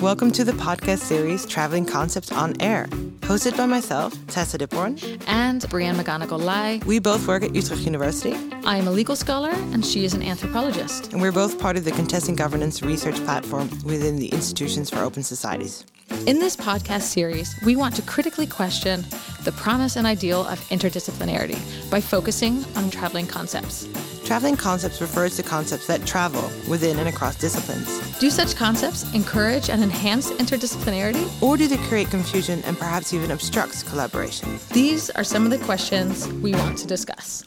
Welcome 0.00 0.30
to 0.32 0.44
the 0.44 0.52
podcast 0.52 0.98
series 0.98 1.44
Traveling 1.44 1.84
Concepts 1.84 2.30
on 2.30 2.54
Air, 2.62 2.86
hosted 3.22 3.56
by 3.56 3.66
myself, 3.66 4.14
Tessa 4.28 4.56
Diphoorn, 4.56 5.20
and 5.26 5.62
Brianne 5.62 5.96
McGonigle 5.96 6.38
Leyh. 6.40 6.80
We 6.86 7.00
both 7.00 7.26
work 7.26 7.42
at 7.42 7.52
Utrecht 7.52 7.82
University. 7.82 8.32
I 8.64 8.76
am 8.76 8.86
a 8.86 8.92
legal 8.92 9.16
scholar, 9.16 9.50
and 9.50 9.84
she 9.84 10.04
is 10.04 10.14
an 10.14 10.22
anthropologist. 10.22 11.12
And 11.12 11.20
we're 11.20 11.32
both 11.32 11.58
part 11.58 11.76
of 11.76 11.84
the 11.84 11.90
Contesting 11.90 12.36
Governance 12.36 12.80
research 12.80 13.16
platform 13.24 13.68
within 13.84 14.20
the 14.20 14.28
Institutions 14.28 14.88
for 14.88 15.00
Open 15.00 15.24
Societies. 15.24 15.84
In 16.26 16.38
this 16.38 16.54
podcast 16.54 17.02
series, 17.02 17.56
we 17.64 17.74
want 17.74 17.96
to 17.96 18.02
critically 18.02 18.46
question 18.46 19.04
the 19.42 19.50
promise 19.50 19.96
and 19.96 20.06
ideal 20.06 20.46
of 20.46 20.60
interdisciplinarity 20.68 21.90
by 21.90 22.00
focusing 22.00 22.64
on 22.76 22.88
traveling 22.90 23.26
concepts. 23.26 23.88
Traveling 24.28 24.56
concepts 24.58 25.00
refers 25.00 25.36
to 25.36 25.42
concepts 25.42 25.86
that 25.86 26.04
travel 26.04 26.42
within 26.68 26.98
and 26.98 27.08
across 27.08 27.34
disciplines. 27.34 28.18
Do 28.18 28.28
such 28.28 28.56
concepts 28.56 29.10
encourage 29.14 29.70
and 29.70 29.82
enhance 29.82 30.30
interdisciplinarity? 30.32 31.42
Or 31.42 31.56
do 31.56 31.66
they 31.66 31.78
create 31.88 32.10
confusion 32.10 32.60
and 32.66 32.76
perhaps 32.76 33.14
even 33.14 33.30
obstruct 33.30 33.86
collaboration? 33.86 34.58
These 34.74 35.08
are 35.08 35.24
some 35.24 35.46
of 35.46 35.50
the 35.50 35.64
questions 35.64 36.30
we 36.30 36.52
want 36.52 36.76
to 36.76 36.86
discuss. 36.86 37.42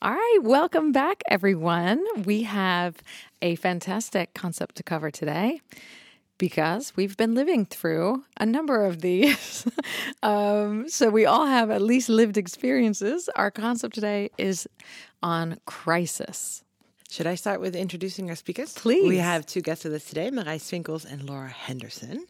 All 0.00 0.12
right, 0.12 0.38
welcome 0.44 0.92
back, 0.92 1.24
everyone. 1.28 2.04
We 2.24 2.44
have 2.44 2.98
a 3.42 3.56
fantastic 3.56 4.32
concept 4.32 4.76
to 4.76 4.84
cover 4.84 5.10
today 5.10 5.60
because 6.38 6.92
we've 6.96 7.16
been 7.16 7.34
living 7.34 7.64
through 7.64 8.24
a 8.38 8.46
number 8.46 8.84
of 8.84 9.00
these. 9.00 9.66
um, 10.22 10.88
so 10.88 11.08
we 11.08 11.24
all 11.26 11.46
have 11.46 11.70
at 11.70 11.82
least 11.82 12.08
lived 12.08 12.36
experiences. 12.36 13.28
Our 13.34 13.50
concept 13.50 13.94
today 13.94 14.30
is 14.36 14.68
on 15.22 15.58
crisis. 15.66 16.62
Should 17.08 17.26
I 17.26 17.36
start 17.36 17.60
with 17.60 17.76
introducing 17.76 18.28
our 18.30 18.36
speakers? 18.36 18.72
Please. 18.74 19.08
We 19.08 19.18
have 19.18 19.46
two 19.46 19.60
guests 19.60 19.84
with 19.84 19.94
us 19.94 20.04
today, 20.04 20.28
Marij 20.30 20.60
Swinkels 20.60 21.10
and 21.10 21.22
Laura 21.22 21.48
Henderson. 21.48 22.26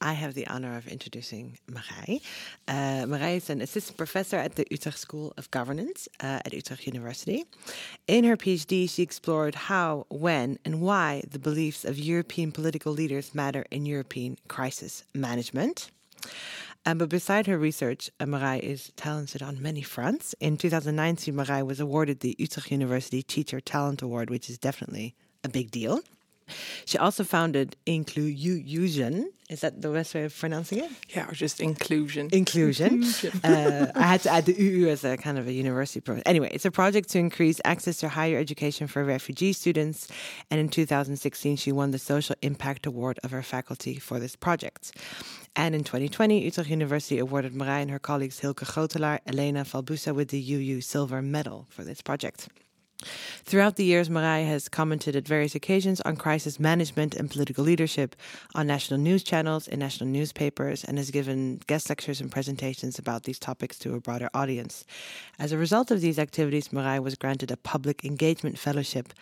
I 0.00 0.12
have 0.12 0.34
the 0.34 0.46
honor 0.48 0.76
of 0.76 0.86
introducing 0.88 1.58
Marij. 1.70 2.20
Uh, 2.68 3.06
Marij 3.06 3.36
is 3.36 3.50
an 3.50 3.60
assistant 3.62 3.96
professor 3.96 4.36
at 4.36 4.56
the 4.56 4.66
Utrecht 4.70 4.98
School 4.98 5.32
of 5.38 5.50
Governance 5.52 6.08
uh, 6.20 6.40
at 6.44 6.52
Utrecht 6.52 6.86
University. 6.86 7.44
In 8.08 8.24
her 8.24 8.36
PhD, 8.36 8.90
she 8.90 9.02
explored 9.02 9.54
how, 9.54 10.06
when, 10.10 10.58
and 10.64 10.80
why 10.80 11.22
the 11.30 11.38
beliefs 11.38 11.84
of 11.84 11.96
European 11.96 12.52
political 12.52 12.92
leaders 12.92 13.34
matter 13.34 13.64
in 13.70 13.86
European 13.86 14.36
crisis 14.48 15.04
management. 15.14 15.90
Um, 16.88 16.98
but 16.98 17.08
beside 17.08 17.48
her 17.48 17.58
research, 17.58 18.10
uh, 18.20 18.26
Marij 18.26 18.60
is 18.60 18.92
talented 18.94 19.42
on 19.42 19.60
many 19.60 19.82
fronts. 19.82 20.36
In 20.38 20.56
2019, 20.56 21.34
Marij 21.34 21.66
was 21.66 21.80
awarded 21.80 22.20
the 22.20 22.36
Utrecht 22.38 22.70
University 22.70 23.24
Teacher 23.24 23.60
Talent 23.60 24.02
Award, 24.02 24.30
which 24.30 24.48
is 24.48 24.56
definitely 24.56 25.16
a 25.42 25.48
big 25.48 25.72
deal. 25.72 26.00
She 26.84 26.96
also 26.96 27.24
founded 27.24 27.74
Inclusion. 27.86 29.32
Is 29.48 29.60
that 29.60 29.80
the 29.80 29.90
best 29.90 30.12
way 30.12 30.24
of 30.24 30.36
pronouncing 30.36 30.78
it? 30.78 30.90
Yeah, 31.08 31.28
or 31.28 31.32
just 31.32 31.60
inclusion. 31.60 32.28
Inclusion. 32.32 33.04
uh, 33.44 33.92
I 33.94 34.02
had 34.02 34.22
to 34.22 34.30
add 34.30 34.44
the 34.44 34.56
UU 34.58 34.88
as 34.88 35.04
a 35.04 35.16
kind 35.16 35.38
of 35.38 35.46
a 35.46 35.52
university 35.52 36.00
project. 36.00 36.26
Anyway, 36.26 36.50
it's 36.52 36.64
a 36.64 36.72
project 36.72 37.10
to 37.10 37.20
increase 37.20 37.60
access 37.64 37.98
to 37.98 38.08
higher 38.08 38.38
education 38.38 38.88
for 38.88 39.04
refugee 39.04 39.52
students. 39.52 40.08
And 40.50 40.58
in 40.58 40.68
2016, 40.68 41.56
she 41.56 41.70
won 41.70 41.92
the 41.92 41.98
Social 41.98 42.34
Impact 42.42 42.86
Award 42.86 43.20
of 43.22 43.30
her 43.30 43.42
faculty 43.42 44.00
for 44.00 44.18
this 44.18 44.34
project. 44.34 44.90
And 45.54 45.76
in 45.76 45.84
2020, 45.84 46.42
Utrecht 46.42 46.68
University 46.68 47.20
awarded 47.20 47.54
Marij 47.54 47.82
and 47.82 47.90
her 47.92 48.00
colleagues 48.00 48.40
Hilke 48.40 48.66
Grootelaar, 48.66 49.20
Elena 49.26 49.64
Valbusa 49.64 50.12
with 50.12 50.28
the 50.30 50.54
UU 50.54 50.80
Silver 50.80 51.22
Medal 51.22 51.66
for 51.70 51.84
this 51.84 52.02
project. 52.02 52.48
Throughout 53.44 53.76
the 53.76 53.84
years, 53.84 54.08
Marij 54.08 54.46
has 54.46 54.68
commented 54.68 55.14
at 55.16 55.28
various 55.28 55.54
occasions 55.54 56.00
on 56.00 56.16
crisis 56.16 56.58
management 56.58 57.14
and 57.14 57.30
political 57.30 57.62
leadership 57.62 58.16
on 58.54 58.66
national 58.66 58.98
news 59.00 59.22
channels, 59.22 59.68
in 59.68 59.78
national 59.78 60.08
newspapers, 60.08 60.82
and 60.82 60.98
has 60.98 61.10
given 61.10 61.60
guest 61.66 61.88
lectures 61.88 62.20
and 62.20 62.30
presentations 62.30 62.98
about 62.98 63.24
these 63.24 63.38
topics 63.38 63.78
to 63.80 63.94
a 63.94 64.00
broader 64.00 64.30
audience. 64.34 64.84
As 65.38 65.52
a 65.52 65.58
result 65.58 65.90
of 65.90 66.00
these 66.00 66.18
activities, 66.18 66.68
Marij 66.68 67.02
was 67.02 67.14
granted 67.16 67.50
a 67.50 67.56
public 67.56 68.04
engagement 68.04 68.58
fellowship 68.58 69.12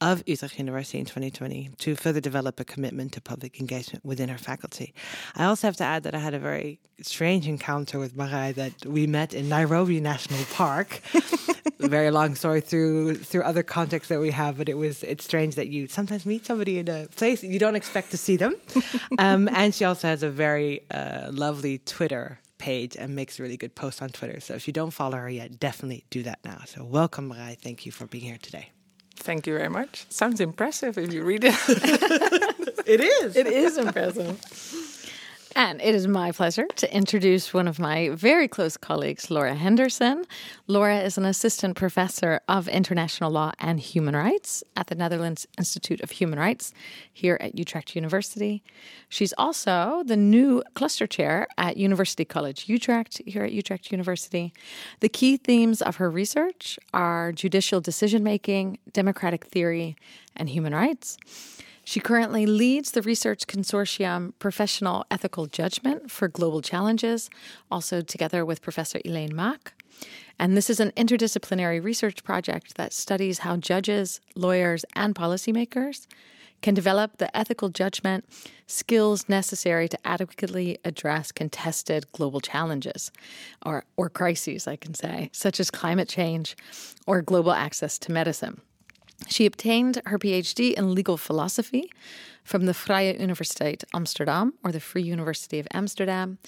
of 0.00 0.22
Utrecht 0.26 0.58
University 0.58 0.98
in 0.98 1.04
2020 1.06 1.70
to 1.78 1.94
further 1.96 2.20
develop 2.20 2.60
a 2.60 2.64
commitment 2.64 3.12
to 3.12 3.20
public 3.20 3.60
engagement 3.60 4.04
within 4.04 4.28
her 4.28 4.38
faculty. 4.38 4.94
I 5.34 5.44
also 5.44 5.66
have 5.68 5.76
to 5.76 5.84
add 5.84 6.02
that 6.02 6.14
I 6.14 6.18
had 6.18 6.34
a 6.34 6.38
very 6.38 6.80
strange 7.02 7.46
encounter 7.48 7.98
with 7.98 8.16
Marij 8.16 8.54
that 8.54 8.86
we 8.86 9.06
met 9.06 9.34
in 9.34 9.48
Nairobi 9.48 10.00
National 10.00 10.44
Park. 10.52 11.00
very 11.78 12.10
long 12.10 12.34
story 12.34 12.60
through 12.60 13.14
through 13.16 13.42
other 13.42 13.62
contexts 13.62 14.08
that 14.08 14.20
we 14.20 14.30
have, 14.30 14.58
but 14.58 14.68
it 14.68 14.76
was 14.76 15.02
it's 15.02 15.24
strange 15.24 15.54
that 15.54 15.68
you 15.68 15.86
sometimes 15.86 16.26
meet 16.26 16.44
somebody 16.46 16.78
in 16.78 16.88
a 16.88 17.06
place 17.16 17.42
you 17.42 17.58
don't 17.58 17.76
expect 17.76 18.10
to 18.10 18.16
see 18.16 18.36
them. 18.36 18.54
Um, 19.18 19.48
and 19.48 19.74
she 19.74 19.84
also 19.84 20.08
has 20.08 20.22
a 20.22 20.28
very 20.28 20.82
uh, 20.90 21.30
lovely 21.32 21.78
Twitter 21.78 22.38
page 22.58 22.96
and 22.96 23.14
makes 23.14 23.40
really 23.40 23.56
good 23.56 23.74
posts 23.74 24.02
on 24.02 24.10
Twitter. 24.10 24.40
So 24.40 24.54
if 24.54 24.66
you 24.66 24.72
don't 24.72 24.90
follow 24.90 25.16
her 25.16 25.30
yet, 25.30 25.58
definitely 25.58 26.04
do 26.10 26.22
that 26.24 26.40
now. 26.44 26.60
So 26.66 26.84
welcome, 26.84 27.30
Marij. 27.30 27.58
Thank 27.58 27.86
you 27.86 27.92
for 27.92 28.06
being 28.06 28.24
here 28.24 28.38
today. 28.40 28.70
Thank 29.16 29.46
you 29.46 29.56
very 29.56 29.68
much. 29.68 30.06
Sounds 30.08 30.40
impressive 30.40 30.98
if 30.98 31.12
you 31.12 31.24
read 31.24 31.44
it. 31.44 31.54
it 32.86 33.00
is. 33.00 33.36
It 33.36 33.46
is 33.46 33.76
impressive. 33.76 34.40
And 35.56 35.80
it 35.80 35.94
is 35.94 36.06
my 36.06 36.32
pleasure 36.32 36.66
to 36.76 36.94
introduce 36.94 37.54
one 37.54 37.66
of 37.66 37.78
my 37.78 38.10
very 38.10 38.46
close 38.46 38.76
colleagues, 38.76 39.30
Laura 39.30 39.54
Henderson. 39.54 40.26
Laura 40.66 40.98
is 40.98 41.16
an 41.16 41.24
assistant 41.24 41.78
professor 41.78 42.42
of 42.46 42.68
international 42.68 43.30
law 43.30 43.52
and 43.58 43.80
human 43.80 44.14
rights 44.14 44.62
at 44.76 44.88
the 44.88 44.94
Netherlands 44.94 45.46
Institute 45.56 46.02
of 46.02 46.10
Human 46.10 46.38
Rights 46.38 46.74
here 47.10 47.38
at 47.40 47.58
Utrecht 47.58 47.96
University. 47.96 48.62
She's 49.08 49.32
also 49.38 50.02
the 50.04 50.14
new 50.14 50.62
cluster 50.74 51.06
chair 51.06 51.46
at 51.56 51.78
University 51.78 52.26
College 52.26 52.68
Utrecht 52.68 53.22
here 53.24 53.42
at 53.42 53.52
Utrecht 53.52 53.90
University. 53.90 54.52
The 55.00 55.08
key 55.08 55.38
themes 55.38 55.80
of 55.80 55.96
her 55.96 56.10
research 56.10 56.78
are 56.92 57.32
judicial 57.32 57.80
decision 57.80 58.22
making, 58.22 58.76
democratic 58.92 59.46
theory, 59.46 59.96
and 60.36 60.50
human 60.50 60.74
rights. 60.74 61.16
She 61.88 62.00
currently 62.00 62.46
leads 62.46 62.90
the 62.90 63.00
research 63.00 63.46
consortium 63.46 64.32
Professional 64.40 65.04
Ethical 65.08 65.46
Judgment 65.46 66.10
for 66.10 66.26
Global 66.26 66.60
Challenges, 66.60 67.30
also 67.70 68.00
together 68.00 68.44
with 68.44 68.60
Professor 68.60 68.98
Elaine 69.04 69.36
Mak. 69.36 69.72
And 70.36 70.56
this 70.56 70.68
is 70.68 70.80
an 70.80 70.90
interdisciplinary 70.96 71.80
research 71.82 72.24
project 72.24 72.74
that 72.74 72.92
studies 72.92 73.38
how 73.38 73.56
judges, 73.58 74.20
lawyers, 74.34 74.84
and 74.96 75.14
policymakers 75.14 76.08
can 76.60 76.74
develop 76.74 77.18
the 77.18 77.34
ethical 77.36 77.68
judgment 77.68 78.24
skills 78.66 79.28
necessary 79.28 79.88
to 79.88 79.98
adequately 80.04 80.78
address 80.84 81.30
contested 81.30 82.10
global 82.10 82.40
challenges 82.40 83.12
or, 83.64 83.84
or 83.96 84.10
crises, 84.10 84.66
I 84.66 84.74
can 84.74 84.94
say, 84.94 85.30
such 85.32 85.60
as 85.60 85.70
climate 85.70 86.08
change 86.08 86.56
or 87.06 87.22
global 87.22 87.52
access 87.52 87.96
to 88.00 88.10
medicine. 88.10 88.60
She 89.28 89.46
obtained 89.46 90.00
her 90.06 90.18
PhD 90.18 90.74
in 90.74 90.94
legal 90.94 91.16
philosophy 91.16 91.90
from 92.46 92.66
the 92.66 92.72
Vrije 92.72 93.20
Universiteit 93.20 93.82
Amsterdam 93.92 94.54
or 94.62 94.70
the 94.70 94.80
Free 94.80 95.02
University 95.02 95.58
of 95.58 95.66
Amsterdam. 95.72 96.38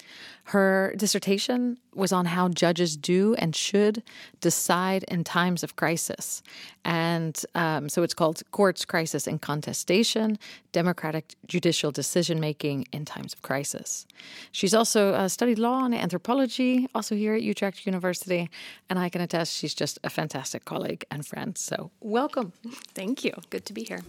Her 0.45 0.93
dissertation 0.97 1.77
was 1.93 2.13
on 2.13 2.25
how 2.25 2.47
judges 2.47 2.95
do 2.95 3.35
and 3.35 3.53
should 3.53 4.01
decide 4.39 5.03
in 5.09 5.23
times 5.25 5.61
of 5.61 5.75
crisis. 5.75 6.41
And 6.85 7.39
um, 7.53 7.89
so 7.89 8.01
it's 8.01 8.13
called 8.13 8.41
Courts, 8.51 8.85
Crisis, 8.85 9.27
and 9.27 9.41
Contestation 9.41 10.39
Democratic 10.71 11.35
Judicial 11.47 11.91
Decision 11.91 12.39
Making 12.39 12.85
in 12.93 13.03
Times 13.03 13.33
of 13.33 13.41
Crisis. 13.41 14.07
She's 14.51 14.73
also 14.73 15.13
uh, 15.13 15.27
studied 15.27 15.59
law 15.59 15.83
and 15.83 15.93
anthropology, 15.93 16.87
also 16.95 17.15
here 17.15 17.33
at 17.33 17.41
Utrecht 17.41 17.85
University. 17.85 18.49
And 18.89 18.97
I 18.97 19.09
can 19.09 19.21
attest 19.21 19.53
she's 19.53 19.73
just 19.73 19.99
a 20.03 20.09
fantastic 20.09 20.63
colleague 20.63 21.03
and 21.11 21.25
friend. 21.25 21.57
So 21.57 21.91
welcome. 21.99 22.53
Thank 22.95 23.25
you. 23.25 23.33
Good 23.49 23.65
to 23.65 23.73
be 23.73 23.83
here. 23.83 23.99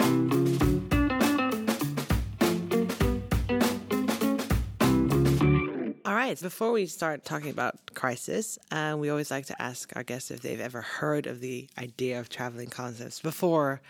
Right. 6.21 6.41
Before 6.41 6.73
we 6.73 6.85
start 6.87 7.25
talking 7.25 7.51
about 7.51 7.95
crisis, 7.95 8.59
uh, 8.71 8.95
we 8.99 9.09
always 9.09 9.31
like 9.31 9.47
to 9.47 9.63
ask 9.63 9.91
our 9.97 10.03
guests 10.03 10.31
if 10.31 10.43
they've 10.43 10.61
ever 10.61 10.83
heard 10.83 11.27
of 11.27 11.41
the 11.41 11.69
idea 11.79 12.21
of 12.21 12.29
traveling 12.29 12.69
concepts 12.69 13.21
before 13.21 13.81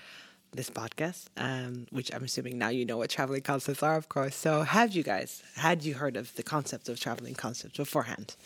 this 0.52 0.70
podcast, 0.70 1.24
um, 1.36 1.86
which 1.90 2.12
I'm 2.14 2.24
assuming 2.24 2.56
now 2.56 2.68
you 2.68 2.84
know 2.84 2.98
what 2.98 3.10
traveling 3.10 3.42
concepts 3.42 3.82
are, 3.82 3.96
of 3.96 4.08
course. 4.08 4.36
So, 4.36 4.62
have 4.62 4.92
you 4.92 5.02
guys 5.02 5.42
had 5.56 5.84
you 5.84 5.94
heard 5.94 6.16
of 6.16 6.34
the 6.36 6.44
concept 6.44 6.88
of 6.88 7.00
traveling 7.00 7.34
concepts 7.34 7.76
beforehand? 7.76 8.36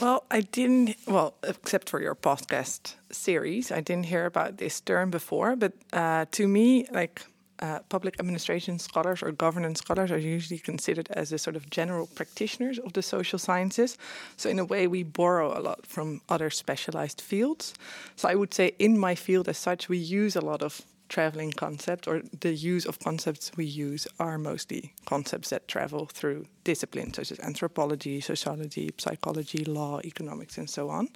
Well, 0.00 0.24
I 0.30 0.40
didn't. 0.40 0.96
Well, 1.06 1.34
except 1.42 1.90
for 1.90 2.00
your 2.00 2.14
podcast 2.14 2.94
series, 3.10 3.70
I 3.70 3.80
didn't 3.80 4.06
hear 4.06 4.24
about 4.24 4.56
this 4.56 4.80
term 4.80 5.10
before. 5.10 5.54
But 5.56 5.72
uh, 5.92 6.24
to 6.32 6.48
me, 6.48 6.86
like 6.90 7.26
uh, 7.60 7.78
public 7.88 8.18
administration 8.18 8.78
scholars 8.78 9.22
or 9.22 9.32
governance 9.32 9.78
scholars 9.78 10.10
are 10.10 10.18
usually 10.18 10.58
considered 10.58 11.08
as 11.10 11.32
a 11.32 11.38
sort 11.38 11.56
of 11.56 11.70
general 11.70 12.06
practitioners 12.14 12.78
of 12.78 12.92
the 12.92 13.02
social 13.02 13.38
sciences. 13.38 13.96
So, 14.36 14.48
in 14.50 14.58
a 14.58 14.64
way, 14.64 14.86
we 14.86 15.02
borrow 15.02 15.56
a 15.56 15.60
lot 15.60 15.86
from 15.86 16.20
other 16.28 16.50
specialized 16.50 17.20
fields. 17.20 17.74
So, 18.16 18.28
I 18.28 18.34
would 18.34 18.52
say 18.52 18.74
in 18.78 18.98
my 18.98 19.14
field 19.14 19.48
as 19.48 19.58
such, 19.58 19.88
we 19.88 19.98
use 19.98 20.36
a 20.36 20.40
lot 20.40 20.62
of 20.62 20.82
traveling 21.08 21.52
concepts, 21.52 22.08
or 22.08 22.22
the 22.40 22.52
use 22.52 22.86
of 22.86 22.98
concepts 22.98 23.52
we 23.56 23.64
use 23.64 24.06
are 24.18 24.38
mostly 24.38 24.92
concepts 25.04 25.50
that 25.50 25.68
travel 25.68 26.06
through 26.06 26.46
disciplines 26.64 27.16
such 27.16 27.30
as 27.30 27.38
anthropology, 27.40 28.20
sociology, 28.20 28.90
psychology, 28.98 29.64
law, 29.64 30.00
economics, 30.04 30.58
and 30.58 30.68
so 30.68 30.88
on. 30.88 31.08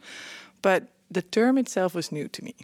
But 0.63 0.89
the 1.11 1.23
term 1.23 1.59
itself 1.59 1.95
was 1.95 2.13
new 2.13 2.29
to 2.29 2.45
me. 2.45 2.55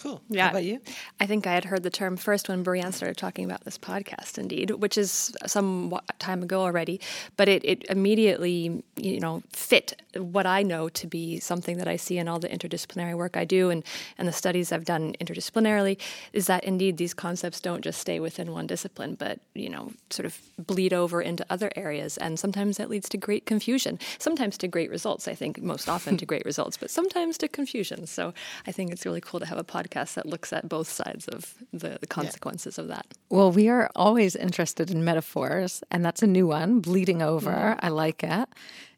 Cool. 0.00 0.22
Yeah. 0.28 0.44
How 0.44 0.50
about 0.50 0.64
you? 0.64 0.80
I 1.18 1.26
think 1.26 1.46
I 1.46 1.54
had 1.54 1.64
heard 1.64 1.82
the 1.82 1.90
term 1.90 2.16
first 2.16 2.48
when 2.48 2.64
Brianne 2.64 2.92
started 2.92 3.16
talking 3.16 3.44
about 3.44 3.64
this 3.64 3.76
podcast, 3.76 4.38
indeed, 4.38 4.70
which 4.70 4.96
is 4.96 5.34
some 5.46 5.98
time 6.20 6.42
ago 6.42 6.60
already. 6.60 7.00
But 7.36 7.48
it, 7.48 7.64
it 7.64 7.84
immediately, 7.90 8.84
you 8.96 9.18
know, 9.18 9.42
fit 9.52 10.00
what 10.16 10.46
I 10.46 10.62
know 10.62 10.88
to 10.90 11.06
be 11.06 11.40
something 11.40 11.78
that 11.78 11.88
I 11.88 11.96
see 11.96 12.16
in 12.16 12.28
all 12.28 12.38
the 12.38 12.48
interdisciplinary 12.48 13.16
work 13.16 13.36
I 13.36 13.44
do 13.44 13.70
and, 13.70 13.82
and 14.18 14.28
the 14.28 14.32
studies 14.32 14.70
I've 14.70 14.84
done 14.84 15.14
interdisciplinarily 15.20 15.98
is 16.32 16.46
that 16.46 16.62
indeed 16.62 16.96
these 16.96 17.14
concepts 17.14 17.60
don't 17.60 17.82
just 17.82 18.00
stay 18.00 18.20
within 18.20 18.52
one 18.52 18.68
discipline, 18.68 19.16
but, 19.16 19.40
you 19.54 19.68
know, 19.68 19.92
sort 20.10 20.26
of 20.26 20.38
bleed 20.58 20.92
over 20.92 21.20
into 21.20 21.44
other 21.50 21.72
areas. 21.74 22.16
And 22.18 22.38
sometimes 22.38 22.76
that 22.76 22.88
leads 22.88 23.08
to 23.08 23.16
great 23.16 23.46
confusion, 23.46 23.98
sometimes 24.18 24.56
to 24.58 24.68
great 24.68 24.90
results, 24.90 25.26
I 25.26 25.34
think, 25.34 25.60
most 25.60 25.88
often 25.88 26.16
to 26.18 26.26
great 26.32 26.44
results, 26.44 26.76
but 26.76 26.90
sometimes 26.90 27.36
to 27.38 27.48
confusion. 27.48 28.06
So 28.06 28.32
I 28.64 28.70
think 28.72 28.92
it's 28.92 29.04
really 29.04 29.20
cool 29.20 29.40
to 29.40 29.46
have 29.46 29.58
a 29.58 29.64
podcast 29.64 29.87
that 29.90 30.26
looks 30.26 30.52
at 30.52 30.68
both 30.68 30.88
sides 30.88 31.26
of 31.28 31.54
the, 31.72 31.98
the 32.00 32.06
consequences 32.06 32.78
of 32.78 32.88
that. 32.88 33.06
Well, 33.30 33.50
we 33.52 33.68
are 33.68 33.90
always 33.96 34.36
interested 34.36 34.90
in 34.90 35.04
metaphors, 35.04 35.82
and 35.90 36.04
that's 36.04 36.22
a 36.22 36.26
new 36.26 36.46
one, 36.46 36.80
bleeding 36.80 37.22
over. 37.22 37.50
Mm-hmm. 37.50 37.86
I 37.86 37.88
like 37.88 38.22
it. 38.22 38.48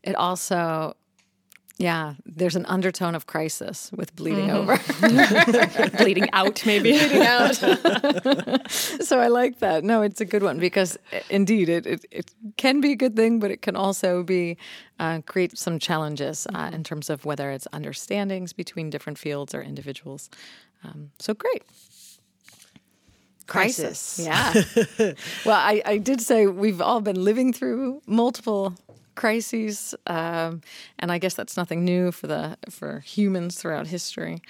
It 0.03 0.15
also, 0.17 0.95
yeah, 1.79 2.15
there's 2.27 2.57
an 2.57 2.67
undertone 2.67 3.15
of 3.15 3.27
crisis 3.27 3.91
with 3.97 4.15
bleeding 4.17 4.49
Mm-hmm. 4.49 4.71
over. 4.71 5.97
Bleeding 5.99 6.29
out, 6.33 6.65
maybe. 6.67 6.93
Bleeding 6.99 7.23
out. 7.23 7.55
so 8.71 9.19
I 9.21 9.29
like 9.29 9.59
that. 9.61 9.83
No, 9.85 10.03
it's 10.03 10.21
a 10.21 10.25
good 10.25 10.43
one 10.43 10.59
because 10.59 10.99
indeed 11.31 11.69
it, 11.69 11.87
it, 11.87 12.05
it 12.11 12.31
can 12.57 12.81
be 12.81 12.93
a 12.93 12.97
good 12.97 13.17
thing, 13.17 13.39
but 13.41 13.51
it 13.51 13.63
can 13.63 13.77
also 13.77 14.23
be 14.23 14.57
uh, 14.99 15.21
create 15.27 15.57
some 15.57 15.79
challenges 15.79 16.47
uh, 16.55 16.71
in 16.73 16.85
terms 16.85 17.09
of 17.11 17.25
whether 17.25 17.51
it's 17.51 17.67
understandings 17.73 18.53
between 18.53 18.91
different 18.91 19.19
fields 19.19 19.55
or 19.55 19.63
individuals. 19.63 20.29
Um, 20.85 21.11
so 21.19 21.35
great. 21.35 21.63
Crisis. 23.47 24.21
Yeah. 24.23 24.53
well, 25.45 25.57
I, 25.59 25.83
I 25.85 25.99
did 25.99 26.21
say 26.21 26.47
we've 26.47 26.81
all 26.81 27.01
been 27.01 27.23
living 27.23 27.53
through 27.53 28.01
multiple 28.07 28.75
crises, 29.17 29.95
um, 30.07 30.63
and 30.99 31.11
I 31.11 31.19
guess 31.19 31.35
that's 31.35 31.57
nothing 31.57 31.85
new 31.85 32.13
for 32.13 32.27
the 32.29 32.57
for 32.71 33.01
humans 33.01 33.61
throughout 33.61 33.89
history. 33.89 34.41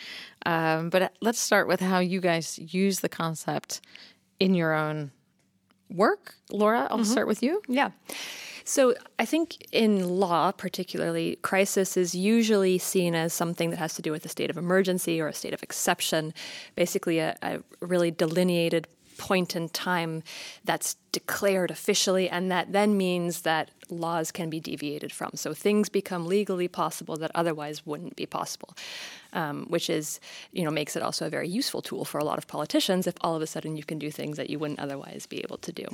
Um, 0.45 0.91
but 0.91 1.13
let's 1.21 1.41
start 1.41 1.67
with 1.67 1.81
how 1.81 1.99
you 1.99 2.21
guys 2.21 2.59
use 2.59 3.01
the 3.01 3.09
concept 3.09 3.81
in 4.39 4.55
your 4.55 4.75
own 4.75 5.13
work. 5.91 6.35
Laura, 6.51 6.87
I'll 6.91 7.05
start 7.05 7.27
with 7.27 7.43
you. 7.43 7.63
Yeah. 7.69 7.91
So 8.71 8.95
I 9.19 9.25
think 9.25 9.67
in 9.73 10.09
law, 10.21 10.53
particularly, 10.53 11.41
crisis 11.43 11.97
is 11.97 12.15
usually 12.15 12.79
seen 12.79 13.17
as 13.17 13.33
something 13.33 13.71
that 13.71 13.81
has 13.81 13.95
to 13.95 14.03
do 14.03 14.13
with 14.13 14.25
a 14.25 14.29
state 14.29 14.49
of 14.49 14.57
emergency 14.57 15.21
or 15.21 15.27
a 15.27 15.33
state 15.33 15.53
of 15.53 15.61
exception, 15.65 16.33
basically 16.77 17.19
a, 17.19 17.37
a 17.43 17.59
really 17.81 18.13
delineated 18.13 18.87
point 19.21 19.55
in 19.55 19.69
time 19.69 20.23
that's 20.65 20.97
declared 21.13 21.71
officially, 21.71 22.29
and 22.29 22.51
that 22.51 22.73
then 22.73 22.97
means 22.97 23.43
that 23.43 23.71
laws 23.91 24.31
can 24.33 24.49
be 24.49 24.61
deviated 24.61 25.13
from. 25.13 25.31
So 25.35 25.53
things 25.53 25.89
become 25.89 26.27
legally 26.27 26.69
possible 26.69 27.17
that 27.19 27.31
otherwise 27.35 27.85
wouldn't 27.85 28.17
be 28.17 28.27
possible, 28.27 28.77
um, 29.33 29.67
which 29.69 29.91
is, 29.91 30.21
you 30.53 30.65
know, 30.65 30.71
makes 30.71 30.97
it 30.97 31.03
also 31.03 31.27
a 31.27 31.31
very 31.31 31.49
useful 31.49 31.83
tool 31.83 32.05
for 32.05 32.19
a 32.19 32.25
lot 32.25 32.39
of 32.39 32.47
politicians 32.47 33.07
if 33.07 33.15
all 33.21 33.35
of 33.35 33.43
a 33.43 33.47
sudden 33.47 33.77
you 33.77 33.85
can 33.85 33.99
do 33.99 34.11
things 34.11 34.37
that 34.37 34.49
you 34.49 34.59
wouldn't 34.59 34.79
otherwise 34.79 35.27
be 35.27 35.39
able 35.39 35.59
to 35.59 35.73
do. 35.73 35.87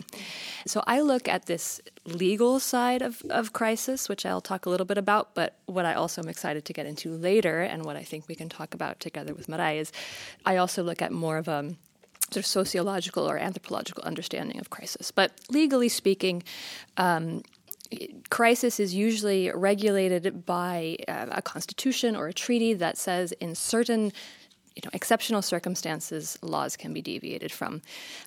So 0.66 0.84
I 0.86 1.00
look 1.00 1.26
at 1.28 1.46
this 1.46 1.80
legal 2.04 2.60
side 2.60 3.02
of, 3.02 3.22
of 3.30 3.52
crisis, 3.52 4.08
which 4.08 4.24
I'll 4.26 4.42
talk 4.42 4.66
a 4.66 4.70
little 4.70 4.86
bit 4.86 4.98
about, 4.98 5.34
but 5.34 5.56
what 5.66 5.86
I 5.86 5.94
also 5.94 6.22
am 6.22 6.28
excited 6.28 6.64
to 6.66 6.72
get 6.72 6.86
into 6.86 7.10
later, 7.12 7.62
and 7.62 7.84
what 7.84 7.96
I 7.96 8.04
think 8.04 8.28
we 8.28 8.34
can 8.34 8.48
talk 8.48 8.74
about 8.74 9.00
together 9.00 9.34
with 9.34 9.46
Marij, 9.48 9.76
is 9.80 9.92
I 10.44 10.58
also 10.58 10.82
look 10.82 11.00
at 11.02 11.10
more 11.10 11.38
of 11.38 11.48
a 11.48 11.74
of 12.36 12.46
sociological 12.46 13.28
or 13.28 13.38
anthropological 13.38 14.02
understanding 14.04 14.58
of 14.58 14.70
crisis. 14.70 15.10
But 15.10 15.32
legally 15.50 15.88
speaking, 15.88 16.42
um, 16.96 17.42
crisis 18.30 18.80
is 18.80 18.94
usually 18.94 19.50
regulated 19.50 20.44
by 20.44 20.96
uh, 21.08 21.26
a 21.30 21.42
constitution 21.42 22.16
or 22.16 22.28
a 22.28 22.32
treaty 22.32 22.74
that 22.74 22.98
says 22.98 23.32
in 23.32 23.54
certain 23.54 24.12
you 24.74 24.82
know, 24.84 24.90
exceptional 24.92 25.40
circumstances, 25.40 26.38
laws 26.42 26.76
can 26.76 26.92
be 26.92 27.00
deviated 27.00 27.50
from. 27.50 27.80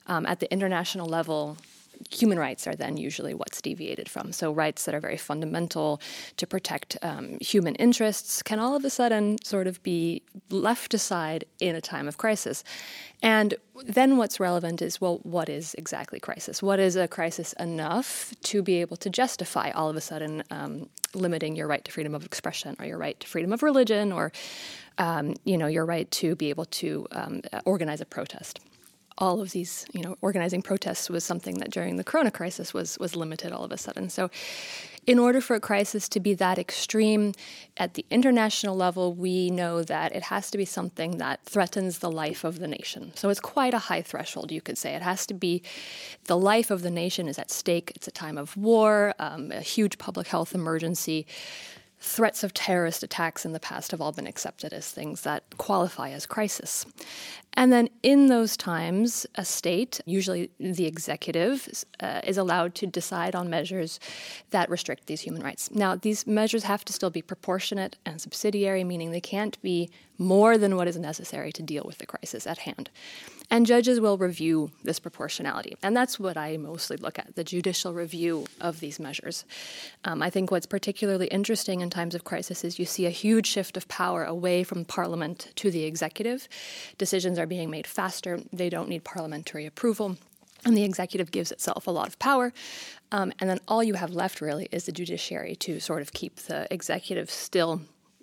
Um, 0.07 0.25
at 0.25 0.39
the 0.39 0.51
international 0.51 1.07
level, 1.07 1.57
human 2.09 2.39
rights 2.39 2.67
are 2.67 2.75
then 2.75 2.97
usually 2.97 3.33
what's 3.33 3.61
deviated 3.61 4.09
from. 4.09 4.31
So, 4.31 4.51
rights 4.51 4.85
that 4.85 4.95
are 4.95 4.99
very 4.99 5.17
fundamental 5.17 6.01
to 6.37 6.47
protect 6.47 6.97
um, 7.01 7.37
human 7.39 7.75
interests 7.75 8.41
can 8.41 8.59
all 8.59 8.75
of 8.75 8.85
a 8.85 8.89
sudden 8.89 9.37
sort 9.43 9.67
of 9.67 9.81
be 9.83 10.21
left 10.49 10.93
aside 10.93 11.45
in 11.59 11.75
a 11.75 11.81
time 11.81 12.07
of 12.07 12.17
crisis. 12.17 12.63
And 13.21 13.55
then 13.85 14.17
what's 14.17 14.39
relevant 14.39 14.81
is 14.81 15.01
well, 15.01 15.19
what 15.23 15.49
is 15.49 15.75
exactly 15.75 16.19
crisis? 16.19 16.63
What 16.63 16.79
is 16.79 16.95
a 16.95 17.07
crisis 17.07 17.53
enough 17.53 18.33
to 18.43 18.61
be 18.61 18.81
able 18.81 18.97
to 18.97 19.09
justify 19.09 19.71
all 19.71 19.89
of 19.89 19.95
a 19.95 20.01
sudden 20.01 20.43
um, 20.51 20.89
limiting 21.13 21.55
your 21.55 21.67
right 21.67 21.83
to 21.83 21.91
freedom 21.91 22.15
of 22.15 22.25
expression 22.25 22.75
or 22.79 22.85
your 22.85 22.97
right 22.97 23.19
to 23.19 23.27
freedom 23.27 23.51
of 23.51 23.63
religion 23.63 24.11
or 24.11 24.31
um, 24.97 25.33
you 25.43 25.57
know 25.57 25.67
your 25.67 25.85
right 25.85 26.09
to 26.11 26.35
be 26.35 26.49
able 26.49 26.65
to 26.65 27.07
um, 27.11 27.41
organize 27.65 28.01
a 28.01 28.05
protest? 28.05 28.59
All 29.19 29.41
of 29.41 29.51
these, 29.51 29.85
you 29.93 30.01
know, 30.01 30.17
organizing 30.21 30.61
protests 30.61 31.09
was 31.09 31.23
something 31.23 31.59
that 31.59 31.69
during 31.69 31.97
the 31.97 32.03
Corona 32.03 32.31
crisis 32.31 32.73
was 32.73 32.97
was 32.99 33.15
limited 33.15 33.51
all 33.51 33.63
of 33.63 33.71
a 33.71 33.77
sudden. 33.77 34.09
So, 34.09 34.31
in 35.05 35.19
order 35.19 35.41
for 35.41 35.55
a 35.55 35.59
crisis 35.59 36.07
to 36.09 36.19
be 36.19 36.33
that 36.35 36.57
extreme 36.57 37.33
at 37.77 37.95
the 37.95 38.05
international 38.09 38.75
level, 38.75 39.13
we 39.13 39.49
know 39.49 39.83
that 39.83 40.15
it 40.15 40.23
has 40.23 40.49
to 40.51 40.57
be 40.57 40.65
something 40.65 41.17
that 41.17 41.43
threatens 41.43 41.99
the 41.99 42.11
life 42.11 42.43
of 42.43 42.59
the 42.59 42.67
nation. 42.67 43.11
So 43.15 43.29
it's 43.29 43.39
quite 43.39 43.73
a 43.73 43.79
high 43.79 44.01
threshold, 44.01 44.51
you 44.51 44.61
could 44.61 44.77
say. 44.77 44.93
It 44.95 45.01
has 45.01 45.25
to 45.27 45.33
be 45.33 45.63
the 46.25 46.37
life 46.37 46.69
of 46.69 46.81
the 46.81 46.91
nation 46.91 47.27
is 47.27 47.39
at 47.39 47.49
stake. 47.49 47.91
It's 47.95 48.07
a 48.07 48.11
time 48.11 48.37
of 48.37 48.55
war, 48.55 49.15
um, 49.19 49.51
a 49.51 49.61
huge 49.61 49.97
public 49.97 50.27
health 50.27 50.53
emergency 50.53 51.25
threats 52.01 52.43
of 52.43 52.53
terrorist 52.53 53.03
attacks 53.03 53.45
in 53.45 53.51
the 53.51 53.59
past 53.59 53.91
have 53.91 54.01
all 54.01 54.11
been 54.11 54.27
accepted 54.27 54.73
as 54.73 54.89
things 54.89 55.21
that 55.21 55.43
qualify 55.57 56.09
as 56.11 56.25
crisis. 56.25 56.85
And 57.59 57.73
then 57.73 57.89
in 58.03 58.27
those 58.27 58.55
times, 58.55 59.27
a 59.35 59.43
state, 59.43 59.99
usually 60.05 60.49
the 60.61 60.85
executive, 60.85 61.67
uh, 61.99 62.21
is 62.23 62.37
allowed 62.37 62.73
to 62.75 62.87
decide 62.87 63.35
on 63.35 63.49
measures 63.49 63.99
that 64.51 64.69
restrict 64.69 65.07
these 65.07 65.19
human 65.19 65.43
rights. 65.43 65.69
Now, 65.69 65.97
these 65.97 66.25
measures 66.25 66.63
have 66.63 66.85
to 66.85 66.93
still 66.93 67.09
be 67.09 67.21
proportionate 67.21 67.97
and 68.05 68.21
subsidiary, 68.21 68.85
meaning 68.85 69.11
they 69.11 69.19
can't 69.19 69.61
be 69.61 69.89
more 70.17 70.57
than 70.57 70.77
what 70.77 70.87
is 70.87 70.97
necessary 70.97 71.51
to 71.51 71.61
deal 71.61 71.83
with 71.85 71.97
the 71.97 72.05
crisis 72.05 72.47
at 72.47 72.59
hand. 72.59 72.89
And 73.51 73.65
judges 73.65 73.99
will 73.99 74.17
review 74.17 74.69
this 74.83 74.99
proportionality. 74.99 75.75
And 75.81 75.97
that's 75.97 76.19
what 76.19 76.37
I 76.37 76.57
mostly 76.57 76.97
look 76.97 77.17
at 77.17 77.35
the 77.35 77.43
judicial 77.43 77.93
review 77.93 78.45
of 78.61 78.79
these 78.79 78.99
measures. 78.99 79.43
Um, 80.03 80.21
I 80.21 80.29
think 80.29 80.51
what's 80.51 80.67
particularly 80.67 81.25
interesting 81.27 81.81
in 81.81 81.89
times 81.89 82.13
of 82.13 82.23
crisis 82.23 82.63
is 82.63 82.77
you 82.77 82.85
see 82.85 83.07
a 83.07 83.09
huge 83.09 83.47
shift 83.47 83.75
of 83.75 83.87
power 83.87 84.23
away 84.23 84.63
from 84.63 84.85
parliament 84.85 85.51
to 85.55 85.71
the 85.71 85.85
executive. 85.85 86.47
Decisions 86.99 87.39
are 87.39 87.47
being 87.49 87.69
made 87.69 87.87
faster, 87.87 88.39
they 88.53 88.69
don't 88.69 88.89
need 88.89 89.03
parliamentary 89.03 89.65
approval. 89.65 90.17
And 90.65 90.75
the 90.75 90.83
executive 90.83 91.31
gives 91.31 91.51
itself 91.51 91.87
a 91.87 91.91
lot 91.91 92.07
of 92.07 92.19
power. 92.19 92.53
Um, 93.11 93.31
and 93.39 93.49
then 93.49 93.59
all 93.67 93.83
you 93.83 93.93
have 93.93 94.11
left 94.11 94.41
really 94.41 94.67
is 94.71 94.85
the 94.85 94.91
judiciary 94.91 95.55
to 95.57 95.79
sort 95.79 96.01
of 96.01 96.11
keep 96.13 96.35
the 96.35 96.67
executive 96.71 97.31
still 97.31 97.81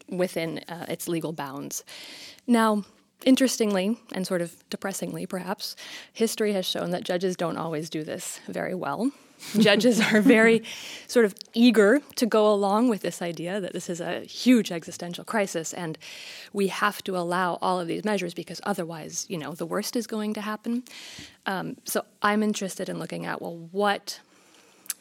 within 0.09 0.61
uh, 0.69 0.87
its 0.89 1.09
legal 1.09 1.33
bounds. 1.33 1.83
Now, 2.47 2.85
Interestingly, 3.25 3.99
and 4.13 4.27
sort 4.27 4.43
of 4.43 4.55
depressingly 4.69 5.27
perhaps, 5.27 5.75
history 6.13 6.53
has 6.53 6.67
shown 6.67 6.91
that 6.91 7.03
judges 7.03 7.35
don't 7.35 7.57
always 7.57 7.89
do 7.89 8.05
this 8.05 8.41
very 8.47 8.75
well. 8.75 9.11
Judges 9.59 10.01
are 10.01 10.21
very 10.21 10.63
sort 11.07 11.25
of 11.25 11.35
eager 11.55 12.01
to 12.17 12.27
go 12.27 12.53
along 12.53 12.89
with 12.89 13.03
this 13.03 13.23
idea 13.23 13.61
that 13.61 13.73
this 13.73 13.89
is 13.89 14.01
a 14.01 14.21
huge 14.21 14.73
existential 14.73 15.25
crisis 15.25 15.73
and 15.73 15.99
we 16.53 16.69
have 16.69 17.03
to 17.05 17.17
allow 17.17 17.59
all 17.63 17.81
of 17.81 17.89
these 17.89 18.05
measures 18.05 18.35
because 18.35 18.61
otherwise, 18.65 19.27
you 19.29 19.39
know, 19.39 19.53
the 19.55 19.67
worst 19.67 19.97
is 19.97 20.07
going 20.07 20.35
to 20.35 20.41
happen. 20.41 20.83
Um, 21.47 21.77
so 21.85 22.05
I'm 22.23 22.43
interested 22.43 22.89
in 22.89 22.99
looking 22.99 23.27
at, 23.27 23.41
well, 23.41 23.57
what 23.73 24.21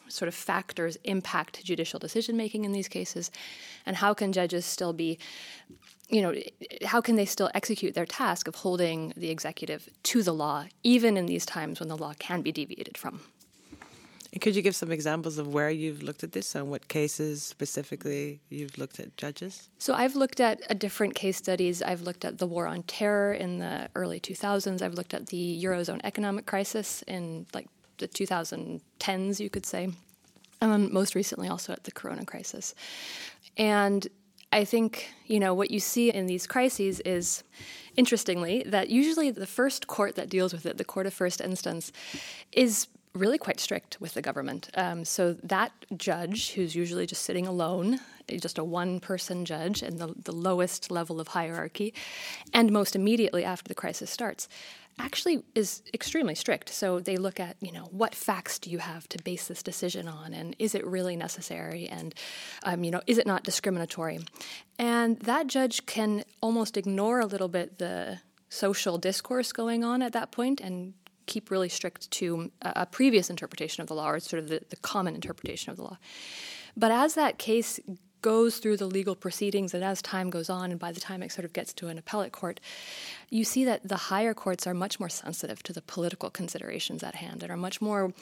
sort 0.08 0.28
of 0.28 0.34
factors 0.34 0.96
impact 1.04 1.64
judicial 1.64 1.98
decision 1.98 2.36
making 2.36 2.64
in 2.64 2.72
these 2.72 2.88
cases 2.88 3.30
and 3.84 3.96
how 3.96 4.14
can 4.14 4.32
judges 4.32 4.64
still 4.64 4.92
be 4.92 5.18
you 6.08 6.22
know, 6.22 6.34
how 6.84 7.00
can 7.00 7.16
they 7.16 7.24
still 7.24 7.50
execute 7.52 7.94
their 7.94 8.06
task 8.06 8.46
of 8.46 8.54
holding 8.54 9.12
the 9.16 9.28
executive 9.28 9.88
to 10.04 10.22
the 10.22 10.32
law, 10.32 10.64
even 10.84 11.16
in 11.16 11.26
these 11.26 11.44
times 11.44 11.80
when 11.80 11.88
the 11.88 11.96
law 11.96 12.14
can 12.18 12.42
be 12.42 12.52
deviated 12.52 12.96
from? 12.96 13.22
Could 14.40 14.56
you 14.56 14.62
give 14.62 14.76
some 14.76 14.90
examples 14.90 15.38
of 15.38 15.48
where 15.48 15.70
you've 15.70 16.02
looked 16.02 16.22
at 16.22 16.32
this 16.32 16.54
and 16.54 16.70
what 16.70 16.88
cases 16.88 17.42
specifically 17.42 18.40
you've 18.48 18.76
looked 18.78 19.00
at 19.00 19.16
judges? 19.16 19.68
So 19.78 19.94
I've 19.94 20.16
looked 20.16 20.40
at 20.40 20.78
different 20.78 21.14
case 21.14 21.36
studies. 21.36 21.82
I've 21.82 22.02
looked 22.02 22.24
at 22.24 22.38
the 22.38 22.46
war 22.46 22.66
on 22.66 22.82
terror 22.84 23.32
in 23.32 23.58
the 23.58 23.88
early 23.94 24.20
2000s. 24.20 24.82
I've 24.82 24.94
looked 24.94 25.14
at 25.14 25.26
the 25.28 25.62
Eurozone 25.64 26.00
economic 26.04 26.46
crisis 26.46 27.02
in 27.06 27.46
like 27.54 27.68
the 27.98 28.08
2010s, 28.08 29.40
you 29.40 29.50
could 29.50 29.66
say. 29.66 29.88
And 30.60 30.72
then 30.72 30.92
most 30.92 31.14
recently 31.14 31.48
also 31.48 31.72
at 31.72 31.84
the 31.84 31.92
corona 31.92 32.24
crisis. 32.24 32.74
And 33.56 34.06
I 34.52 34.64
think, 34.64 35.10
you 35.26 35.40
know, 35.40 35.54
what 35.54 35.70
you 35.70 35.80
see 35.80 36.10
in 36.10 36.26
these 36.26 36.46
crises 36.46 37.00
is, 37.00 37.42
interestingly, 37.96 38.62
that 38.66 38.88
usually 38.90 39.30
the 39.30 39.46
first 39.46 39.86
court 39.86 40.14
that 40.14 40.28
deals 40.28 40.52
with 40.52 40.66
it, 40.66 40.78
the 40.78 40.84
court 40.84 41.06
of 41.06 41.12
first 41.12 41.40
instance, 41.40 41.92
is 42.52 42.86
really 43.16 43.38
quite 43.38 43.60
strict 43.60 44.00
with 44.00 44.14
the 44.14 44.22
government. 44.22 44.70
Um, 44.74 45.04
so 45.04 45.34
that 45.42 45.72
judge, 45.96 46.52
who's 46.52 46.74
usually 46.74 47.06
just 47.06 47.22
sitting 47.22 47.46
alone, 47.46 47.98
just 48.28 48.58
a 48.58 48.64
one 48.64 49.00
person 49.00 49.44
judge 49.44 49.82
and 49.82 49.98
the, 49.98 50.14
the 50.24 50.32
lowest 50.32 50.90
level 50.90 51.20
of 51.20 51.28
hierarchy, 51.28 51.94
and 52.52 52.70
most 52.70 52.96
immediately 52.96 53.44
after 53.44 53.68
the 53.68 53.74
crisis 53.74 54.10
starts, 54.10 54.48
actually 54.98 55.42
is 55.54 55.82
extremely 55.92 56.34
strict. 56.34 56.70
So 56.70 57.00
they 57.00 57.16
look 57.16 57.38
at, 57.38 57.56
you 57.60 57.70
know, 57.70 57.88
what 57.90 58.14
facts 58.14 58.58
do 58.58 58.70
you 58.70 58.78
have 58.78 59.08
to 59.10 59.22
base 59.22 59.46
this 59.46 59.62
decision 59.62 60.08
on, 60.08 60.34
and 60.34 60.56
is 60.58 60.74
it 60.74 60.86
really 60.86 61.16
necessary, 61.16 61.86
and, 61.88 62.14
um, 62.64 62.82
you 62.82 62.90
know, 62.90 63.02
is 63.06 63.18
it 63.18 63.26
not 63.26 63.44
discriminatory? 63.44 64.20
And 64.78 65.18
that 65.20 65.46
judge 65.46 65.86
can 65.86 66.24
almost 66.40 66.76
ignore 66.76 67.20
a 67.20 67.26
little 67.26 67.48
bit 67.48 67.78
the 67.78 68.20
social 68.48 68.96
discourse 68.98 69.52
going 69.52 69.84
on 69.84 70.02
at 70.02 70.12
that 70.12 70.30
point 70.30 70.60
and 70.60 70.94
keep 71.26 71.50
really 71.50 71.68
strict 71.68 72.10
to 72.12 72.50
a, 72.62 72.72
a 72.76 72.86
previous 72.86 73.30
interpretation 73.30 73.82
of 73.82 73.88
the 73.88 73.94
law 73.94 74.10
or 74.10 74.20
sort 74.20 74.42
of 74.42 74.48
the, 74.48 74.62
the 74.70 74.76
common 74.76 75.14
interpretation 75.14 75.70
of 75.70 75.76
the 75.76 75.82
law. 75.82 75.98
But 76.76 76.90
as 76.90 77.14
that 77.14 77.38
case 77.38 77.80
goes 78.22 78.58
through 78.58 78.76
the 78.76 78.86
legal 78.86 79.14
proceedings 79.14 79.72
and 79.72 79.84
as 79.84 80.02
time 80.02 80.30
goes 80.30 80.50
on 80.50 80.70
and 80.70 80.80
by 80.80 80.90
the 80.90 80.98
time 81.00 81.22
it 81.22 81.30
sort 81.30 81.44
of 81.44 81.52
gets 81.52 81.72
to 81.72 81.86
an 81.86 81.96
appellate 81.96 82.32
court 82.32 82.58
you 83.30 83.44
see 83.44 83.64
that 83.64 83.86
the 83.86 83.96
higher 83.96 84.34
courts 84.34 84.66
are 84.66 84.74
much 84.74 84.98
more 84.98 85.08
sensitive 85.08 85.62
to 85.62 85.72
the 85.72 85.82
political 85.82 86.28
considerations 86.28 87.04
at 87.04 87.14
hand 87.14 87.42
and 87.42 87.52
are 87.52 87.56
much 87.56 87.80
more 87.80 88.12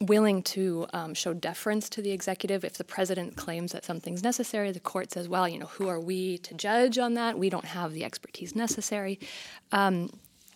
willing 0.00 0.42
to 0.42 0.86
um, 0.92 1.14
show 1.14 1.32
deference 1.32 1.88
to 1.88 2.02
the 2.02 2.10
executive. 2.10 2.64
If 2.64 2.78
the 2.78 2.84
president 2.84 3.36
claims 3.36 3.72
that 3.72 3.84
something's 3.84 4.22
necessary 4.22 4.70
the 4.72 4.80
court 4.80 5.10
says 5.12 5.28
well 5.28 5.48
you 5.48 5.58
know 5.58 5.66
who 5.66 5.88
are 5.88 6.00
we 6.00 6.38
to 6.38 6.54
judge 6.54 6.98
on 6.98 7.14
that? 7.14 7.38
We 7.38 7.50
don't 7.50 7.64
have 7.64 7.92
the 7.92 8.04
expertise 8.04 8.54
necessary. 8.54 9.18
Um, 9.72 10.10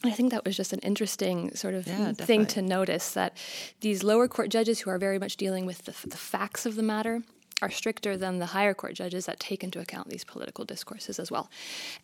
I 0.05 0.11
think 0.11 0.31
that 0.31 0.45
was 0.45 0.57
just 0.57 0.73
an 0.73 0.79
interesting 0.81 1.55
sort 1.57 1.75
of 1.75 1.87
yeah, 1.87 2.13
thing 2.13 2.47
to 2.47 2.63
notice 2.63 3.13
that 3.13 3.37
these 3.81 4.05
lower 4.05 4.29
court 4.29 4.49
judges 4.49 4.81
who 4.81 4.91
are 4.91 4.99
very 4.99 5.19
much 5.19 5.37
dealing 5.37 5.67
with 5.67 5.85
the, 5.85 6.09
the, 6.09 6.17
facts 6.17 6.67
of 6.67 6.77
the 6.77 6.83
matter 6.83 7.23
are 7.63 7.71
stricter 7.71 8.17
than 8.17 8.39
the 8.39 8.47
higher 8.47 8.75
court 8.75 8.95
judges 8.95 9.27
that 9.27 9.41
take 9.41 9.65
into 9.65 9.81
account 9.81 10.09
these 10.09 10.23
political 10.25 10.65
discourses 10.65 11.19
as 11.19 11.31
well. 11.31 11.51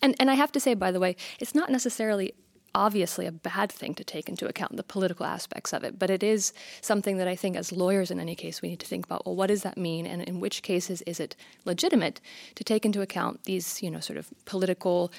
And 0.02 0.16
and 0.18 0.30
I 0.30 0.34
have 0.34 0.50
to 0.52 0.60
say 0.60 0.74
by 0.74 0.90
the 0.90 0.98
way, 0.98 1.14
it's 1.38 1.54
not 1.54 1.70
necessarily 1.70 2.34
obviously 2.74 3.26
a 3.26 3.32
bad 3.32 3.70
thing 3.70 3.94
to 3.94 4.02
take 4.02 4.28
into 4.28 4.48
account 4.48 4.76
the 4.76 4.82
political 4.82 5.24
aspects 5.24 5.72
of 5.72 5.84
it, 5.84 5.96
but 5.96 6.10
it 6.10 6.24
is 6.24 6.52
something 6.80 7.18
that 7.18 7.28
I 7.28 7.36
think 7.36 7.56
as 7.56 7.70
lawyers 7.70 8.10
in 8.10 8.18
any 8.18 8.34
case 8.34 8.60
we 8.60 8.68
need 8.68 8.80
to 8.80 8.86
think 8.86 9.06
about, 9.06 9.24
well 9.24 9.36
what 9.36 9.46
does 9.46 9.62
that 9.62 9.78
mean 9.78 10.06
and 10.06 10.22
in 10.22 10.40
which 10.40 10.62
cases 10.62 11.00
is 11.02 11.20
it 11.20 11.36
legitimate 11.64 12.20
to 12.56 12.64
take 12.64 12.84
into 12.84 13.00
account 13.00 13.44
these, 13.44 13.80
you 13.80 13.90
know, 13.90 14.00
sort 14.00 14.18
of 14.18 14.28
political 14.44 15.12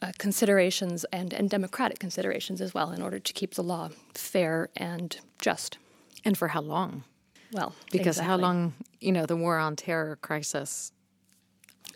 uh, 0.00 0.12
considerations 0.18 1.04
and, 1.12 1.32
and 1.32 1.50
democratic 1.50 1.98
considerations 1.98 2.60
as 2.60 2.74
well 2.74 2.90
in 2.92 3.02
order 3.02 3.18
to 3.18 3.32
keep 3.32 3.54
the 3.54 3.62
law 3.62 3.88
fair 4.14 4.68
and 4.76 5.18
just. 5.40 5.78
And 6.24 6.36
for 6.36 6.48
how 6.48 6.60
long? 6.60 7.04
Well, 7.52 7.74
because 7.90 8.18
exactly. 8.18 8.30
how 8.30 8.36
long, 8.36 8.74
you 9.00 9.12
know, 9.12 9.26
the 9.26 9.36
war 9.36 9.58
on 9.58 9.76
terror 9.76 10.18
crisis 10.20 10.92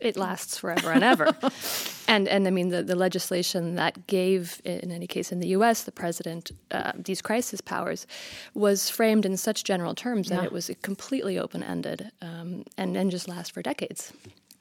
it 0.03 0.17
lasts 0.17 0.59
forever 0.59 0.91
and 0.91 1.05
ever. 1.05 1.35
and 2.09 2.27
and 2.29 2.47
I 2.47 2.51
mean 2.51 2.69
the, 2.69 2.83
the 2.83 2.97
legislation 2.97 3.77
that 3.77 4.07
gave, 4.07 4.61
in 4.65 4.91
any 4.91 5.07
case 5.07 5.33
in 5.33 5.39
the 5.39 5.49
U.S., 5.49 5.85
the 5.85 5.93
president 5.93 6.51
uh, 6.73 6.93
these 6.97 7.23
crisis 7.23 7.61
powers 7.61 8.07
was 8.53 8.91
framed 8.91 9.25
in 9.25 9.37
such 9.37 9.65
general 9.65 9.95
terms 9.95 10.29
that 10.29 10.45
it 10.45 10.53
was 10.53 10.71
completely 10.83 11.39
open 11.39 11.63
ended 11.63 12.11
um, 12.21 12.65
and 12.77 12.97
and 12.97 13.11
just 13.11 13.29
lasts 13.29 13.51
for 13.51 13.63
decades. 13.63 14.13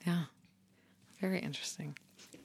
Yeah. 0.05 0.25
Very 1.19 1.39
interesting. 1.39 1.97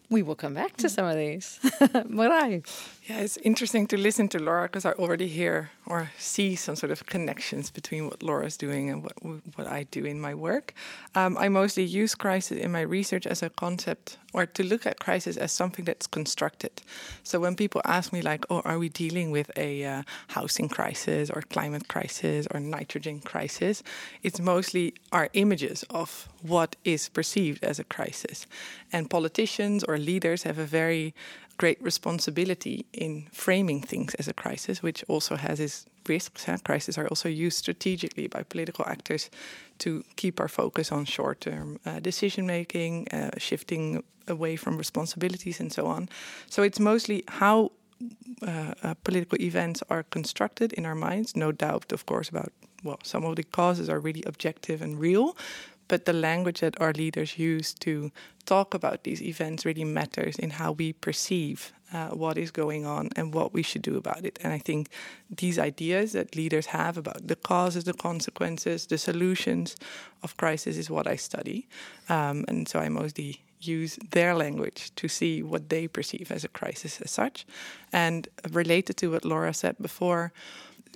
We 0.08 0.22
will 0.22 0.36
come 0.36 0.54
back 0.54 0.76
to 0.76 0.86
mm-hmm. 0.86 0.94
some 0.94 1.06
of 1.06 1.16
these. 1.16 1.58
Marij. 2.08 2.64
Yeah, 3.08 3.20
it's 3.20 3.36
interesting 3.38 3.86
to 3.88 3.96
listen 3.96 4.28
to 4.28 4.38
Laura 4.38 4.68
because 4.68 4.84
I 4.84 4.92
already 4.92 5.28
hear 5.28 5.70
or 5.86 6.10
see 6.18 6.56
some 6.56 6.76
sort 6.76 6.90
of 6.90 7.06
connections 7.06 7.70
between 7.70 8.06
what 8.06 8.22
Laura's 8.22 8.56
doing 8.56 8.90
and 8.90 9.02
what 9.02 9.14
what 9.56 9.66
I 9.66 9.84
do 9.84 10.04
in 10.04 10.20
my 10.20 10.34
work. 10.34 10.74
Um, 11.14 11.36
I 11.38 11.48
mostly 11.48 11.84
use 11.84 12.14
crisis 12.14 12.58
in 12.58 12.72
my 12.72 12.80
research 12.80 13.26
as 13.26 13.42
a 13.42 13.50
concept 13.50 14.18
or 14.32 14.46
to 14.46 14.62
look 14.62 14.86
at 14.86 14.98
crisis 14.98 15.36
as 15.36 15.52
something 15.52 15.84
that's 15.84 16.06
constructed. 16.06 16.82
So 17.22 17.40
when 17.40 17.56
people 17.56 17.80
ask 17.84 18.12
me 18.12 18.20
like, 18.22 18.44
"Oh, 18.50 18.60
are 18.64 18.78
we 18.78 18.88
dealing 18.88 19.30
with 19.30 19.50
a 19.56 19.84
uh, 19.84 20.02
housing 20.28 20.68
crisis 20.68 21.30
or 21.30 21.42
climate 21.42 21.88
crisis 21.88 22.46
or 22.50 22.60
nitrogen 22.60 23.20
crisis?" 23.20 23.82
It's 24.22 24.40
mostly 24.40 24.94
our 25.12 25.28
images 25.32 25.84
of 25.90 26.28
what 26.42 26.76
is 26.84 27.08
perceived 27.08 27.64
as 27.64 27.78
a 27.78 27.84
crisis, 27.84 28.46
and 28.92 29.10
politicians 29.10 29.84
or 29.84 29.98
leaders 29.98 30.42
have 30.42 30.58
a 30.58 30.66
very 30.66 31.14
great 31.58 31.82
responsibility 31.82 32.86
in 32.92 33.26
framing 33.32 33.80
things 33.80 34.14
as 34.14 34.28
a 34.28 34.32
crisis, 34.32 34.82
which 34.82 35.04
also 35.08 35.36
has 35.36 35.60
its 35.60 35.86
risks. 36.08 36.44
Huh? 36.44 36.58
Crises 36.64 36.98
are 36.98 37.06
also 37.08 37.28
used 37.28 37.58
strategically 37.58 38.26
by 38.28 38.42
political 38.42 38.84
actors 38.86 39.30
to 39.78 40.04
keep 40.16 40.40
our 40.40 40.48
focus 40.48 40.92
on 40.92 41.04
short 41.04 41.40
term 41.40 41.78
uh, 41.86 42.00
decision 42.00 42.46
making, 42.46 43.08
uh, 43.08 43.30
shifting 43.38 44.02
away 44.28 44.56
from 44.56 44.78
responsibilities, 44.78 45.60
and 45.60 45.72
so 45.72 45.86
on. 45.86 46.08
So 46.50 46.62
it's 46.62 46.80
mostly 46.80 47.24
how 47.28 47.72
uh, 48.46 48.74
uh, 48.82 48.94
political 49.04 49.40
events 49.40 49.82
are 49.88 50.02
constructed 50.02 50.72
in 50.72 50.84
our 50.84 50.94
minds. 50.94 51.36
No 51.36 51.52
doubt, 51.52 51.92
of 51.92 52.04
course, 52.06 52.28
about 52.28 52.52
well, 52.84 52.98
some 53.02 53.24
of 53.24 53.36
the 53.36 53.42
causes 53.42 53.88
are 53.88 53.98
really 53.98 54.22
objective 54.26 54.82
and 54.82 55.00
real, 55.00 55.36
but 55.88 56.04
the 56.04 56.12
language 56.12 56.60
that 56.60 56.80
our 56.80 56.92
leaders 56.92 57.38
use 57.38 57.72
to 57.74 58.10
talk 58.44 58.74
about 58.74 59.04
these 59.04 59.22
events 59.22 59.64
really 59.64 59.84
matters 59.84 60.36
in 60.36 60.50
how 60.50 60.72
we 60.72 60.92
perceive 60.92 61.72
uh, 61.92 62.08
what 62.08 62.36
is 62.38 62.50
going 62.50 62.86
on 62.86 63.10
and 63.16 63.34
what 63.34 63.52
we 63.52 63.62
should 63.62 63.82
do 63.82 63.96
about 63.96 64.24
it. 64.24 64.38
And 64.42 64.52
I 64.52 64.58
think 64.58 64.88
these 65.30 65.58
ideas 65.58 66.12
that 66.12 66.34
leaders 66.34 66.66
have 66.66 66.96
about 66.96 67.26
the 67.26 67.36
causes, 67.36 67.84
the 67.84 67.94
consequences, 67.94 68.86
the 68.86 68.98
solutions 68.98 69.76
of 70.22 70.36
crisis 70.36 70.76
is 70.76 70.90
what 70.90 71.06
I 71.06 71.16
study. 71.16 71.68
Um, 72.08 72.44
and 72.48 72.68
so 72.68 72.80
I 72.80 72.88
mostly 72.88 73.42
use 73.60 73.98
their 74.10 74.34
language 74.34 74.94
to 74.96 75.08
see 75.08 75.42
what 75.42 75.68
they 75.68 75.88
perceive 75.88 76.30
as 76.30 76.44
a 76.44 76.48
crisis 76.48 77.00
as 77.00 77.10
such. 77.10 77.46
And 77.92 78.28
related 78.50 78.96
to 78.98 79.10
what 79.12 79.24
Laura 79.24 79.54
said 79.54 79.76
before, 79.80 80.32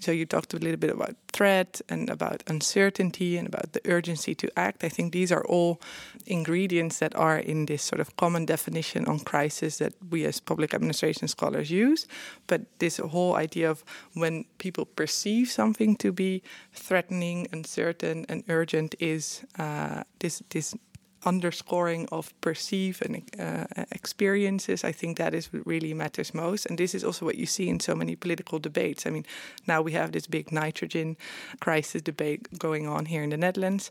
so 0.01 0.13
you 0.13 0.27
talked 0.27 0.55
a 0.55 0.59
little 0.59 0.79
bit 0.79 0.91
about 0.91 1.15
threat 1.33 1.81
and 1.89 2.11
about 2.11 2.43
uncertainty 2.47 3.37
and 3.37 3.47
about 3.47 3.73
the 3.73 3.81
urgency 3.85 4.35
to 4.35 4.59
act. 4.59 4.83
I 4.83 4.89
think 4.89 5.13
these 5.13 5.31
are 5.31 5.45
all 5.45 5.81
ingredients 6.27 6.99
that 6.99 7.15
are 7.15 7.39
in 7.39 7.67
this 7.67 7.83
sort 7.83 8.01
of 8.01 8.17
common 8.17 8.47
definition 8.47 9.05
on 9.07 9.21
crisis 9.21 9.79
that 9.79 9.93
we 10.11 10.25
as 10.25 10.41
public 10.41 10.75
administration 10.75 11.29
scholars 11.29 11.71
use. 11.71 12.07
But 12.47 12.63
this 12.79 12.97
whole 12.97 13.37
idea 13.37 13.71
of 13.71 13.85
when 14.15 14.45
people 14.59 14.87
perceive 14.87 15.51
something 15.51 15.97
to 15.97 16.13
be 16.13 16.43
threatening, 16.73 17.47
uncertain, 17.53 18.27
and 18.29 18.43
urgent 18.49 18.95
is 18.99 19.45
uh, 19.59 20.05
this 20.19 20.43
this 20.51 20.75
underscoring 21.25 22.09
of 22.11 22.33
perceive 22.41 23.03
and 23.03 23.23
uh, 23.39 23.85
experiences. 23.93 24.85
I 24.85 24.93
think 24.93 25.19
that 25.19 25.35
is 25.35 25.51
really 25.53 25.95
matters 25.95 26.35
most. 26.35 26.67
And 26.67 26.79
this 26.79 26.95
is 26.95 27.05
also 27.05 27.27
what 27.27 27.37
you 27.37 27.47
see 27.47 27.69
in 27.69 27.81
so 27.81 27.95
many 27.95 28.17
political 28.17 28.59
debates. 28.59 29.07
I 29.07 29.11
mean, 29.11 29.27
now 29.67 29.83
we 29.83 29.93
have 29.93 30.13
this 30.13 30.27
big 30.27 30.51
nitrogen 30.53 31.17
crisis 31.61 32.03
debate 32.03 32.59
going 32.59 32.89
on 32.89 33.07
here 33.07 33.23
in 33.23 33.31
the 33.31 33.37
Netherlands. 33.37 33.91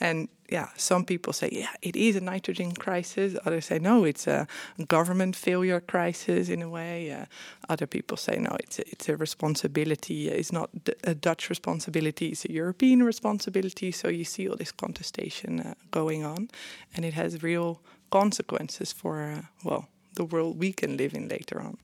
And 0.00 0.28
yeah, 0.48 0.68
some 0.76 1.04
people 1.04 1.32
say, 1.32 1.50
yeah, 1.52 1.70
it 1.82 1.94
is 1.94 2.16
a 2.16 2.20
nitrogen 2.20 2.72
crisis. 2.72 3.36
Others 3.44 3.66
say, 3.66 3.78
no, 3.78 4.04
it's 4.04 4.26
a 4.26 4.46
government 4.88 5.36
failure 5.36 5.80
crisis 5.80 6.48
in 6.48 6.62
a 6.62 6.68
way. 6.68 7.12
Uh, 7.12 7.26
other 7.68 7.86
people 7.86 8.16
say, 8.16 8.36
no, 8.38 8.56
it's 8.58 8.78
a, 8.78 8.88
it's 8.88 9.08
a 9.08 9.16
responsibility. 9.16 10.28
It's 10.28 10.52
not 10.52 10.70
a 11.04 11.14
Dutch 11.14 11.50
responsibility, 11.50 12.28
it's 12.28 12.44
a 12.44 12.52
European 12.52 13.02
responsibility. 13.02 13.92
So 13.92 14.08
you 14.08 14.24
see 14.24 14.48
all 14.48 14.56
this 14.56 14.72
contestation 14.72 15.60
uh, 15.60 15.74
going 15.90 16.24
on, 16.24 16.48
and 16.94 17.04
it 17.04 17.14
has 17.14 17.42
real 17.42 17.80
consequences 18.10 18.92
for, 18.92 19.22
uh, 19.22 19.42
well, 19.62 19.86
the 20.14 20.24
world 20.24 20.58
we 20.58 20.72
can 20.72 20.96
live 20.96 21.14
in 21.14 21.28
later 21.28 21.60
on. 21.60 21.76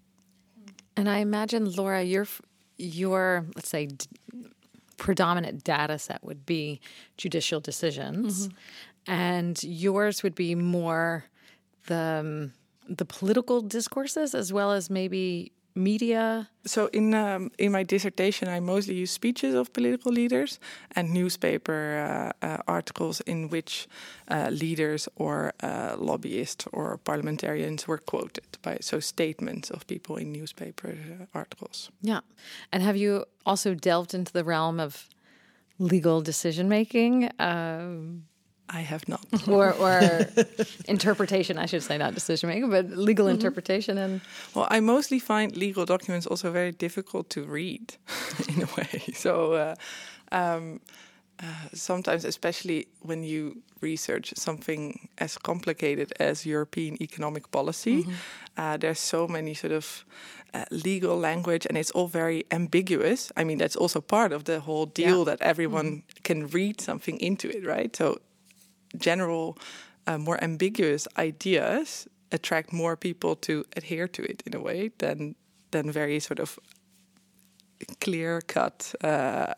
And 0.96 1.08
I 1.08 1.18
imagine, 1.18 1.70
Laura, 1.70 2.02
your 2.02 2.26
your 2.78 3.46
let's 3.54 3.68
say 3.68 3.88
predominant 4.96 5.64
data 5.64 5.98
set 5.98 6.22
would 6.24 6.46
be 6.46 6.80
judicial 7.16 7.60
decisions, 7.60 8.48
and 9.06 9.62
yours 9.62 10.22
would 10.22 10.34
be 10.34 10.54
more 10.54 11.24
the 11.86 12.20
um, 12.20 12.52
the 12.88 13.04
political 13.04 13.62
discourses 13.62 14.34
as 14.34 14.52
well 14.52 14.72
as 14.72 14.88
maybe 14.90 15.52
media? 15.76 16.48
So 16.64 16.88
in 16.92 17.14
um, 17.14 17.50
in 17.58 17.72
my 17.72 17.84
dissertation, 17.84 18.48
I 18.48 18.60
mostly 18.60 18.94
use 18.94 19.10
speeches 19.10 19.54
of 19.54 19.72
political 19.72 20.12
leaders 20.12 20.58
and 20.96 21.12
newspaper 21.12 22.32
uh, 22.42 22.46
uh, 22.46 22.56
articles 22.66 23.20
in 23.20 23.48
which 23.50 23.86
uh, 24.28 24.48
leaders 24.50 25.08
or 25.16 25.52
uh, 25.62 25.96
lobbyists 25.98 26.66
or 26.72 26.98
parliamentarians 26.98 27.86
were 27.86 27.98
quoted 27.98 28.58
by 28.62 28.78
so 28.80 29.00
statements 29.00 29.70
of 29.70 29.86
people 29.86 30.16
in 30.16 30.32
newspaper 30.32 30.88
uh, 30.88 31.26
articles. 31.34 31.90
Yeah, 32.00 32.20
and 32.72 32.82
have 32.82 32.96
you 32.96 33.24
also 33.44 33.74
delved 33.74 34.14
into 34.14 34.32
the 34.32 34.44
realm 34.44 34.80
of 34.80 35.08
legal 35.78 36.22
decision 36.22 36.68
making? 36.68 37.30
Um, 37.38 38.24
I 38.68 38.80
have 38.80 39.08
not. 39.08 39.24
or, 39.48 39.72
or 39.72 40.26
interpretation, 40.88 41.58
I 41.58 41.66
should 41.66 41.82
say, 41.82 41.98
not 41.98 42.14
decision 42.14 42.48
making, 42.48 42.70
but 42.70 42.90
legal 42.90 43.28
interpretation. 43.28 43.98
And 43.98 44.20
Well, 44.54 44.66
I 44.70 44.80
mostly 44.80 45.18
find 45.18 45.56
legal 45.56 45.84
documents 45.84 46.26
also 46.26 46.50
very 46.50 46.72
difficult 46.72 47.30
to 47.30 47.44
read 47.44 47.96
in 48.48 48.62
a 48.62 48.66
way. 48.76 49.02
So 49.14 49.52
uh, 49.52 49.74
um, 50.32 50.80
uh, 51.40 51.68
sometimes, 51.74 52.24
especially 52.24 52.86
when 53.00 53.22
you 53.22 53.62
research 53.80 54.32
something 54.36 55.08
as 55.18 55.38
complicated 55.38 56.12
as 56.18 56.46
European 56.46 56.96
economic 57.02 57.50
policy, 57.50 58.06
uh, 58.56 58.76
there's 58.76 58.98
so 58.98 59.28
many 59.28 59.54
sort 59.54 59.72
of 59.72 60.04
uh, 60.54 60.64
legal 60.70 61.18
language 61.18 61.66
and 61.66 61.76
it's 61.76 61.90
all 61.90 62.08
very 62.08 62.44
ambiguous. 62.50 63.30
I 63.36 63.44
mean, 63.44 63.58
that's 63.58 63.76
also 63.76 64.00
part 64.00 64.32
of 64.32 64.44
the 64.44 64.60
whole 64.60 64.86
deal 64.86 65.24
that 65.24 65.40
everyone 65.42 66.02
can 66.24 66.46
read 66.48 66.80
something 66.80 67.18
into 67.20 67.48
it, 67.48 67.66
right? 67.66 67.94
So 67.94 68.18
general, 68.96 69.58
uh, 70.06 70.18
more 70.18 70.42
ambiguous 70.42 71.08
ideas 71.16 72.08
attract 72.32 72.72
more 72.72 72.96
people 72.96 73.36
to 73.36 73.64
adhere 73.76 74.08
to 74.08 74.22
it 74.22 74.42
in 74.46 74.54
a 74.54 74.60
way 74.60 74.90
than 74.98 75.34
than 75.70 75.92
very 75.92 76.20
sort 76.20 76.38
of 76.38 76.58
clear 78.00 78.40
cut 78.40 78.94
uh, 79.04 79.06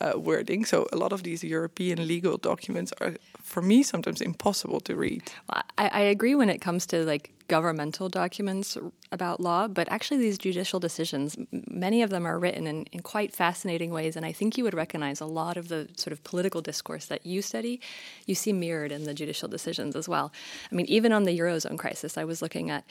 uh, 0.00 0.12
wording. 0.18 0.64
So 0.64 0.87
a 0.92 0.97
lot 0.97 1.12
of 1.12 1.23
these 1.23 1.45
European 1.45 2.07
legal 2.07 2.37
documents 2.37 2.92
are, 3.00 3.14
for 3.42 3.62
me, 3.62 3.83
sometimes 3.83 4.21
impossible 4.21 4.80
to 4.80 4.97
read. 4.97 5.23
I, 5.50 5.62
I 5.78 6.00
agree 6.00 6.35
when 6.35 6.50
it 6.50 6.61
comes 6.61 6.87
to 6.87 7.04
like 7.04 7.33
governmental 7.49 8.09
documents 8.09 8.76
about 9.11 9.40
law, 9.40 9.67
but 9.67 9.90
actually 9.90 10.19
these 10.19 10.38
judicial 10.38 10.78
decisions, 10.78 11.37
many 11.71 12.02
of 12.02 12.11
them 12.11 12.26
are 12.26 12.38
written 12.38 12.67
in, 12.67 12.85
in 12.93 13.00
quite 13.00 13.35
fascinating 13.35 13.90
ways, 13.90 14.17
and 14.17 14.25
I 14.25 14.33
think 14.33 14.59
you 14.59 14.64
would 14.64 14.75
recognize 14.75 15.21
a 15.21 15.26
lot 15.26 15.57
of 15.57 15.69
the 15.69 15.88
sort 15.97 16.12
of 16.12 16.23
political 16.25 16.61
discourse 16.61 17.07
that 17.07 17.25
you 17.25 17.40
study, 17.40 17.81
you 18.26 18.35
see 18.35 18.52
mirrored 18.52 18.93
in 18.93 19.05
the 19.05 19.14
judicial 19.14 19.49
decisions 19.49 19.97
as 19.97 20.09
well. 20.09 20.31
I 20.71 20.75
mean, 20.75 20.87
even 20.87 21.11
on 21.12 21.25
the 21.25 21.38
eurozone 21.38 21.78
crisis, 21.78 22.19
I 22.19 22.25
was 22.25 22.43
looking 22.43 22.71
at 22.71 22.85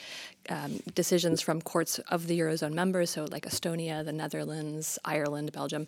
um, 0.48 0.80
decisions 0.94 1.40
from 1.40 1.62
courts 1.62 2.00
of 2.10 2.26
the 2.26 2.38
eurozone 2.38 2.72
members, 2.72 3.10
so 3.10 3.26
like 3.30 3.46
Estonia, 3.46 4.04
the 4.04 4.12
Netherlands, 4.12 4.98
Ireland, 5.04 5.52
Belgium. 5.52 5.86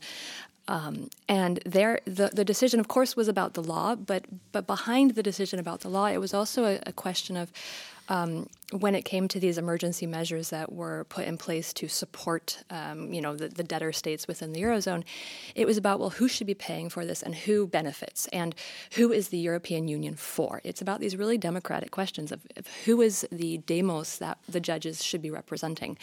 Um, 0.69 1.11
and 1.29 1.59
there, 1.67 2.01
the, 2.05 2.31
the 2.33 2.45
decision, 2.45 2.79
of 2.79 2.87
course, 2.87 3.17
was 3.17 3.27
about 3.27 3.55
the 3.55 3.63
law, 3.63 3.97
but 3.97 4.25
but 4.53 4.69
behind 4.69 5.17
the 5.17 5.23
decision 5.23 5.59
about 5.59 5.81
the 5.81 5.89
law, 5.89 6.07
it 6.07 6.19
was 6.19 6.33
also 6.33 6.65
a, 6.65 6.79
a 6.87 6.93
question 6.93 7.37
of 7.37 7.51
um, 8.11 8.49
when 8.73 8.95
it 8.97 9.05
came 9.05 9.29
to 9.29 9.39
these 9.39 9.57
emergency 9.57 10.05
measures 10.05 10.51
that 10.51 10.73
were 10.73 11.05
put 11.05 11.25
in 11.25 11.39
place 11.39 11.73
to 11.75 11.89
support, 11.89 12.63
um, 12.69 13.13
you 13.13 13.21
know, 13.21 13.37
the, 13.37 13.49
the 13.49 13.63
debtor 13.63 13.93
states 13.93 14.27
within 14.27 14.53
the 14.53 14.61
eurozone, 14.61 15.05
it 15.55 15.65
was 15.65 15.77
about 15.77 16.01
well, 16.01 16.11
who 16.11 16.27
should 16.27 16.47
be 16.47 16.55
paying 16.55 16.91
for 16.91 17.07
this 17.07 17.23
and 17.23 17.35
who 17.35 17.69
benefits 17.69 18.27
and 18.33 18.55
who 18.93 19.13
is 19.13 19.29
the 19.29 19.39
European 19.39 19.87
Union 19.87 20.17
for? 20.17 20.61
It's 20.65 20.83
about 20.83 21.01
these 21.01 21.17
really 21.17 21.39
democratic 21.39 21.93
questions 21.93 22.33
of, 22.33 22.41
of 22.57 22.67
who 22.85 23.01
is 23.01 23.27
the 23.31 23.59
demos 23.59 24.19
that 24.19 24.39
the 24.49 24.61
judges 24.61 25.05
should 25.05 25.23
be 25.23 25.31
representing, 25.31 25.97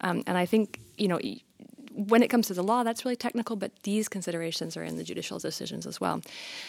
um, 0.00 0.22
and 0.26 0.38
I 0.38 0.46
think 0.46 0.80
you 0.96 1.08
know 1.08 1.18
when 2.06 2.22
it 2.22 2.28
comes 2.28 2.46
to 2.46 2.54
the 2.54 2.62
law, 2.62 2.84
that's 2.84 3.04
really 3.04 3.16
technical, 3.16 3.56
but 3.56 3.72
these 3.82 4.08
considerations 4.08 4.76
are 4.76 4.84
in 4.84 4.96
the 4.96 5.02
judicial 5.02 5.40
decisions 5.40 5.84
as 5.84 6.00
well. 6.00 6.22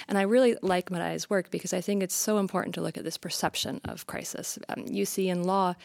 And 0.08 0.18
I 0.18 0.24
really 0.24 0.58
like 0.64 0.90
Marij's 0.90 1.30
work 1.30 1.52
because 1.52 1.72
I 1.72 1.82
think 1.82 2.02
it's 2.02 2.16
so 2.16 2.40
important 2.40 2.74
to 2.76 2.82
look 2.82 2.98
at 2.98 3.04
this 3.04 3.18
perception 3.18 3.80
of 3.86 4.08
crisis. 4.08 4.58
Um, 4.70 4.86
you 4.88 5.06
see 5.06 5.30
in 5.30 5.44
law, 5.44 5.76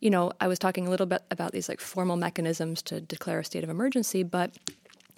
you 0.00 0.10
know, 0.10 0.32
I 0.40 0.46
was 0.46 0.58
talking 0.58 0.86
a 0.86 0.90
little 0.90 1.06
bit 1.06 1.22
about 1.30 1.52
these 1.52 1.70
like 1.70 1.80
formal 1.80 2.16
mechanisms 2.16 2.82
to 2.82 3.00
declare 3.00 3.40
a 3.40 3.44
state 3.44 3.64
of 3.64 3.70
emergency, 3.70 4.22
but 4.24 4.50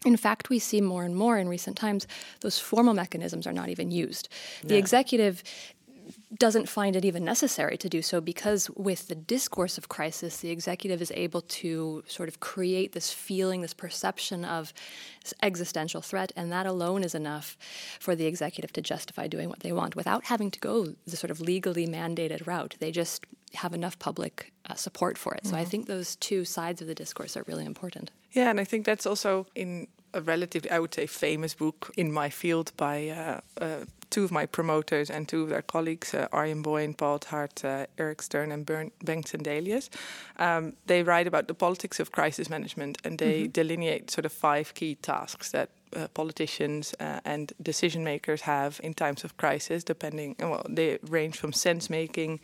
in 0.05 0.17
fact, 0.17 0.51
we 0.51 0.59
see 0.59 0.81
more 0.81 1.03
and 1.03 1.17
more 1.17 1.39
in 1.39 1.49
recent 1.49 1.77
times 1.77 2.07
those 2.43 2.59
formal 2.59 2.95
mechanisms 2.95 3.47
are 3.47 3.53
not 3.53 3.71
even 3.71 3.91
used. 3.91 4.29
The 4.63 4.77
executive 4.77 5.43
doesn't 6.39 6.69
find 6.69 6.97
it 6.97 7.05
even 7.05 7.25
necessary 7.25 7.77
to 7.79 7.89
do 7.89 8.03
so 8.03 8.21
because 8.21 8.71
with 8.71 9.09
the 9.09 9.15
discourse 9.15 9.79
of 9.79 9.89
crisis, 9.89 10.39
the 10.39 10.51
executive 10.51 11.01
is 11.01 11.13
able 11.15 11.41
to 11.43 12.03
sort 12.07 12.29
of 12.29 12.41
create 12.41 12.93
this 12.93 13.13
feeling, 13.13 13.63
this 13.63 13.75
perception 13.75 14.45
of 14.45 14.73
existential 15.43 16.03
threat, 16.03 16.33
and 16.37 16.51
that 16.53 16.67
alone 16.67 17.03
is 17.05 17.15
enough 17.15 17.57
for 18.01 18.15
the 18.15 18.27
executive 18.27 18.73
to 18.73 18.83
justify 18.83 19.27
doing 19.27 19.49
what 19.49 19.61
they 19.61 19.73
want 19.73 19.97
without 19.97 20.25
having 20.25 20.51
to 20.51 20.61
go 20.61 20.95
the 21.07 21.17
sort 21.17 21.31
of 21.31 21.41
legally 21.41 21.87
mandated 21.87 22.47
route. 22.47 22.77
They 22.81 22.91
just 22.91 23.25
have 23.55 23.73
enough 23.73 23.99
public 23.99 24.53
uh, 24.69 24.75
support 24.75 25.17
for 25.17 25.35
it. 25.35 25.47
So 25.47 25.57
I 25.57 25.65
think 25.65 25.87
those 25.87 26.17
two 26.17 26.45
sides 26.45 26.81
of 26.83 26.89
the 26.89 26.95
discourse 26.95 27.37
are 27.37 27.45
really 27.47 27.65
important. 27.65 28.11
Yeah, 28.33 28.51
and 28.51 28.59
I 28.59 28.65
think 28.65 28.85
that's 28.85 29.07
also 29.07 29.47
in 29.55 29.87
a 30.13 30.21
relatively, 30.21 30.71
I 30.71 30.79
would 30.79 30.95
say, 30.95 31.07
famous 31.07 31.55
book 31.55 31.93
in 31.97 32.13
my 32.13 32.31
field 32.31 32.73
by 32.77 33.09
uh, 33.09 33.41
uh, 33.61 33.85
two 34.15 34.23
of 34.23 34.31
my 34.31 34.47
promoters 34.47 35.11
and 35.11 35.29
two 35.29 35.43
of 35.43 35.49
their 35.49 35.61
colleagues, 35.61 36.15
uh, 36.15 36.29
Arjen 36.31 36.63
Boin, 36.63 36.95
Paul 36.95 37.19
Hart, 37.27 37.65
uh, 37.65 37.87
Eric 37.99 38.23
Stern, 38.23 38.53
and 38.53 38.65
Bern, 38.65 38.93
Bengt 39.05 39.27
Sundelius. 39.27 39.91
Um, 40.39 40.75
they 40.87 41.03
write 41.03 41.27
about 41.27 41.49
the 41.49 41.55
politics 41.55 41.99
of 41.99 42.13
crisis 42.13 42.49
management 42.49 42.99
and 43.05 43.19
they 43.19 43.49
delineate 43.49 44.13
sort 44.13 44.25
of 44.25 44.33
five 44.33 44.73
key 44.75 44.95
tasks 44.95 45.51
that 45.51 45.71
uh, 45.95 46.09
politicians 46.09 46.95
uh, 47.01 47.21
and 47.25 47.53
decision 47.63 48.05
makers 48.05 48.43
have 48.43 48.81
in 48.83 48.95
times 48.95 49.25
of 49.25 49.37
crisis, 49.37 49.85
depending, 49.85 50.37
well, 50.39 50.67
they 50.69 50.99
range 51.09 51.37
from 51.37 51.53
sense 51.53 51.91
making 51.91 52.41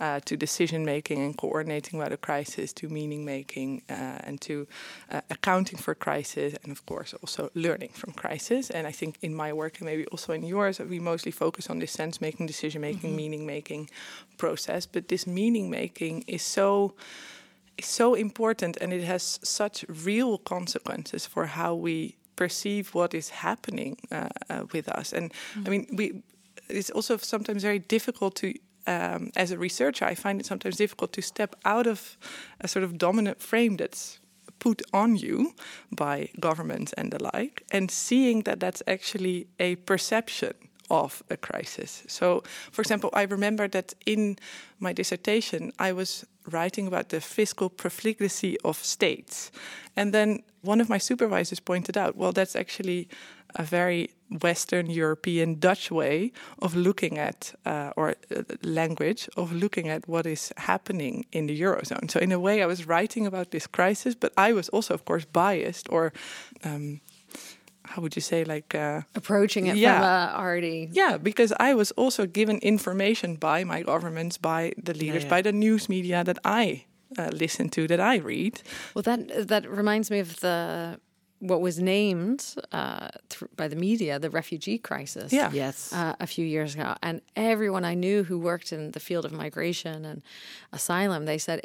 uh, 0.00 0.20
to 0.20 0.36
decision 0.36 0.84
making 0.84 1.22
and 1.22 1.36
coordinating 1.36 2.00
about 2.00 2.12
a 2.12 2.16
crisis 2.16 2.72
to 2.72 2.88
meaning 2.88 3.24
making 3.24 3.82
uh, 3.90 4.18
and 4.26 4.40
to 4.40 4.66
uh, 5.10 5.20
accounting 5.30 5.78
for 5.78 5.94
crisis 5.94 6.54
and, 6.62 6.72
of 6.72 6.84
course, 6.86 7.14
also 7.22 7.50
learning 7.54 7.90
from 7.90 8.12
crisis. 8.12 8.70
And 8.70 8.86
I 8.86 8.92
think 8.92 9.18
in 9.22 9.34
my 9.34 9.52
work 9.52 9.78
and 9.78 9.86
maybe 9.86 10.06
also 10.06 10.32
in 10.32 10.44
yours, 10.44 10.78
we 10.78 10.98
mostly 11.00 11.32
focus 11.32 11.70
on 11.70 11.78
this 11.78 11.92
sense 11.92 12.20
making, 12.20 12.46
decision 12.46 12.80
making, 12.80 13.16
meaning 13.16 13.46
making 13.46 13.90
process. 14.38 14.86
But 14.86 15.08
this 15.08 15.26
meaning 15.26 15.70
making 15.70 16.24
is 16.26 16.42
so 16.42 16.94
is 17.78 17.86
so 17.86 18.14
important 18.14 18.76
and 18.80 18.92
it 18.92 19.02
has 19.02 19.40
such 19.42 19.84
real 19.88 20.38
consequences 20.38 21.26
for 21.26 21.46
how 21.46 21.74
we 21.74 22.16
perceive 22.36 22.94
what 22.94 23.14
is 23.14 23.30
happening 23.30 23.96
uh, 24.10 24.28
uh, 24.50 24.64
with 24.72 24.88
us. 24.88 25.12
And 25.12 25.32
I 25.66 25.68
mean, 25.70 25.86
we 25.92 26.22
it's 26.68 26.90
also 26.90 27.16
sometimes 27.16 27.62
very 27.62 27.78
difficult 27.78 28.36
to. 28.36 28.54
Um, 28.84 29.30
as 29.36 29.52
a 29.52 29.58
researcher, 29.58 30.04
I 30.04 30.16
find 30.16 30.40
it 30.40 30.46
sometimes 30.46 30.76
difficult 30.76 31.12
to 31.12 31.22
step 31.22 31.54
out 31.64 31.86
of 31.86 32.16
a 32.60 32.66
sort 32.66 32.84
of 32.84 32.98
dominant 32.98 33.40
frame 33.40 33.76
that's 33.76 34.18
put 34.58 34.82
on 34.92 35.16
you 35.16 35.54
by 35.90 36.30
governments 36.40 36.92
and 36.94 37.12
the 37.12 37.22
like, 37.22 37.62
and 37.70 37.90
seeing 37.90 38.42
that 38.42 38.58
that's 38.58 38.82
actually 38.88 39.46
a 39.60 39.76
perception 39.76 40.54
of 40.92 41.22
a 41.30 41.36
crisis. 41.36 42.04
So, 42.06 42.42
for 42.70 42.82
example, 42.82 43.10
I 43.14 43.22
remember 43.22 43.66
that 43.68 43.94
in 44.06 44.36
my 44.78 44.92
dissertation, 44.92 45.72
I 45.78 45.92
was 45.92 46.24
writing 46.50 46.86
about 46.86 47.08
the 47.08 47.20
fiscal 47.20 47.70
profligacy 47.70 48.58
of 48.64 48.76
states. 48.76 49.50
And 49.96 50.12
then 50.12 50.42
one 50.60 50.80
of 50.80 50.88
my 50.88 50.98
supervisors 50.98 51.60
pointed 51.60 51.96
out, 51.96 52.16
well, 52.16 52.32
that's 52.32 52.54
actually 52.54 53.08
a 53.54 53.62
very 53.62 54.10
Western 54.42 54.90
European 54.90 55.58
Dutch 55.58 55.90
way 55.90 56.32
of 56.60 56.74
looking 56.74 57.18
at, 57.18 57.54
uh, 57.66 57.92
or 57.96 58.14
uh, 58.34 58.42
language 58.62 59.28
of 59.36 59.52
looking 59.52 59.88
at 59.88 60.08
what 60.08 60.26
is 60.26 60.52
happening 60.56 61.24
in 61.32 61.46
the 61.46 61.60
Eurozone. 61.60 62.10
So, 62.10 62.20
in 62.20 62.32
a 62.32 62.38
way, 62.38 62.62
I 62.62 62.66
was 62.66 62.86
writing 62.86 63.26
about 63.26 63.50
this 63.50 63.66
crisis, 63.66 64.14
but 64.14 64.32
I 64.36 64.52
was 64.52 64.68
also, 64.70 64.94
of 64.94 65.04
course, 65.04 65.24
biased 65.24 65.88
or 65.90 66.12
um, 66.64 67.00
how 67.84 68.02
would 68.02 68.14
you 68.16 68.22
say 68.22 68.44
like 68.44 68.74
uh, 68.74 69.02
Approaching 69.14 69.66
it 69.66 69.76
Yeah. 69.76 69.98
from 69.98 70.04
a 70.04 70.42
already 70.42 70.88
yeah 70.92 71.18
because 71.18 71.52
i 71.58 71.74
was 71.74 71.90
also 71.92 72.26
given 72.26 72.58
information 72.58 73.36
by 73.36 73.64
my 73.64 73.82
governments 73.82 74.38
by 74.38 74.72
the 74.82 74.94
leaders 74.94 75.22
yeah. 75.24 75.30
by 75.30 75.42
the 75.42 75.52
news 75.52 75.88
media 75.88 76.24
that 76.24 76.38
i 76.44 76.84
uh, 77.18 77.30
listen 77.32 77.68
to 77.68 77.86
that 77.88 78.00
i 78.00 78.16
read 78.16 78.62
Well, 78.94 79.02
that 79.02 79.48
that 79.48 79.68
reminds 79.68 80.10
me 80.10 80.20
of 80.20 80.40
the 80.40 80.98
what 81.42 81.60
was 81.60 81.78
named 81.78 82.54
uh, 82.70 83.08
th- 83.28 83.50
by 83.56 83.66
the 83.68 83.74
media 83.74 84.18
the 84.20 84.30
refugee 84.30 84.78
crisis. 84.78 85.32
Yeah. 85.32 85.50
Yes. 85.52 85.92
Uh, 85.92 86.14
a 86.20 86.26
few 86.26 86.46
years 86.46 86.74
ago, 86.76 86.94
and 87.02 87.20
everyone 87.34 87.84
I 87.84 87.94
knew 87.94 88.22
who 88.22 88.38
worked 88.38 88.72
in 88.72 88.92
the 88.92 89.00
field 89.00 89.24
of 89.24 89.32
migration 89.32 90.04
and 90.04 90.22
asylum, 90.72 91.24
they 91.26 91.38
said. 91.38 91.60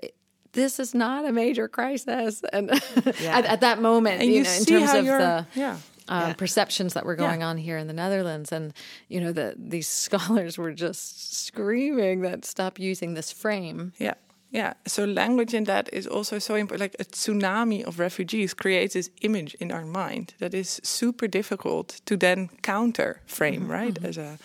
This 0.53 0.79
is 0.79 0.95
not 0.95 1.25
a 1.25 1.31
major 1.31 1.67
crisis, 1.67 2.41
and 2.51 2.69
Yeah. 3.21 3.37
at, 3.37 3.45
at 3.45 3.59
that 3.61 3.79
moment, 3.79 4.21
and 4.21 4.29
you, 4.31 4.37
you, 4.37 4.43
know, 4.43 4.49
in 4.49 4.61
see 4.63 4.71
terms 4.73 4.89
how 4.91 4.97
of 4.99 5.05
you're 5.05 5.19
the 5.19 5.45
yeah 5.53 5.77
um, 6.09 6.21
Yeah. 6.21 6.33
perceptions 6.33 6.93
that 6.93 7.03
were 7.05 7.15
Yeah. 7.17 7.27
going 7.27 7.43
on 7.43 7.57
here 7.57 7.77
in 7.77 7.87
the 7.87 7.93
Netherlands, 7.93 8.51
and 8.51 8.73
you 9.09 9.19
know, 9.21 9.31
the 9.33 9.53
these 9.57 9.87
scholars 10.05 10.57
were 10.57 10.73
just 10.73 11.33
screaming 11.45 12.21
that 12.21 12.45
stop 12.45 12.79
using 12.79 13.15
this 13.15 13.31
frame. 13.33 13.91
yeah 13.97 14.15
Yeah, 14.51 14.73
so 14.85 15.03
language 15.05 15.53
in 15.57 15.65
that 15.65 15.89
is 15.91 16.07
also 16.07 16.39
so 16.39 16.55
important. 16.55 16.79
Like 16.81 16.95
a 16.99 17.05
tsunami 17.05 17.83
of 17.83 17.99
refugees 17.99 18.53
creates 18.53 18.93
this 18.93 19.09
image 19.21 19.55
in 19.59 19.71
our 19.71 19.85
mind 19.85 20.33
that 20.39 20.53
is 20.53 20.79
super 20.83 21.27
difficult 21.27 22.01
to 22.05 22.17
then 22.17 22.49
counter 22.61 23.21
frame, 23.25 23.61
mm 23.61 23.67
-hmm. 23.67 23.81
right? 23.81 24.05
As 24.05 24.17
a 24.17 24.37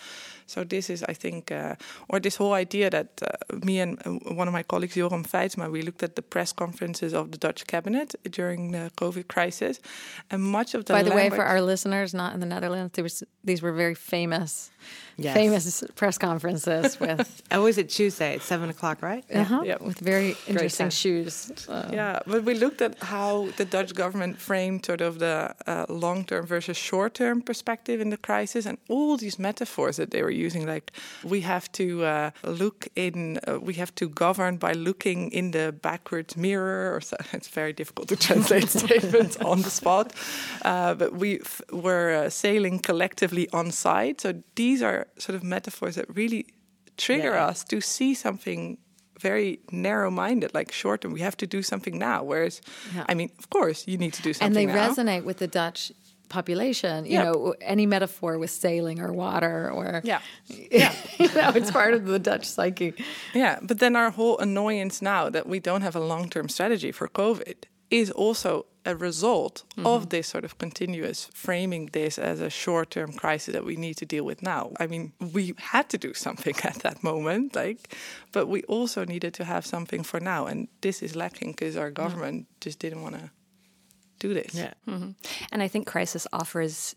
so 0.45 0.63
this 0.63 0.89
is, 0.89 1.03
I 1.03 1.13
think, 1.13 1.51
uh, 1.51 1.75
or 2.09 2.19
this 2.19 2.35
whole 2.35 2.53
idea 2.53 2.89
that 2.89 3.21
uh, 3.21 3.55
me 3.65 3.79
and 3.79 3.99
uh, 4.05 4.11
one 4.35 4.47
of 4.47 4.53
my 4.53 4.63
colleagues, 4.63 4.95
Joram 4.95 5.23
Feitsma, 5.23 5.71
we 5.71 5.81
looked 5.81 6.03
at 6.03 6.15
the 6.15 6.21
press 6.21 6.53
conferences 6.53 7.13
of 7.13 7.31
the 7.31 7.37
Dutch 7.37 7.65
cabinet 7.67 8.15
during 8.29 8.71
the 8.71 8.91
COVID 8.97 9.27
crisis, 9.27 9.79
and 10.29 10.41
much 10.41 10.73
of 10.73 10.85
the. 10.85 10.93
By 10.93 11.03
the 11.03 11.15
way, 11.15 11.29
for 11.29 11.43
our 11.43 11.61
listeners 11.61 12.13
not 12.13 12.33
in 12.33 12.39
the 12.39 12.45
Netherlands, 12.45 12.93
there 12.93 13.03
was, 13.03 13.23
these 13.43 13.61
were 13.61 13.73
very 13.73 13.95
famous 13.95 14.71
yes. 15.17 15.33
famous 15.33 15.83
press 15.95 16.17
conferences 16.17 16.99
with. 16.99 17.41
Always 17.51 17.77
at 17.77 17.89
Tuesday 17.89 18.35
at 18.35 18.41
seven 18.41 18.69
o'clock, 18.69 19.01
right? 19.01 19.23
Uh 19.33 19.43
huh. 19.43 19.61
Yep. 19.65 19.81
With 19.81 19.99
very 19.99 20.35
interesting 20.47 20.89
shoes. 20.89 21.51
Yeah, 21.69 22.19
but 22.25 22.43
we 22.43 22.53
looked 22.53 22.81
at 22.81 23.01
how 23.01 23.49
the 23.57 23.65
Dutch 23.65 23.93
government 23.93 24.39
framed 24.39 24.85
sort 24.85 25.01
of 25.01 25.19
the 25.19 25.53
uh, 25.67 25.85
long-term 25.89 26.45
versus 26.45 26.77
short-term 26.77 27.41
perspective 27.41 28.01
in 28.01 28.09
the 28.09 28.17
crisis, 28.17 28.65
and 28.65 28.77
all 28.89 29.17
these 29.17 29.37
metaphors 29.39 29.97
that 29.97 30.11
they 30.11 30.21
were 30.21 30.31
using, 30.31 30.65
like 30.65 30.91
we 31.23 31.41
have 31.41 31.71
to 31.73 32.03
uh, 32.03 32.31
look 32.43 32.87
in, 32.95 33.39
uh, 33.47 33.59
we 33.59 33.73
have 33.75 33.93
to 33.95 34.09
govern 34.09 34.57
by 34.57 34.73
looking 34.73 35.31
in 35.31 35.51
the 35.51 35.73
backwards 35.81 36.35
mirror, 36.35 36.95
or 36.95 37.01
so. 37.01 37.17
It's 37.33 37.47
very 37.47 37.73
difficult 37.73 38.07
to 38.09 38.15
translate 38.27 38.69
statements 38.69 39.37
on 39.37 39.63
the 39.63 39.69
spot, 39.69 40.13
uh, 40.63 40.93
but 40.93 41.13
we 41.13 41.39
were 41.71 42.25
uh, 42.25 42.29
sailing 42.29 42.79
collectively 42.79 43.32
on 43.53 43.71
side. 43.71 44.21
So 44.21 44.29
these 44.55 44.81
are 44.81 45.07
sort 45.17 45.35
of 45.35 45.43
metaphors 45.43 45.95
that 45.95 46.05
really 46.15 46.43
trigger 46.97 47.33
yeah. 47.33 47.49
us 47.49 47.63
to 47.65 47.81
see 47.81 48.13
something 48.13 48.77
very 49.19 49.59
narrow-minded, 49.71 50.53
like 50.53 50.71
short 50.71 51.01
term. 51.01 51.13
We 51.13 51.21
have 51.21 51.37
to 51.37 51.47
do 51.47 51.61
something 51.61 51.97
now. 51.97 52.23
Whereas, 52.23 52.61
yeah. 52.95 53.05
I 53.09 53.13
mean, 53.13 53.29
of 53.39 53.49
course, 53.49 53.87
you 53.87 53.97
need 53.97 54.13
to 54.13 54.21
do 54.21 54.33
something. 54.33 54.47
And 54.47 54.55
they 54.55 54.65
now. 54.65 54.89
resonate 54.89 55.23
with 55.23 55.37
the 55.37 55.47
Dutch 55.47 55.91
population. 56.29 57.05
You 57.05 57.19
know, 57.19 57.55
any 57.61 57.85
metaphor 57.85 58.37
with 58.37 58.49
sailing 58.49 58.99
or 58.99 59.13
water 59.13 59.71
or 59.71 60.01
yeah, 60.03 60.21
yeah, 60.47 60.93
you 61.19 61.31
know, 61.33 61.51
it's 61.55 61.71
part 61.71 61.93
of 61.93 62.05
the 62.05 62.19
Dutch 62.19 62.45
psyche. 62.45 62.93
Yeah, 63.33 63.59
but 63.61 63.77
then 63.79 63.95
our 63.95 64.11
whole 64.11 64.37
annoyance 64.39 65.01
now 65.01 65.29
that 65.29 65.45
we 65.47 65.59
don't 65.59 65.83
have 65.83 65.95
a 65.95 66.03
long-term 66.13 66.49
strategy 66.49 66.91
for 66.91 67.07
COVID 67.07 67.65
is 67.89 68.11
also 68.11 68.65
a 68.85 68.95
result 68.95 69.63
mm-hmm. 69.75 69.87
of 69.87 70.09
this 70.09 70.27
sort 70.27 70.43
of 70.43 70.57
continuous 70.57 71.29
framing 71.33 71.89
this 71.93 72.19
as 72.19 72.41
a 72.41 72.49
short 72.49 72.91
term 72.91 73.13
crisis 73.13 73.53
that 73.53 73.65
we 73.65 73.75
need 73.75 73.95
to 73.97 74.05
deal 74.05 74.25
with 74.25 74.41
now. 74.41 74.71
I 74.79 74.87
mean, 74.87 75.13
we 75.19 75.53
had 75.57 75.89
to 75.89 75.97
do 75.97 76.13
something 76.25 76.55
at 76.63 76.79
that 76.79 77.03
moment, 77.03 77.55
like, 77.55 77.95
but 78.31 78.47
we 78.47 78.63
also 78.63 79.05
needed 79.05 79.33
to 79.35 79.45
have 79.45 79.65
something 79.65 80.03
for 80.03 80.19
now. 80.19 80.45
And 80.47 80.67
this 80.81 81.01
is 81.01 81.15
lacking 81.15 81.51
because 81.51 81.77
our 81.77 81.91
government 81.91 82.43
mm-hmm. 82.43 82.59
just 82.59 82.79
didn't 82.79 83.01
want 83.01 83.15
to 83.15 83.31
do 84.19 84.33
this. 84.33 84.53
Yeah. 84.53 84.73
Mm-hmm. 84.87 85.11
And 85.51 85.61
I 85.61 85.67
think 85.67 85.87
crisis 85.87 86.27
offers 86.33 86.95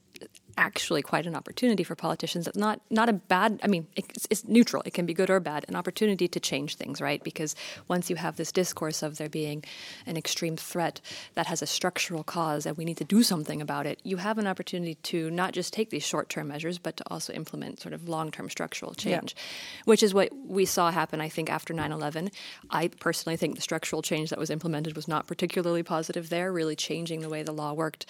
actually 0.57 1.03
quite 1.03 1.27
an 1.27 1.35
opportunity 1.35 1.85
for 1.85 1.95
politicians. 1.95 2.47
It's 2.47 2.57
not 2.57 2.81
not 2.91 3.09
a 3.09 3.13
bad. 3.13 3.61
I 3.63 3.67
mean, 3.67 3.87
it's, 3.95 4.27
it's, 4.31 4.45
neutral. 4.45 4.83
It 4.87 4.95
can 4.95 5.07
be 5.07 5.15
good 5.15 5.31
or 5.31 5.41
bad. 5.41 5.65
An 5.69 5.77
opportunity 5.77 6.29
to 6.29 6.41
change 6.41 6.77
things, 6.77 7.01
right? 7.01 7.23
Because 7.23 7.55
once 7.89 8.09
you 8.09 8.17
have 8.17 8.37
this 8.37 8.53
discourse 8.53 9.03
of 9.03 9.19
there 9.19 9.29
being 9.29 9.65
an 10.07 10.17
extreme 10.17 10.57
threat 10.57 11.01
that 11.35 11.47
has 11.47 11.63
a 11.63 11.67
structural 11.67 12.25
cause 12.25 12.67
and 12.67 12.77
we 12.77 12.85
need 12.85 12.97
to 12.97 13.05
do 13.05 13.23
something 13.23 13.61
about 13.61 13.87
it, 13.87 14.01
you 14.03 14.17
have 14.19 14.39
an 14.39 14.47
opportunity 14.47 14.95
to 14.95 15.31
not 15.31 15.53
just 15.53 15.73
take 15.73 15.91
these 15.91 16.05
short 16.05 16.29
term 16.29 16.49
measures, 16.49 16.79
but 16.79 16.97
to 16.97 17.05
also 17.11 17.33
implement 17.33 17.81
sort 17.81 17.93
of 17.93 18.09
long 18.09 18.31
term 18.31 18.49
structural 18.49 18.95
change, 18.95 19.35
yeah. 19.37 19.83
which 19.85 20.03
is 20.03 20.15
what 20.15 20.31
we 20.47 20.65
saw 20.65 20.91
happen. 20.91 21.21
I 21.21 21.29
think 21.29 21.51
after 21.51 21.75
9/11, 21.75 22.33
I 22.71 22.89
personally 22.89 23.37
think 23.37 23.57
the 23.57 23.63
structural 23.63 24.03
change 24.03 24.31
that 24.31 24.39
was 24.39 24.51
implemented 24.51 24.97
was 24.97 25.09
not 25.09 25.27
particularly 25.27 25.83
positive. 25.83 26.29
There, 26.29 26.53
really 26.53 26.77
changing 26.77 27.21
the 27.21 27.29
way 27.29 27.43
the 27.43 27.53
law 27.53 27.73
worked 27.73 28.07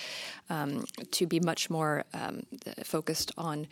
um, 0.51 0.85
to 1.13 1.27
be 1.27 1.41
much 1.41 1.71
more. 1.71 2.05
Um, 2.15 2.36
um, 2.37 2.85
focused 2.85 3.33
on, 3.37 3.67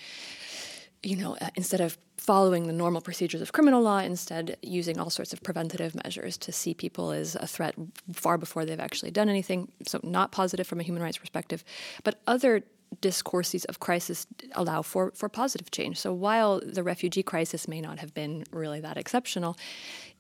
you 1.03 1.16
know, 1.16 1.37
uh, 1.40 1.48
instead 1.55 1.81
of 1.81 1.98
following 2.16 2.66
the 2.66 2.72
normal 2.72 3.00
procedures 3.00 3.42
of 3.42 3.53
criminal 3.53 3.83
law, 3.83 3.98
instead 3.98 4.57
using 4.62 4.98
all 4.98 5.11
sorts 5.11 5.33
of 5.33 5.42
preventative 5.42 5.94
measures 6.05 6.37
to 6.38 6.53
see 6.53 6.72
people 6.72 7.11
as 7.11 7.35
a 7.37 7.46
threat 7.46 7.74
far 8.12 8.38
before 8.38 8.64
they've 8.64 8.81
actually 8.81 9.11
done 9.11 9.29
anything. 9.29 9.70
So, 9.87 10.00
not 10.03 10.33
positive 10.33 10.66
from 10.66 10.81
a 10.81 10.83
human 10.83 11.03
rights 11.03 11.18
perspective. 11.18 11.64
But 12.03 12.20
other 12.27 12.62
discourses 13.00 13.64
of 13.66 13.81
crisis 13.81 14.27
allow 14.53 14.83
for, 14.83 15.12
for 15.14 15.29
positive 15.29 15.70
change. 15.70 15.98
So 15.98 16.12
while 16.12 16.61
the 16.64 16.83
refugee 16.83 17.22
crisis 17.22 17.66
may 17.68 17.81
not 17.81 17.98
have 17.98 18.14
been 18.14 18.44
really 18.53 18.81
that 18.81 18.96
exceptional, 18.96 19.57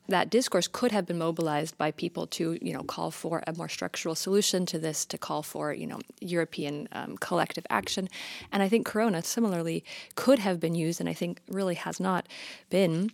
that 0.08 0.30
discourse 0.30 0.68
could 0.68 0.92
have 0.92 1.06
been 1.06 1.18
mobilized 1.18 1.78
by 1.78 1.90
people 1.90 2.26
to, 2.26 2.58
you 2.60 2.72
know, 2.72 2.82
call 2.82 3.10
for 3.10 3.42
a 3.46 3.52
more 3.54 3.68
structural 3.68 4.14
solution 4.14 4.66
to 4.66 4.78
this, 4.78 5.04
to 5.06 5.18
call 5.18 5.42
for, 5.42 5.72
you 5.72 5.86
know, 5.86 6.00
European 6.20 6.88
um, 6.92 7.16
collective 7.16 7.66
action. 7.70 8.08
And 8.52 8.62
I 8.62 8.68
think 8.68 8.86
Corona 8.86 9.22
similarly 9.22 9.84
could 10.14 10.38
have 10.40 10.60
been 10.60 10.74
used, 10.74 11.00
and 11.00 11.08
I 11.08 11.14
think 11.14 11.40
really 11.48 11.74
has 11.74 12.00
not 12.00 12.28
been 12.70 13.10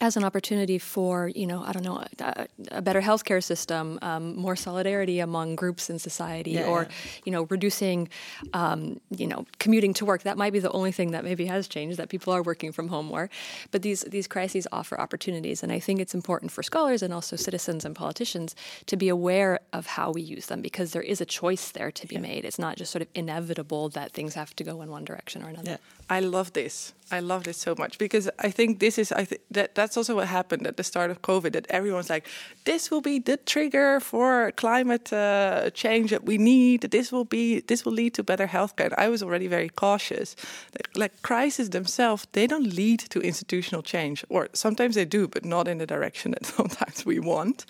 as 0.00 0.16
an 0.16 0.24
opportunity 0.24 0.78
for, 0.78 1.28
you 1.28 1.46
know, 1.46 1.62
I 1.64 1.72
don't 1.72 1.84
know, 1.84 2.04
a, 2.18 2.46
a 2.70 2.82
better 2.82 3.00
healthcare 3.00 3.42
system, 3.42 3.98
um, 4.02 4.36
more 4.36 4.56
solidarity 4.56 5.20
among 5.20 5.56
groups 5.56 5.90
in 5.90 5.98
society, 5.98 6.52
yeah, 6.52 6.66
or, 6.66 6.82
yeah. 6.82 6.88
you 7.24 7.32
know, 7.32 7.44
reducing, 7.44 8.08
um, 8.52 9.00
you 9.10 9.26
know, 9.26 9.46
commuting 9.58 9.94
to 9.94 10.04
work. 10.04 10.22
That 10.22 10.36
might 10.36 10.52
be 10.52 10.58
the 10.58 10.70
only 10.72 10.92
thing 10.92 11.12
that 11.12 11.24
maybe 11.24 11.46
has 11.46 11.68
changed, 11.68 11.98
that 11.98 12.08
people 12.08 12.32
are 12.32 12.42
working 12.42 12.72
from 12.72 12.88
home 12.88 13.06
more. 13.06 13.30
But 13.70 13.82
these, 13.82 14.02
these 14.02 14.26
crises 14.26 14.66
offer 14.72 15.00
opportunities. 15.00 15.62
And 15.62 15.70
I 15.70 15.78
think 15.78 16.00
it's 16.00 16.14
important 16.14 16.52
for 16.52 16.62
scholars 16.62 17.02
and 17.02 17.12
also 17.12 17.36
citizens 17.36 17.84
and 17.84 17.94
politicians 17.94 18.56
to 18.86 18.96
be 18.96 19.08
aware 19.08 19.60
of 19.72 19.86
how 19.86 20.10
we 20.10 20.22
use 20.22 20.46
them 20.46 20.62
because 20.62 20.92
there 20.92 21.02
is 21.02 21.20
a 21.20 21.26
choice 21.26 21.70
there 21.70 21.90
to 21.92 22.06
be 22.06 22.16
yeah. 22.16 22.20
made. 22.20 22.44
It's 22.44 22.58
not 22.58 22.76
just 22.76 22.90
sort 22.90 23.02
of 23.02 23.08
inevitable 23.14 23.88
that 23.90 24.12
things 24.12 24.34
have 24.34 24.54
to 24.56 24.64
go 24.64 24.82
in 24.82 24.90
one 24.90 25.04
direction 25.04 25.42
or 25.42 25.48
another. 25.48 25.78
I 26.12 26.20
love 26.20 26.52
this. 26.52 26.92
I 27.12 27.20
love 27.20 27.44
this 27.44 27.58
so 27.58 27.74
much 27.78 27.98
because 27.98 28.30
I 28.38 28.50
think 28.50 28.78
this 28.78 28.98
is 28.98 29.12
I 29.12 29.24
think 29.26 29.42
that 29.50 29.74
that's 29.74 29.96
also 29.96 30.14
what 30.14 30.28
happened 30.28 30.66
at 30.66 30.76
the 30.76 30.82
start 30.82 31.10
of 31.10 31.20
COVID. 31.20 31.52
That 31.52 31.66
everyone's 31.68 32.08
like, 32.08 32.26
this 32.64 32.90
will 32.90 33.02
be 33.02 33.18
the 33.18 33.36
trigger 33.36 34.00
for 34.00 34.52
climate 34.52 35.12
uh, 35.12 35.70
change 35.70 36.10
that 36.10 36.24
we 36.24 36.38
need. 36.38 36.80
This 36.90 37.12
will 37.12 37.26
be 37.26 37.60
this 37.60 37.84
will 37.84 37.92
lead 37.92 38.14
to 38.14 38.22
better 38.22 38.46
healthcare. 38.46 38.86
And 38.86 38.94
I 38.96 39.08
was 39.08 39.22
already 39.22 39.46
very 39.46 39.68
cautious. 39.68 40.36
Like, 40.74 40.88
like 40.96 41.22
crises 41.22 41.70
themselves, 41.70 42.26
they 42.32 42.46
don't 42.46 42.72
lead 42.74 43.00
to 43.10 43.20
institutional 43.20 43.82
change, 43.82 44.24
or 44.28 44.48
sometimes 44.52 44.94
they 44.94 45.04
do, 45.04 45.28
but 45.28 45.44
not 45.44 45.68
in 45.68 45.78
the 45.78 45.86
direction 45.86 46.30
that 46.32 46.46
sometimes 46.56 47.04
we 47.04 47.18
want. 47.18 47.66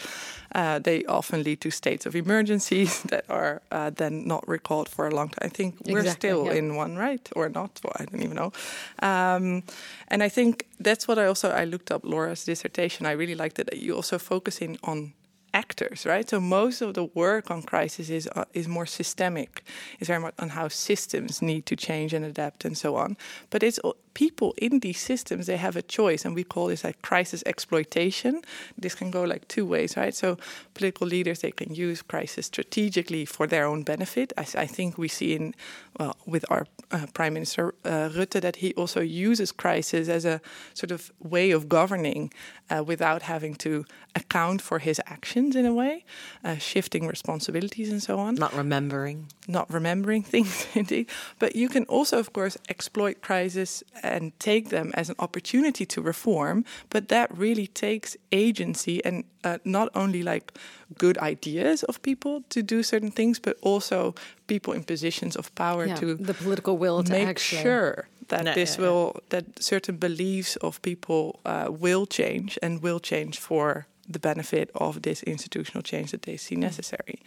Uh, 0.55 0.79
they 0.79 1.05
often 1.07 1.43
lead 1.43 1.61
to 1.61 1.71
states 1.71 2.07
of 2.07 2.15
emergencies 2.15 3.03
that 3.11 3.25
are 3.29 3.63
uh, 3.71 3.91
then 3.91 4.27
not 4.27 4.47
recalled 4.47 4.89
for 4.89 5.09
a 5.09 5.15
long 5.15 5.29
time. 5.29 5.47
I 5.47 5.49
think 5.49 5.75
we're 5.87 6.01
exactly, 6.01 6.29
still 6.29 6.47
yeah. 6.47 6.59
in 6.59 6.77
one, 6.77 6.97
right, 6.97 7.29
or 7.35 7.49
not? 7.49 7.81
Well, 7.83 7.95
I 7.99 8.05
don't 8.05 8.23
even 8.23 8.32
know. 8.35 8.53
Um, 9.01 9.63
and 10.09 10.23
I 10.23 10.29
think 10.29 10.67
that's 10.81 11.07
what 11.09 11.19
I 11.19 11.27
also 11.27 11.51
I 11.51 11.65
looked 11.65 11.91
up 11.91 12.05
Laura's 12.05 12.45
dissertation. 12.45 13.07
I 13.07 13.13
really 13.13 13.35
liked 13.35 13.59
it 13.59 13.67
that 13.71 13.79
you 13.79 13.95
also 13.95 14.19
focusing 14.19 14.79
on 14.83 15.13
actors, 15.55 16.07
right? 16.07 16.29
So 16.29 16.41
most 16.41 16.81
of 16.83 16.95
the 16.95 17.05
work 17.05 17.51
on 17.51 17.63
crisis 17.63 18.09
is 18.11 18.29
uh, 18.35 18.45
is 18.53 18.67
more 18.69 18.87
systemic, 18.87 19.63
is 20.01 20.09
very 20.09 20.21
much 20.21 20.35
on 20.39 20.51
how 20.51 20.69
systems 20.69 21.43
need 21.43 21.67
to 21.67 21.77
change 21.77 22.15
and 22.15 22.25
adapt 22.25 22.65
and 22.65 22.77
so 22.77 22.97
on. 22.97 23.17
But 23.51 23.63
it's 23.63 23.81
people 24.15 24.55
in 24.59 24.81
these 24.81 25.01
systems 25.01 25.47
they 25.47 25.57
have 25.57 25.77
a 25.77 25.83
choice, 25.83 26.25
and 26.25 26.35
we 26.35 26.45
call 26.45 26.67
this 26.69 26.85
like 26.85 27.01
crisis 27.03 27.43
exploitation. 27.47 28.43
This 28.79 28.95
can 28.95 29.11
go 29.11 29.23
like 29.25 29.49
two 29.49 29.67
ways, 29.67 29.97
right? 29.97 30.15
So 30.15 30.37
political 30.75 31.07
leaders 31.07 31.41
they 31.41 31.51
can 31.51 31.75
use 31.75 32.03
crisis 32.03 32.47
strategically 32.47 33.25
for 33.25 33.47
their 33.47 33.67
own 33.67 33.83
benefit. 33.83 34.33
I, 34.37 34.47
I 34.57 34.67
think 34.67 34.99
we 34.99 35.09
see 35.09 35.35
in 35.35 35.55
well 35.99 36.17
with 36.27 36.45
our 36.51 36.67
uh, 36.91 37.07
Prime 37.15 37.35
Minister 37.35 37.75
uh, 37.85 38.09
Rutte 38.09 38.41
that 38.41 38.57
he 38.57 38.75
also 38.75 39.01
uses 39.01 39.53
crisis 39.53 40.09
as 40.09 40.25
a 40.25 40.41
sort 40.75 40.91
of 40.91 41.11
way 41.19 41.51
of 41.51 41.69
governing 41.69 42.33
uh, 42.71 42.83
without 42.83 43.23
having 43.23 43.55
to 43.55 43.85
account 44.15 44.63
for 44.63 44.79
his 44.79 45.01
actions 45.07 45.57
in 45.57 45.67
a 45.67 45.73
way, 45.73 46.05
uh, 46.45 46.57
shifting 46.57 47.07
responsibilities 47.07 47.91
and 47.91 48.03
so 48.03 48.19
on. 48.19 48.35
Not 48.35 48.55
remembering. 48.55 49.29
Not 49.49 49.73
remembering 49.73 50.23
things, 50.35 50.67
indeed. 50.75 51.09
But 51.39 51.57
you 51.57 51.69
can 51.69 51.85
also, 51.85 52.19
of 52.19 52.33
course, 52.33 52.57
exploit 52.69 53.21
crisis 53.23 53.83
and 54.03 54.39
take 54.39 54.69
them 54.69 54.93
as 54.95 55.09
an 55.09 55.17
opportunity 55.19 55.87
to 55.87 56.03
reform. 56.03 56.65
But 56.91 57.09
that 57.09 57.37
really 57.37 57.67
takes 57.67 58.17
agency 58.31 59.05
and 59.05 59.25
uh, 59.45 59.59
not 59.65 59.89
only 59.95 60.23
like 60.23 60.53
good 60.99 61.19
ideas 61.19 61.83
of 61.85 62.01
people 62.03 62.43
to 62.51 62.63
do 62.63 62.83
certain 62.83 63.11
things, 63.11 63.39
but 63.39 63.57
also 63.63 64.15
people 64.47 64.73
in 64.75 64.85
positions 64.85 65.37
of 65.37 65.55
power 65.55 65.87
yeah, 65.87 65.97
to 65.97 66.15
the 66.15 66.35
political 66.35 66.77
will 66.79 67.03
to 67.03 67.13
make 67.13 67.29
actually. 67.29 67.63
sure 67.63 68.09
that 68.29 68.45
no, 68.45 68.55
this 68.55 68.79
will 68.79 69.21
that 69.29 69.45
certain 69.63 69.97
beliefs 69.97 70.57
of 70.57 70.81
people 70.83 71.41
uh, 71.45 71.69
will 71.71 72.07
change 72.07 72.59
and 72.63 72.83
will 72.83 73.01
change 73.01 73.39
for 73.39 73.87
the 74.09 74.19
benefit 74.19 74.71
of 74.75 75.03
this 75.03 75.23
institutional 75.23 75.83
change 75.83 76.11
that 76.11 76.23
they 76.23 76.37
see 76.37 76.57
necessary. 76.57 77.21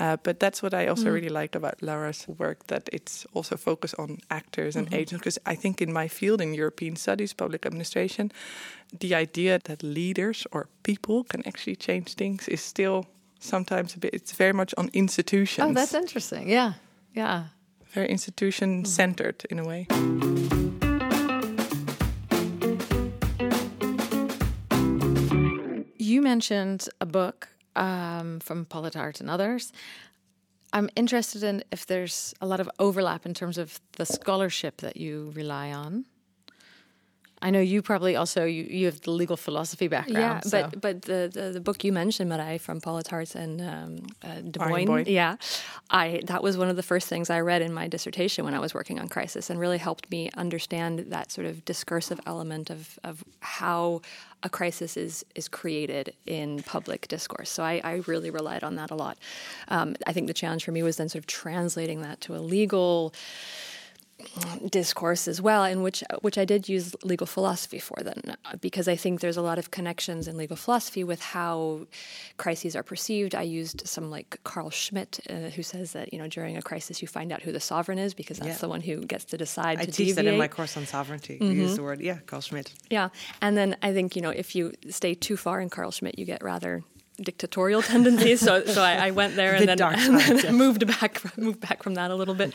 Uh, 0.00 0.16
but 0.22 0.40
that's 0.40 0.62
what 0.62 0.72
I 0.74 0.86
also 0.86 1.08
mm. 1.08 1.14
really 1.14 1.28
liked 1.28 1.54
about 1.56 1.82
Laura's 1.82 2.26
work 2.26 2.66
that 2.68 2.88
it's 2.92 3.26
also 3.34 3.56
focused 3.56 3.94
on 3.98 4.18
actors 4.28 4.76
and 4.76 4.86
mm 4.86 4.92
-hmm. 4.92 5.00
agents. 5.00 5.18
Because 5.18 5.40
I 5.52 5.56
think 5.56 5.80
in 5.80 5.92
my 5.92 6.08
field, 6.08 6.40
in 6.40 6.54
European 6.54 6.96
studies, 6.96 7.34
public 7.34 7.66
administration, 7.66 8.30
the 8.98 9.14
idea 9.14 9.58
that 9.58 9.82
leaders 9.82 10.46
or 10.50 10.68
people 10.82 11.24
can 11.26 11.42
actually 11.46 11.76
change 11.76 12.14
things 12.14 12.48
is 12.48 12.66
still 12.66 13.04
sometimes 13.38 13.94
a 13.94 13.98
bit, 13.98 14.14
it's 14.14 14.36
very 14.36 14.52
much 14.52 14.72
on 14.76 14.88
institutions. 14.92 15.70
Oh, 15.70 15.74
that's 15.74 15.94
interesting. 15.94 16.48
Yeah. 16.48 16.72
Yeah. 17.14 17.44
Very 17.94 18.08
institution 18.08 18.84
centered 18.84 19.44
in 19.50 19.58
a 19.58 19.64
way. 19.64 19.86
Mentioned 26.32 26.88
a 26.98 27.04
book 27.04 27.48
um, 27.76 28.40
from 28.40 28.64
Paul 28.64 28.84
't 28.88 28.94
Hart 28.94 29.20
and 29.20 29.28
others. 29.28 29.70
I'm 30.72 30.88
interested 30.96 31.42
in 31.42 31.62
if 31.70 31.84
there's 31.84 32.32
a 32.40 32.46
lot 32.46 32.58
of 32.58 32.70
overlap 32.78 33.26
in 33.26 33.34
terms 33.34 33.58
of 33.58 33.78
the 33.98 34.06
scholarship 34.06 34.78
that 34.78 34.96
you 34.96 35.30
rely 35.34 35.72
on. 35.72 36.06
I 37.42 37.50
know 37.50 37.60
you 37.60 37.82
probably 37.82 38.14
also 38.14 38.44
you, 38.44 38.62
you 38.62 38.86
have 38.86 39.00
the 39.00 39.10
legal 39.10 39.36
philosophy 39.36 39.88
background. 39.88 40.16
Yeah, 40.18 40.40
so. 40.40 40.62
but 40.62 40.80
but 40.80 41.02
the, 41.02 41.30
the, 41.32 41.50
the 41.54 41.60
book 41.60 41.82
you 41.82 41.92
mentioned, 41.92 42.30
Marij 42.30 42.60
from 42.60 42.80
Paul 42.80 43.02
't 43.02 43.08
Hart 43.08 43.34
and 43.34 43.60
um, 43.60 44.06
uh, 44.22 44.40
De 44.40 44.58
Boyne, 44.58 45.04
yeah, 45.06 45.36
I 45.90 46.22
that 46.26 46.42
was 46.42 46.56
one 46.56 46.68
of 46.68 46.76
the 46.76 46.82
first 46.82 47.08
things 47.08 47.28
I 47.30 47.40
read 47.40 47.60
in 47.60 47.72
my 47.72 47.88
dissertation 47.88 48.44
when 48.44 48.54
I 48.54 48.60
was 48.60 48.72
working 48.74 49.00
on 49.00 49.08
crisis, 49.08 49.50
and 49.50 49.58
really 49.58 49.78
helped 49.78 50.08
me 50.10 50.30
understand 50.36 51.06
that 51.10 51.32
sort 51.32 51.46
of 51.46 51.64
discursive 51.64 52.20
element 52.26 52.70
of 52.70 52.98
of 53.02 53.24
how 53.40 54.00
a 54.44 54.48
crisis 54.48 54.96
is 54.96 55.24
is 55.34 55.48
created 55.48 56.14
in 56.26 56.62
public 56.62 57.08
discourse. 57.08 57.50
So 57.50 57.64
I, 57.64 57.80
I 57.82 58.02
really 58.06 58.30
relied 58.30 58.62
on 58.62 58.76
that 58.76 58.90
a 58.92 58.94
lot. 58.94 59.18
Um, 59.68 59.96
I 60.06 60.12
think 60.12 60.28
the 60.28 60.34
challenge 60.34 60.64
for 60.64 60.72
me 60.72 60.82
was 60.82 60.96
then 60.96 61.08
sort 61.08 61.22
of 61.22 61.26
translating 61.26 62.02
that 62.02 62.20
to 62.22 62.36
a 62.36 62.40
legal 62.40 63.12
discourse 64.70 65.28
as 65.28 65.40
well, 65.40 65.64
in 65.64 65.82
which 65.82 66.02
which 66.20 66.38
I 66.38 66.44
did 66.44 66.68
use 66.68 66.94
legal 67.04 67.26
philosophy 67.26 67.78
for 67.78 67.96
then, 68.02 68.36
because 68.60 68.88
I 68.88 68.96
think 68.96 69.20
there's 69.20 69.36
a 69.36 69.42
lot 69.42 69.58
of 69.58 69.70
connections 69.70 70.28
in 70.28 70.36
legal 70.36 70.56
philosophy 70.56 71.04
with 71.04 71.20
how 71.20 71.86
crises 72.36 72.76
are 72.76 72.82
perceived. 72.82 73.34
I 73.34 73.42
used 73.42 73.86
some 73.86 74.10
like 74.10 74.38
Carl 74.44 74.70
Schmitt, 74.70 75.20
uh, 75.28 75.50
who 75.50 75.62
says 75.62 75.92
that 75.92 76.12
you 76.12 76.18
know 76.18 76.28
during 76.28 76.56
a 76.56 76.62
crisis 76.62 77.02
you 77.02 77.08
find 77.08 77.32
out 77.32 77.42
who 77.42 77.52
the 77.52 77.60
sovereign 77.60 77.98
is 77.98 78.14
because 78.14 78.38
that's 78.38 78.56
yeah. 78.56 78.58
the 78.58 78.68
one 78.68 78.80
who 78.80 79.04
gets 79.04 79.24
to 79.26 79.36
decide. 79.36 79.78
I 79.78 79.84
to 79.84 79.92
teach 79.92 80.08
deviate. 80.08 80.16
that 80.16 80.26
in 80.26 80.38
my 80.38 80.48
course 80.48 80.76
on 80.76 80.86
sovereignty. 80.86 81.34
Mm-hmm. 81.34 81.48
We 81.48 81.54
use 81.60 81.76
the 81.76 81.82
word 81.82 82.00
yeah, 82.00 82.18
Carl 82.26 82.42
Schmitt. 82.42 82.72
Yeah, 82.90 83.08
and 83.40 83.56
then 83.56 83.76
I 83.82 83.92
think 83.92 84.16
you 84.16 84.22
know 84.22 84.30
if 84.30 84.54
you 84.54 84.72
stay 84.88 85.14
too 85.14 85.36
far 85.36 85.60
in 85.60 85.70
Carl 85.70 85.90
Schmitt, 85.90 86.18
you 86.18 86.24
get 86.24 86.42
rather 86.42 86.82
dictatorial 87.20 87.82
tendencies. 87.92 88.40
so 88.40 88.64
so 88.64 88.82
I, 88.82 89.08
I 89.08 89.10
went 89.10 89.36
there 89.36 89.54
and 89.54 89.68
then, 89.68 89.80
and 89.82 90.38
then 90.38 90.54
moved 90.54 90.86
back 90.86 91.20
moved 91.38 91.60
back 91.60 91.82
from 91.82 91.94
that 91.94 92.10
a 92.10 92.14
little 92.14 92.34
bit. 92.34 92.54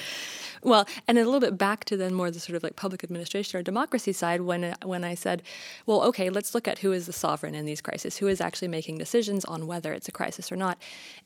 Well, 0.63 0.87
and 1.07 1.17
a 1.17 1.25
little 1.25 1.39
bit 1.39 1.57
back 1.57 1.85
to 1.85 1.97
then 1.97 2.13
more 2.13 2.31
the 2.31 2.39
sort 2.39 2.55
of 2.55 2.63
like 2.63 2.75
public 2.75 3.03
administration 3.03 3.59
or 3.59 3.63
democracy 3.63 4.13
side 4.13 4.41
when 4.41 4.63
uh, 4.63 4.75
when 4.83 5.03
I 5.03 5.15
said, 5.15 5.43
well, 5.85 6.01
okay, 6.03 6.29
let's 6.29 6.53
look 6.55 6.67
at 6.67 6.79
who 6.79 6.91
is 6.91 7.05
the 7.05 7.13
sovereign 7.13 7.55
in 7.55 7.65
these 7.65 7.81
crises, 7.81 8.17
who 8.17 8.27
is 8.27 8.41
actually 8.41 8.67
making 8.67 8.97
decisions 8.97 9.45
on 9.45 9.67
whether 9.67 9.93
it's 9.93 10.07
a 10.07 10.11
crisis 10.11 10.51
or 10.51 10.55
not. 10.55 10.77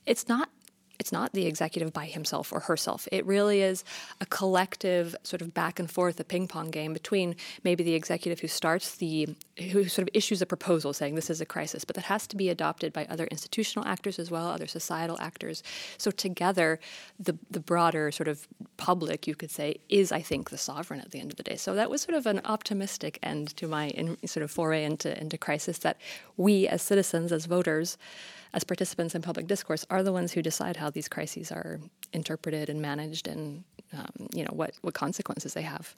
It's 0.06 0.28
not 0.28 0.50
it's 1.02 1.12
not 1.12 1.34
the 1.34 1.48
executive 1.48 1.92
by 1.92 2.06
himself 2.06 2.54
or 2.54 2.60
herself. 2.60 3.08
It 3.12 3.26
really 3.26 3.64
is 3.64 3.84
a 4.22 4.26
collective 4.28 5.16
sort 5.24 5.42
of 5.42 5.52
back 5.52 5.80
and 5.80 5.90
forth, 5.90 6.20
a 6.20 6.24
ping 6.24 6.48
pong 6.48 6.70
game 6.70 6.94
between 6.94 7.36
maybe 7.64 7.84
the 7.84 7.96
executive 7.96 8.40
who 8.40 8.48
starts 8.48 8.98
the, 8.98 9.36
who 9.72 9.88
sort 9.88 10.08
of 10.08 10.12
issues 10.14 10.44
a 10.44 10.46
proposal 10.46 10.94
saying 10.94 11.16
this 11.16 11.32
is 11.32 11.42
a 11.42 11.46
crisis, 11.46 11.84
but 11.84 11.96
that 11.96 12.06
has 12.06 12.28
to 12.28 12.36
be 12.36 12.50
adopted 12.50 12.94
by 12.94 13.08
other 13.10 13.26
institutional 13.26 13.84
actors 13.88 14.20
as 14.20 14.30
well, 14.30 14.48
other 14.48 14.68
societal 14.68 15.18
actors. 15.20 15.64
So 15.98 16.12
together, 16.12 16.80
the 17.20 17.36
the 17.50 17.60
broader 17.60 18.12
sort 18.12 18.28
of 18.28 18.48
public, 18.78 19.26
you 19.26 19.34
could 19.34 19.50
say, 19.50 19.80
is 19.90 20.12
I 20.12 20.22
think 20.22 20.52
the 20.52 20.58
sovereign 20.58 21.00
at 21.00 21.10
the 21.10 21.20
end 21.20 21.32
of 21.32 21.38
the 21.38 21.44
day. 21.44 21.56
So 21.56 21.74
that 21.74 21.90
was 21.90 22.04
sort 22.04 22.16
of 22.16 22.28
an 22.28 22.42
optimistic 22.46 23.18
end 23.24 23.58
to 23.58 23.68
my 23.68 23.90
in, 23.90 24.18
sort 24.28 24.44
of 24.44 24.52
foray 24.52 24.84
into 24.84 25.20
into 25.20 25.38
crisis 25.38 25.80
that 25.80 25.98
we 26.38 26.68
as 26.68 26.84
citizens, 26.84 27.32
as 27.32 27.48
voters 27.48 27.98
as 28.54 28.64
participants 28.64 29.16
in 29.16 29.22
public 29.22 29.48
discourse, 29.48 29.86
are 29.90 30.04
the 30.04 30.12
ones 30.12 30.34
who 30.34 30.42
decide 30.42 30.78
how 30.78 30.90
these 30.90 31.08
crises 31.08 31.52
are 31.52 31.80
interpreted 32.14 32.70
and 32.70 32.82
managed, 32.82 33.28
and 33.28 33.64
um, 33.94 34.28
you 34.34 34.44
know 34.44 34.54
what 34.54 34.72
what 34.82 34.94
consequences 34.94 35.54
they 35.54 35.64
have. 35.64 35.96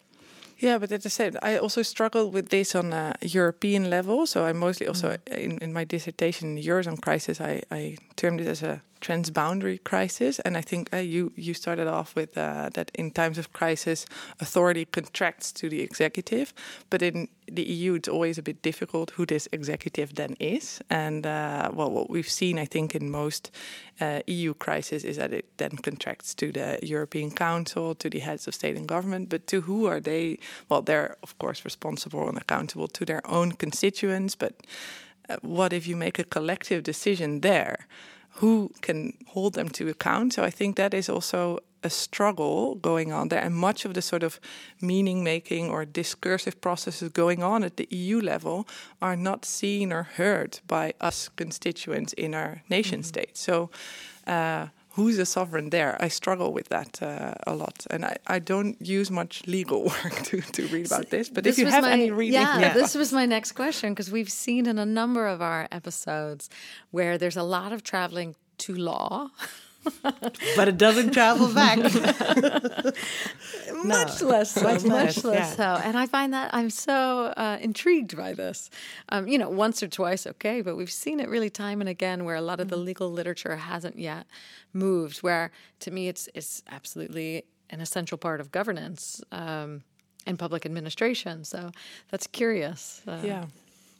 Yeah, 0.59 0.77
but 0.77 0.91
as 0.91 1.05
I 1.05 1.09
said, 1.09 1.37
I 1.41 1.57
also 1.57 1.81
struggle 1.81 2.31
with 2.31 2.49
this 2.49 2.75
on 2.75 2.93
a 2.93 3.15
European 3.21 3.89
level. 3.89 4.25
So 4.25 4.45
I 4.45 4.53
mostly 4.53 4.87
also 4.87 5.09
mm. 5.09 5.37
in, 5.37 5.57
in 5.59 5.73
my 5.73 5.83
dissertation, 5.83 6.57
Eurozone 6.57 7.01
crisis, 7.01 7.41
I, 7.41 7.63
I 7.71 7.97
termed 8.15 8.39
it 8.39 8.47
as 8.47 8.63
a 8.63 8.81
transboundary 9.03 9.83
crisis. 9.83 10.39
And 10.39 10.57
I 10.57 10.61
think 10.61 10.89
uh, 10.93 10.97
you 10.97 11.31
you 11.35 11.53
started 11.53 11.87
off 11.87 12.15
with 12.15 12.37
uh, 12.37 12.69
that 12.73 12.91
in 12.95 13.11
times 13.11 13.37
of 13.37 13.51
crisis, 13.51 14.05
authority 14.39 14.85
contracts 14.85 15.51
to 15.53 15.69
the 15.69 15.81
executive, 15.81 16.53
but 16.89 17.01
in 17.01 17.27
the 17.51 17.63
EU, 17.63 17.95
it's 17.95 18.07
always 18.07 18.37
a 18.37 18.41
bit 18.41 18.61
difficult 18.61 19.11
who 19.11 19.25
this 19.25 19.47
executive 19.51 20.15
then 20.15 20.35
is. 20.39 20.81
And 20.89 21.25
uh, 21.25 21.69
well, 21.73 21.91
what 21.91 22.09
we've 22.09 22.29
seen, 22.29 22.57
I 22.57 22.65
think, 22.65 22.95
in 22.95 23.09
most 23.09 23.51
uh, 23.99 24.21
EU 24.27 24.53
crises 24.53 25.03
is 25.03 25.17
that 25.17 25.33
it 25.33 25.45
then 25.57 25.71
contracts 25.71 26.33
to 26.35 26.51
the 26.51 26.79
European 26.81 27.31
Council, 27.31 27.95
to 27.95 28.09
the 28.09 28.19
heads 28.19 28.47
of 28.47 28.55
state 28.55 28.77
and 28.77 28.87
government. 28.87 29.29
But 29.29 29.47
to 29.47 29.61
who 29.61 29.85
are 29.85 29.99
they? 29.99 30.37
Well, 30.69 30.81
they're 30.81 31.17
of 31.21 31.37
course 31.37 31.65
responsible 31.65 32.29
and 32.29 32.37
accountable 32.37 32.87
to 32.87 33.05
their 33.05 33.21
own 33.27 33.51
constituents, 33.51 34.35
but 34.35 34.53
uh, 35.29 35.37
what 35.41 35.73
if 35.73 35.87
you 35.87 35.95
make 35.95 36.19
a 36.19 36.23
collective 36.23 36.83
decision 36.83 37.41
there? 37.41 37.87
Who 38.35 38.71
can 38.81 39.13
hold 39.27 39.53
them 39.53 39.69
to 39.69 39.89
account. 39.89 40.33
So 40.33 40.43
I 40.43 40.49
think 40.49 40.75
that 40.75 40.93
is 40.93 41.09
also 41.09 41.59
a 41.83 41.89
struggle 41.89 42.75
going 42.75 43.11
on 43.11 43.27
there, 43.27 43.43
and 43.43 43.55
much 43.55 43.85
of 43.85 43.93
the 43.93 44.01
sort 44.01 44.23
of 44.23 44.39
meaning 44.81 45.23
making 45.23 45.69
or 45.69 45.85
discursive 45.85 46.61
processes 46.61 47.09
going 47.09 47.43
on 47.43 47.63
at 47.63 47.75
the 47.75 47.87
EU 47.91 48.21
level 48.21 48.65
are 49.01 49.17
not 49.17 49.45
seen 49.45 49.91
or 49.91 50.03
heard 50.03 50.59
by 50.67 50.93
us 51.01 51.29
constituents 51.35 52.13
in 52.13 52.33
our 52.33 52.63
nation 52.69 52.99
mm 52.99 53.03
-hmm. 53.03 53.07
states. 53.07 53.43
So. 53.43 53.69
Uh, 54.27 54.67
who's 54.93 55.17
the 55.17 55.25
sovereign 55.25 55.69
there? 55.69 55.97
I 55.99 56.07
struggle 56.07 56.53
with 56.53 56.69
that 56.69 57.01
uh, 57.01 57.33
a 57.45 57.55
lot, 57.55 57.85
and 57.89 58.05
I, 58.05 58.17
I 58.27 58.39
don't 58.39 58.79
use 58.81 59.11
much 59.11 59.45
legal 59.47 59.83
work 59.91 60.23
to, 60.23 60.41
to 60.41 60.67
read 60.67 60.85
about 60.87 61.09
this. 61.09 61.29
But 61.29 61.43
this 61.43 61.57
if 61.57 61.65
you 61.65 61.71
have 61.71 61.83
my, 61.83 61.91
any 61.91 62.11
reading, 62.11 62.33
yeah, 62.33 62.59
yeah, 62.59 62.73
this 62.73 62.95
was 62.95 63.11
my 63.11 63.25
next 63.25 63.53
question 63.53 63.93
because 63.93 64.11
we've 64.11 64.31
seen 64.31 64.65
in 64.65 64.77
a 64.79 64.85
number 64.85 65.27
of 65.27 65.41
our 65.41 65.67
episodes 65.71 66.49
where 66.91 67.17
there's 67.17 67.37
a 67.37 67.43
lot 67.43 67.73
of 67.73 67.83
traveling 67.83 68.35
to 68.59 68.75
law. 68.75 69.29
but 70.55 70.67
it 70.67 70.77
doesn't 70.77 71.11
travel 71.11 71.53
back. 71.53 71.77
much 73.83 74.21
less 74.21 74.51
so. 74.51 74.63
Much, 74.63 74.83
much 74.83 75.23
less 75.23 75.25
yeah. 75.25 75.77
so. 75.77 75.81
And 75.83 75.97
I 75.97 76.05
find 76.05 76.33
that 76.33 76.53
I'm 76.53 76.69
so 76.69 77.33
uh, 77.37 77.57
intrigued 77.61 78.15
by 78.15 78.33
this. 78.33 78.69
Um, 79.09 79.27
you 79.27 79.37
know, 79.37 79.49
once 79.49 79.83
or 79.83 79.87
twice, 79.87 80.27
okay, 80.27 80.61
but 80.61 80.75
we've 80.75 80.91
seen 80.91 81.19
it 81.19 81.29
really 81.29 81.49
time 81.49 81.81
and 81.81 81.89
again 81.89 82.25
where 82.25 82.35
a 82.35 82.41
lot 82.41 82.59
of 82.59 82.69
the 82.69 82.75
mm-hmm. 82.75 82.85
legal 82.85 83.11
literature 83.11 83.55
hasn't 83.55 83.97
yet 83.97 84.27
moved. 84.73 85.19
Where 85.19 85.51
to 85.81 85.91
me, 85.91 86.07
it's 86.07 86.29
it's 86.33 86.63
absolutely 86.69 87.45
an 87.69 87.81
essential 87.81 88.17
part 88.17 88.39
of 88.39 88.51
governance 88.51 89.21
um, 89.31 89.83
and 90.25 90.37
public 90.37 90.65
administration. 90.65 91.43
So 91.43 91.71
that's 92.09 92.27
curious. 92.27 93.01
Uh, 93.07 93.21
yeah. 93.23 93.45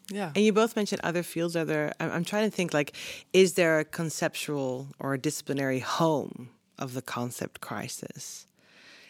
Yeah. 0.10 0.32
And 0.36 0.44
you 0.44 0.54
both 0.54 0.76
mentioned 0.76 1.02
other 1.04 1.24
fields. 1.24 1.56
Are 1.56 1.66
there? 1.66 1.94
I'm 2.00 2.26
trying 2.26 2.50
to 2.50 2.56
think. 2.56 2.74
Like, 2.74 2.94
is 3.32 3.54
there 3.54 3.80
a 3.80 3.86
conceptual 3.86 4.88
or 5.00 5.14
a 5.14 5.18
disciplinary 5.18 5.80
home 5.80 6.50
of 6.78 6.94
the 6.94 7.02
concept 7.02 7.62
crisis? 7.62 8.48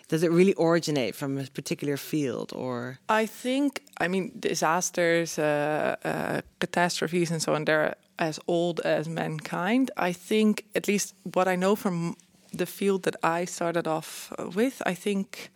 Does 0.08 0.21
it 0.21 0.32
really 0.32 0.53
originate 0.60 1.15
from 1.15 1.38
a 1.38 1.45
particular 1.45 1.97
field, 1.97 2.51
or? 2.53 2.99
I 3.10 3.25
think. 3.25 3.82
I 3.99 4.08
mean, 4.08 4.32
disasters, 4.39 5.39
uh, 5.39 5.95
uh, 6.03 6.41
catastrophes, 6.60 7.32
and 7.32 7.41
so 7.41 7.56
on. 7.56 7.65
They're 7.65 7.95
as 8.19 8.39
old 8.47 8.79
as 8.82 9.08
mankind. 9.08 9.89
I 9.97 10.12
think, 10.13 10.65
at 10.75 10.88
least 10.88 11.15
what 11.23 11.47
I 11.47 11.56
know 11.56 11.75
from 11.75 12.15
the 12.53 12.65
field 12.65 13.03
that 13.03 13.15
I 13.23 13.45
started 13.45 13.88
off 13.88 14.32
with, 14.56 14.82
I 14.86 14.93
think 14.93 15.51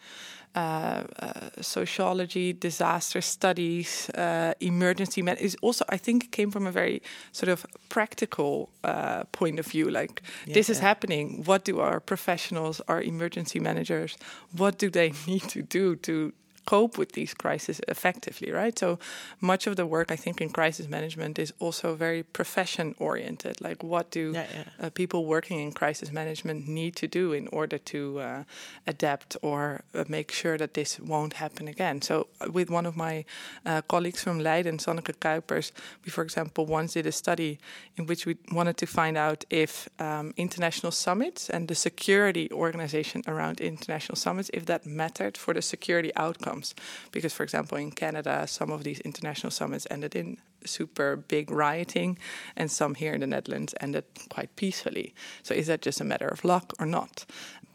uh, 0.58 1.04
uh, 1.20 1.62
sociology, 1.62 2.52
disaster 2.54 3.22
studies, 3.22 4.10
uh, 4.10 4.54
emergency 4.60 5.22
med 5.22 5.38
is 5.40 5.56
also 5.62 5.86
I 5.94 5.98
think 5.98 6.32
came 6.32 6.52
from 6.52 6.68
a 6.68 6.72
very 6.72 7.02
sort 7.32 7.50
of 7.50 7.66
practical 7.90 8.70
uh, 8.84 9.24
point 9.32 9.60
of 9.60 9.68
view. 9.68 9.92
Like 9.92 10.22
yeah, 10.46 10.54
this 10.54 10.70
is 10.70 10.78
yeah. 10.78 10.88
happening. 10.88 11.44
What 11.46 11.66
do 11.66 11.80
our 11.80 12.00
professionals, 12.00 12.82
our 12.88 13.04
emergency 13.04 13.60
managers, 13.60 14.18
what 14.58 14.80
do 14.80 14.90
they 14.90 15.14
need 15.28 15.44
to 15.50 15.62
do 15.62 15.96
to 15.96 16.34
cope 16.68 16.98
with 16.98 17.14
these 17.14 17.34
crises 17.34 17.80
effectively, 17.88 18.52
right? 18.52 18.78
So 18.78 19.00
much 19.40 19.68
of 19.68 19.76
the 19.78 19.86
work 19.86 20.12
I 20.12 20.18
think 20.18 20.42
in 20.42 20.50
crisis 20.50 20.88
management 20.88 21.40
is 21.40 21.54
also 21.60 21.96
very 21.96 22.24
profession 22.24 22.94
oriented. 23.00 23.56
Like, 23.62 23.80
what 23.84 24.12
do 24.12 24.34
Yeah, 24.34 24.46
yeah. 24.54 24.86
Uh, 24.86 24.90
people 25.02 25.20
working 25.26 25.58
in 25.66 25.72
crisis 25.72 26.12
management 26.12 26.68
need 26.68 26.94
to 26.98 27.08
do 27.08 27.34
in 27.40 27.48
order 27.60 27.78
to 27.94 28.00
uh, 28.20 28.44
adapt 28.86 29.38
or 29.42 29.62
uh, 29.96 30.04
make 30.08 30.30
sure 30.32 30.58
that 30.58 30.74
this 30.74 31.00
won't 31.00 31.34
happen 31.34 31.68
again? 31.68 32.02
So, 32.02 32.16
uh, 32.42 32.52
with 32.58 32.70
one 32.70 32.86
of 32.86 32.96
my 32.96 33.26
uh, 33.66 33.82
colleagues 33.94 34.22
from 34.24 34.38
Leiden, 34.40 34.78
Sanneke 34.78 35.16
Kuipers, 35.24 35.72
we, 36.04 36.10
for 36.12 36.24
example, 36.28 36.66
once 36.66 36.94
did 36.94 37.06
a 37.06 37.12
study 37.12 37.60
in 37.98 38.06
which 38.10 38.26
we 38.28 38.36
wanted 38.52 38.78
to 38.78 38.86
find 38.86 39.16
out 39.18 39.46
if 39.50 39.72
um, 40.00 40.34
international 40.36 40.92
summits 40.92 41.50
and 41.50 41.68
the 41.68 41.76
security 41.76 42.46
organization 42.52 43.24
around 43.28 43.62
international 43.62 44.18
summits, 44.18 44.50
if 44.54 44.66
that 44.66 44.86
mattered 44.86 45.38
for 45.38 45.54
the 45.54 45.62
security 45.62 46.12
outcomes. 46.58 46.76
Because, 47.12 47.34
for 47.34 47.44
example, 47.44 47.78
in 47.78 47.92
Canada, 47.92 48.46
some 48.48 48.72
of 48.72 48.84
these 48.84 49.00
international 49.02 49.52
summits 49.52 49.88
ended 49.90 50.16
in 50.16 50.38
super 50.66 51.16
big 51.16 51.52
rioting, 51.52 52.18
and 52.56 52.70
some 52.70 52.96
here 52.96 53.14
in 53.14 53.22
the 53.22 53.28
Netherlands 53.28 53.74
ended 53.80 54.04
quite 54.30 54.56
peacefully. 54.56 55.14
So, 55.44 55.54
is 55.54 55.68
that 55.68 55.82
just 55.82 56.02
a 56.02 56.04
matter 56.04 56.28
of 56.28 56.44
luck 56.44 56.74
or 56.80 56.86
not? 56.86 57.26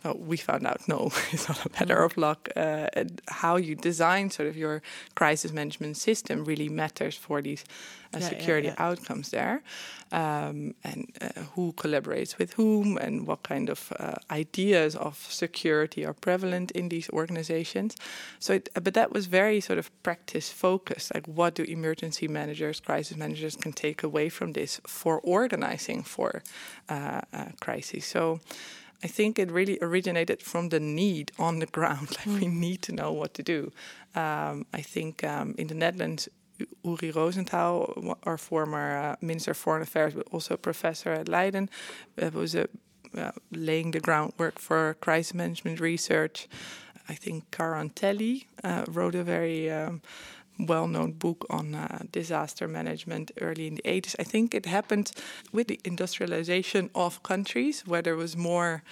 Well, 0.04 0.18
we 0.18 0.36
found 0.36 0.66
out 0.66 0.88
no, 0.88 1.10
it's 1.32 1.48
not 1.48 1.64
a 1.64 1.70
matter 1.78 2.02
of 2.02 2.16
luck. 2.16 2.48
Uh, 2.56 2.88
how 3.28 3.56
you 3.56 3.74
design 3.74 4.30
sort 4.30 4.48
of 4.48 4.56
your 4.56 4.82
crisis 5.14 5.52
management 5.52 5.96
system 5.96 6.44
really 6.44 6.68
matters 6.68 7.16
for 7.16 7.42
these 7.42 7.64
uh, 8.14 8.18
Yeah, 8.18 8.24
yeah, 8.24 8.28
security 8.28 8.68
yeah. 8.68 8.88
outcomes 8.88 9.30
there, 9.30 9.62
um, 10.10 10.74
and 10.84 11.06
uh, 11.20 11.42
who 11.54 11.72
collaborates 11.72 12.36
with 12.38 12.54
whom, 12.54 12.98
and 12.98 13.26
what 13.26 13.42
kind 13.42 13.70
of 13.70 13.92
uh, 13.98 14.14
ideas 14.30 14.96
of 14.96 15.16
security 15.30 16.04
are 16.04 16.14
prevalent 16.14 16.70
in 16.72 16.88
these 16.88 17.08
organizations. 17.10 17.96
So, 18.38 18.54
it, 18.54 18.68
but 18.74 18.94
that 18.94 19.12
was 19.12 19.26
very 19.26 19.60
sort 19.60 19.78
of 19.78 19.90
practice 20.02 20.52
focused. 20.52 21.14
Like, 21.14 21.26
what 21.26 21.54
do 21.54 21.62
emergency 21.62 22.28
managers, 22.28 22.80
crisis 22.80 23.16
managers 23.16 23.56
can 23.56 23.72
take 23.72 24.02
away 24.02 24.28
from 24.30 24.52
this 24.52 24.80
for 24.86 25.20
organizing 25.20 26.02
for 26.04 26.42
uh, 26.88 27.20
uh, 27.32 27.44
crises? 27.60 28.04
So. 28.04 28.40
I 29.04 29.08
think 29.08 29.38
it 29.38 29.50
really 29.50 29.78
originated 29.82 30.42
from 30.42 30.68
the 30.68 30.80
need 30.80 31.32
on 31.38 31.58
the 31.58 31.66
ground. 31.66 32.08
Like 32.26 32.40
we 32.40 32.46
need 32.46 32.82
to 32.82 32.92
know 32.92 33.12
what 33.12 33.34
to 33.34 33.42
do. 33.42 33.72
Um, 34.14 34.66
I 34.72 34.82
think 34.82 35.24
um, 35.24 35.54
in 35.58 35.66
the 35.66 35.74
Netherlands, 35.74 36.28
Uri 36.84 37.10
Rosenthal, 37.10 38.16
our 38.24 38.38
former 38.38 38.96
uh, 38.96 39.16
Minister 39.20 39.52
of 39.52 39.56
Foreign 39.56 39.82
Affairs, 39.82 40.14
but 40.14 40.26
also 40.30 40.56
professor 40.56 41.10
at 41.10 41.28
Leiden, 41.28 41.68
uh, 42.20 42.30
was 42.32 42.54
uh, 42.54 42.66
uh, 43.16 43.32
laying 43.50 43.90
the 43.90 44.00
groundwork 44.00 44.58
for 44.58 44.96
crisis 45.00 45.34
management 45.34 45.80
research. 45.80 46.48
I 47.08 47.14
think 47.14 47.50
Quarantelli 47.50 48.44
uh, 48.62 48.84
wrote 48.88 49.14
a 49.14 49.24
very 49.24 49.70
um, 49.70 50.02
well-known 50.58 51.12
book 51.12 51.44
on 51.50 51.74
uh, 51.74 51.98
disaster 52.12 52.68
management 52.68 53.30
early 53.40 53.66
in 53.66 53.74
the 53.76 53.82
80s. 53.82 54.14
I 54.20 54.24
think 54.24 54.54
it 54.54 54.66
happened 54.66 55.10
with 55.52 55.66
the 55.66 55.78
industrialization 55.84 56.90
of 56.94 57.22
countries 57.22 57.82
where 57.86 58.02
there 58.02 58.16
was 58.16 58.36
more 58.36 58.82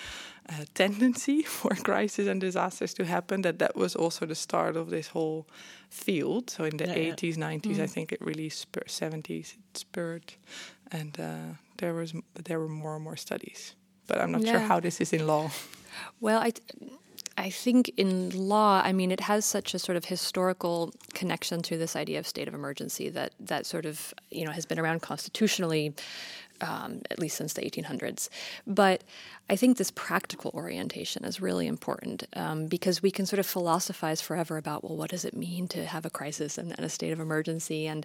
uh, 0.49 0.65
tendency 0.75 1.43
for 1.59 1.75
crises 1.77 2.27
and 2.27 2.41
disasters 2.41 2.95
to 2.95 3.05
happen. 3.05 3.43
That 3.43 3.59
that 3.59 3.77
was 3.77 3.95
also 3.97 4.27
the 4.27 4.35
start 4.35 4.77
of 4.77 4.89
this 4.91 5.09
whole 5.09 5.45
field. 5.91 6.51
So 6.51 6.65
in 6.65 6.77
the 6.77 6.87
Yeah, 6.87 6.97
yeah. 6.97 7.15
80s, 7.15 7.37
90s, 7.37 7.81
I 7.81 7.87
think 7.87 8.13
it 8.13 8.21
really 8.21 8.49
spurred. 8.49 8.89
70s 8.89 9.55
it 9.55 9.77
spurred, 9.79 10.35
and 10.91 11.19
uh, 11.21 11.55
there 11.77 11.95
was 11.95 12.13
there 12.45 12.59
were 12.59 12.69
more 12.69 12.95
and 12.95 13.05
more 13.05 13.17
studies. 13.17 13.75
But 14.07 14.19
I'm 14.19 14.33
not 14.33 14.43
sure 14.47 14.61
how 14.69 14.81
this 14.81 15.01
is 15.01 15.13
in 15.13 15.27
law. 15.27 15.51
Well, 16.21 16.41
I, 16.41 16.53
I 17.41 17.49
think 17.49 17.91
in 17.97 18.29
law, 18.49 18.83
I 18.85 18.93
mean, 18.93 19.11
it 19.11 19.21
has 19.21 19.47
such 19.47 19.73
a 19.73 19.79
sort 19.79 19.97
of 19.97 20.05
historical 20.05 20.93
connection 21.15 21.63
to 21.63 21.79
this 21.79 21.97
idea 21.97 22.19
of 22.19 22.27
state 22.27 22.49
of 22.49 22.53
emergency 22.53 23.09
that 23.09 23.33
that 23.41 23.65
sort 23.65 23.87
of 23.87 24.13
you 24.31 24.45
know 24.45 24.53
has 24.53 24.67
been 24.67 24.79
around 24.79 25.01
constitutionally. 25.01 25.95
Um, 26.63 27.01
at 27.11 27.19
least 27.19 27.39
since 27.39 27.55
the 27.55 27.63
1800s. 27.63 28.29
But 28.67 29.03
I 29.49 29.57
think 29.57 29.79
this 29.79 29.91
practical 29.91 30.51
orientation 30.53 31.25
is 31.25 31.41
really 31.41 31.67
important 31.67 32.25
um, 32.37 32.67
because 32.67 33.03
we 33.03 33.11
can 33.11 33.25
sort 33.25 33.41
of 33.41 33.47
philosophize 33.47 34.21
forever 34.21 34.59
about, 34.59 34.85
well, 34.85 34.95
what 34.95 35.09
does 35.09 35.25
it 35.25 35.35
mean 35.35 35.69
to 35.69 35.87
have 35.87 36.05
a 36.05 36.11
crisis 36.11 36.59
and, 36.59 36.73
and 36.73 36.85
a 36.85 36.91
state 36.91 37.13
of 37.13 37.19
emergency? 37.19 37.87
And, 37.87 38.05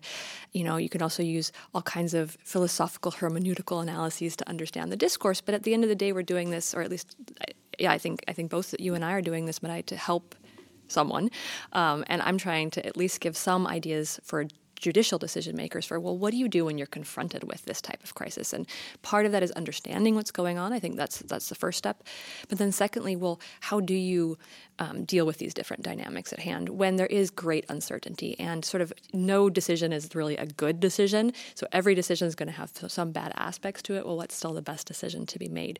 you 0.54 0.64
know, 0.64 0.78
you 0.78 0.88
can 0.88 1.02
also 1.02 1.22
use 1.22 1.52
all 1.74 1.82
kinds 1.82 2.14
of 2.14 2.38
philosophical 2.46 3.12
hermeneutical 3.12 3.82
analyses 3.82 4.38
to 4.38 4.48
understand 4.48 4.90
the 4.90 4.96
discourse. 4.96 5.42
But 5.42 5.54
at 5.54 5.64
the 5.64 5.74
end 5.74 5.84
of 5.84 5.90
the 5.90 5.96
day, 5.96 6.14
we're 6.14 6.24
doing 6.24 6.50
this, 6.50 6.74
or 6.74 6.82
at 6.82 6.90
least, 6.90 7.14
yeah, 7.80 7.92
I 7.92 7.98
think 7.98 8.24
I 8.28 8.34
think 8.34 8.52
both 8.52 8.74
you 8.80 8.96
and 8.96 9.04
I 9.04 9.14
are 9.14 9.22
doing 9.22 9.46
this, 9.46 9.60
Marij, 9.60 9.86
to 9.88 9.96
help 9.96 10.36
someone. 10.88 11.30
Um, 11.74 12.04
and 12.08 12.22
I'm 12.22 12.38
trying 12.38 12.70
to 12.72 12.86
at 12.86 12.98
least 12.98 13.20
give 13.20 13.36
some 13.36 13.68
ideas 13.68 14.20
for 14.24 14.46
judicial 14.86 15.18
decision 15.18 15.56
makers 15.56 15.84
for 15.84 16.00
well 16.00 16.16
what 16.16 16.30
do 16.30 16.38
you 16.38 16.48
do 16.48 16.64
when 16.64 16.78
you're 16.78 16.86
confronted 17.00 17.44
with 17.44 17.66
this 17.66 17.82
type 17.82 18.04
of 18.04 18.14
crisis? 18.14 18.54
And 18.54 18.68
part 19.02 19.26
of 19.26 19.32
that 19.32 19.42
is 19.42 19.50
understanding 19.54 20.14
what's 20.14 20.30
going 20.30 20.60
on. 20.60 20.72
I 20.72 20.80
think 20.80 20.96
that's 20.96 21.18
that's 21.22 21.50
the 21.50 21.56
first 21.56 21.80
step. 21.80 22.04
But 22.50 22.60
then 22.60 22.72
secondly 22.72 23.16
well 23.16 23.40
how 23.62 23.80
do 23.80 23.96
you 23.96 24.38
um, 24.78 25.06
deal 25.06 25.26
with 25.26 25.40
these 25.40 25.56
different 25.56 25.82
dynamics 25.82 26.32
at 26.32 26.40
hand 26.40 26.70
when 26.70 26.98
there 26.98 27.08
is 27.08 27.32
great 27.32 27.66
uncertainty? 27.68 28.40
And 28.40 28.64
sort 28.64 28.82
of 28.82 28.94
no 29.12 29.50
decision 29.50 29.92
is 29.92 30.14
really 30.14 30.38
a 30.38 30.46
good 30.46 30.80
decision. 30.80 31.34
So 31.56 31.66
every 31.72 31.96
decision 31.96 32.28
is 32.28 32.36
going 32.36 32.52
to 32.54 32.60
have 32.62 32.72
some 32.88 33.12
bad 33.12 33.32
aspects 33.38 33.82
to 33.84 33.96
it. 33.96 34.06
Well 34.06 34.18
what's 34.18 34.36
still 34.36 34.54
the 34.54 34.62
best 34.62 34.86
decision 34.86 35.26
to 35.26 35.40
be 35.40 35.48
made? 35.48 35.80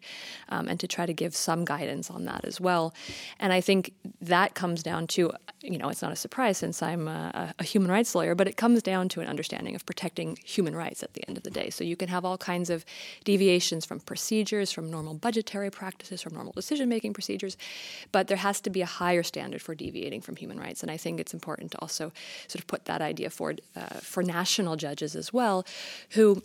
Um, 0.50 0.68
and 0.68 0.80
to 0.80 0.88
try 0.88 1.06
to 1.06 1.14
give 1.14 1.36
some 1.36 1.64
guidance 1.64 2.10
on 2.10 2.26
that 2.26 2.44
as 2.44 2.60
well. 2.60 2.96
And 3.40 3.54
i 3.54 3.62
think 3.62 3.94
that 4.20 4.56
comes 4.56 4.82
down 4.82 5.06
to 5.16 5.32
you 5.62 5.78
know 5.78 5.90
it's 5.90 6.02
not 6.02 6.12
a 6.12 6.22
surprise 6.26 6.58
since 6.58 6.82
i'm 6.90 7.08
a, 7.08 7.54
a 7.58 7.64
human 7.64 7.92
rights 7.92 8.14
lawyer 8.16 8.36
but 8.36 8.48
it 8.48 8.58
comes 8.64 8.82
down 8.82 8.95
to 9.10 9.22
an 9.22 9.28
understanding 9.28 9.76
of 9.76 9.86
protecting 9.86 10.38
human 10.44 10.76
rights 10.76 11.04
at 11.04 11.14
the 11.14 11.28
end 11.28 11.38
of 11.38 11.44
the 11.44 11.52
day 11.52 11.70
so 11.70 11.84
you 11.84 11.96
can 11.96 12.08
have 12.08 12.24
all 12.24 12.38
kinds 12.38 12.70
of 12.70 12.86
deviations 13.24 13.86
from 13.86 14.00
procedures 14.00 14.72
from 14.72 14.90
normal 14.90 15.14
budgetary 15.14 15.70
practices 15.70 16.22
from 16.22 16.34
normal 16.34 16.54
decision 16.54 16.88
making 16.88 17.14
procedures 17.14 17.58
but 18.12 18.28
there 18.28 18.38
has 18.38 18.62
to 18.62 18.70
be 18.70 18.82
a 18.82 18.86
higher 18.86 19.24
standard 19.24 19.62
for 19.62 19.76
deviating 19.76 20.22
from 20.22 20.36
human 20.36 20.60
rights 20.60 20.82
and 20.82 20.90
i 20.90 20.98
think 20.98 21.20
it's 21.20 21.34
important 21.34 21.72
to 21.72 21.78
also 21.80 22.12
sort 22.48 22.60
of 22.60 22.68
put 22.68 22.86
that 22.86 23.02
idea 23.02 23.30
forward 23.30 23.62
uh, 23.76 23.86
for 23.96 24.24
national 24.24 24.76
judges 24.76 25.16
as 25.16 25.34
well 25.34 25.66
who 26.12 26.42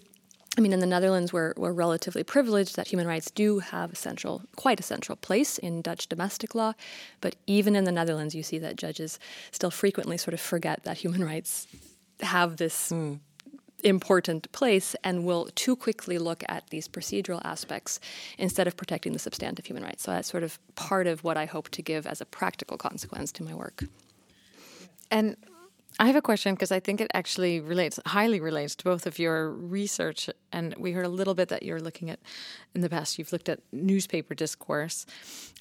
I 0.58 0.60
mean, 0.60 0.72
in 0.72 0.80
the 0.80 0.86
Netherlands, 0.86 1.32
we're, 1.32 1.54
we're 1.56 1.72
relatively 1.72 2.24
privileged 2.24 2.74
that 2.74 2.88
human 2.88 3.06
rights 3.06 3.30
do 3.30 3.60
have 3.60 3.92
a 3.92 3.96
central, 3.96 4.42
quite 4.56 4.80
a 4.80 4.82
central 4.82 5.14
place 5.16 5.58
in 5.58 5.80
Dutch 5.80 6.08
domestic 6.08 6.56
law. 6.56 6.72
But 7.20 7.36
even 7.46 7.76
in 7.76 7.84
the 7.84 7.92
Netherlands, 7.92 8.34
you 8.34 8.42
see 8.42 8.58
that 8.58 8.74
judges 8.74 9.20
still 9.52 9.70
frequently 9.70 10.18
sort 10.18 10.34
of 10.34 10.40
forget 10.40 10.82
that 10.82 10.98
human 10.98 11.22
rights 11.24 11.68
have 12.22 12.56
this 12.56 12.90
hmm. 12.90 13.14
important 13.82 14.50
place 14.52 14.94
and 15.02 15.24
will 15.24 15.48
too 15.54 15.76
quickly 15.76 16.18
look 16.18 16.44
at 16.48 16.68
these 16.70 16.88
procedural 16.88 17.40
aspects 17.44 18.00
instead 18.38 18.66
of 18.66 18.76
protecting 18.76 19.12
the 19.12 19.18
substantive 19.18 19.66
human 19.66 19.82
rights. 19.82 20.02
So 20.02 20.12
that's 20.12 20.28
sort 20.28 20.42
of 20.42 20.58
part 20.74 21.06
of 21.06 21.24
what 21.24 21.36
I 21.36 21.46
hope 21.46 21.68
to 21.70 21.82
give 21.82 22.06
as 22.06 22.20
a 22.20 22.26
practical 22.26 22.76
consequence 22.76 23.32
to 23.32 23.42
my 23.42 23.54
work. 23.54 23.84
And 25.10 25.36
I 25.98 26.06
have 26.06 26.16
a 26.16 26.22
question 26.22 26.54
because 26.54 26.72
I 26.72 26.80
think 26.80 27.00
it 27.00 27.10
actually 27.12 27.60
relates, 27.60 27.98
highly 28.06 28.40
relates 28.40 28.74
to 28.76 28.84
both 28.84 29.06
of 29.06 29.18
your 29.18 29.50
research. 29.50 30.30
And 30.52 30.74
we 30.78 30.92
heard 30.92 31.04
a 31.04 31.10
little 31.10 31.34
bit 31.34 31.48
that 31.48 31.62
you're 31.62 31.80
looking 31.80 32.08
at 32.08 32.20
in 32.74 32.80
the 32.80 32.88
past, 32.88 33.18
you've 33.18 33.32
looked 33.32 33.48
at 33.48 33.60
newspaper 33.72 34.34
discourse. 34.34 35.04